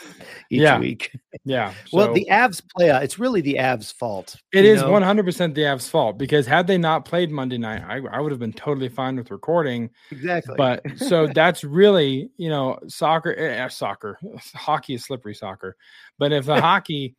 each 0.51 0.61
yeah. 0.61 0.77
week. 0.77 1.17
Yeah. 1.45 1.73
So. 1.87 1.97
Well, 1.97 2.13
the 2.13 2.27
Avs 2.29 2.61
play 2.77 2.91
out. 2.91 3.01
It's 3.01 3.17
really 3.17 3.41
the 3.41 3.55
Avs' 3.55 3.91
fault. 3.91 4.35
It 4.51 4.65
is 4.65 4.83
one 4.83 5.01
hundred 5.01 5.25
percent 5.25 5.55
the 5.55 5.61
Avs' 5.61 5.89
fault 5.89 6.19
because 6.19 6.45
had 6.45 6.67
they 6.67 6.77
not 6.77 7.03
played 7.03 7.31
Monday 7.31 7.57
night, 7.57 7.81
I, 7.87 8.01
I 8.15 8.19
would 8.19 8.31
have 8.31 8.39
been 8.39 8.53
totally 8.53 8.89
fine 8.89 9.15
with 9.15 9.31
recording. 9.31 9.89
Exactly. 10.11 10.53
But 10.57 10.83
so 10.97 11.25
that's 11.33 11.63
really 11.63 12.29
you 12.37 12.49
know 12.49 12.77
soccer, 12.87 13.35
eh, 13.35 13.67
soccer, 13.69 14.19
hockey 14.53 14.93
is 14.93 15.03
slippery 15.03 15.33
soccer. 15.33 15.75
But 16.19 16.31
if 16.31 16.45
the 16.45 16.61
hockey 16.61 17.15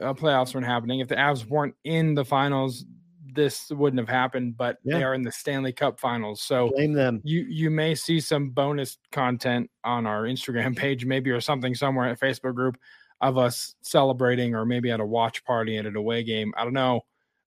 uh, 0.00 0.14
playoffs 0.14 0.54
weren't 0.54 0.66
happening. 0.66 1.00
If 1.00 1.08
the 1.08 1.16
Avs 1.16 1.46
weren't 1.46 1.74
in 1.84 2.14
the 2.14 2.24
finals, 2.24 2.84
this 3.36 3.70
wouldn't 3.70 4.00
have 4.00 4.08
happened. 4.08 4.56
But 4.56 4.78
yeah. 4.82 4.98
they 4.98 5.04
are 5.04 5.14
in 5.14 5.22
the 5.22 5.30
Stanley 5.30 5.72
Cup 5.72 6.00
Finals, 6.00 6.42
so 6.42 6.70
blame 6.74 6.92
them. 6.92 7.20
You 7.22 7.46
you 7.48 7.70
may 7.70 7.94
see 7.94 8.18
some 8.18 8.50
bonus 8.50 8.98
content 9.12 9.70
on 9.84 10.06
our 10.06 10.22
Instagram 10.22 10.76
page, 10.76 11.04
maybe 11.04 11.30
or 11.30 11.40
something 11.40 11.74
somewhere 11.74 12.08
at 12.08 12.18
Facebook 12.18 12.54
group 12.54 12.76
of 13.20 13.38
us 13.38 13.74
celebrating, 13.82 14.54
or 14.54 14.66
maybe 14.66 14.90
at 14.90 15.00
a 15.00 15.06
watch 15.06 15.44
party 15.44 15.78
at 15.78 15.86
an 15.86 15.96
away 15.96 16.24
game. 16.24 16.52
I 16.56 16.64
don't 16.64 16.72
know, 16.72 17.02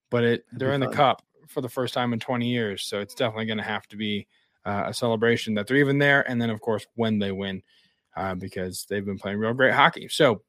but 0.10 0.24
it 0.24 0.46
That'd 0.46 0.60
they're 0.60 0.74
in 0.74 0.82
fun. 0.82 0.90
the 0.90 0.96
cup 0.96 1.24
for 1.48 1.62
the 1.62 1.70
first 1.70 1.94
time 1.94 2.14
in 2.14 2.20
20 2.20 2.48
years, 2.48 2.84
so 2.84 3.00
it's 3.00 3.16
definitely 3.16 3.46
going 3.46 3.58
to 3.58 3.64
have 3.64 3.88
to 3.88 3.98
be 3.98 4.28
uh, 4.66 4.84
a 4.88 4.94
celebration 4.94 5.56
that 5.56 5.68
they're 5.68 5.78
even 5.78 5.98
there, 5.98 6.30
and 6.30 6.42
then 6.42 6.50
of 6.50 6.62
course 6.62 6.86
when 6.96 7.20
they 7.20 7.32
win. 7.32 7.62
Uh, 8.16 8.36
because 8.36 8.86
they've 8.90 9.06
been 9.06 9.20
playing 9.20 9.38
real 9.38 9.54
great 9.54 9.74
hockey. 9.74 10.08
So 10.10 10.42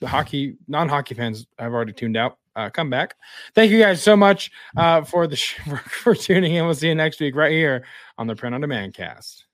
the 0.00 0.08
hockey 0.08 0.56
non-hockey 0.68 1.14
fans 1.14 1.46
have 1.58 1.72
already 1.72 1.92
tuned 1.92 2.16
out. 2.16 2.38
Uh, 2.56 2.70
come 2.70 2.88
back. 2.88 3.16
Thank 3.54 3.72
you 3.72 3.80
guys 3.80 4.00
so 4.02 4.16
much 4.16 4.52
uh, 4.76 5.02
for 5.02 5.26
the 5.26 5.36
sh- 5.36 5.58
for, 5.68 5.76
for 5.88 6.14
tuning 6.14 6.54
in. 6.54 6.64
We'll 6.64 6.74
see 6.74 6.88
you 6.88 6.94
next 6.94 7.20
week 7.20 7.34
right 7.34 7.50
here 7.52 7.84
on 8.16 8.26
the 8.26 8.36
Print 8.36 8.54
on 8.54 8.60
Demand 8.60 8.94
cast. 8.94 9.46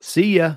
See 0.00 0.36
ya. 0.36 0.56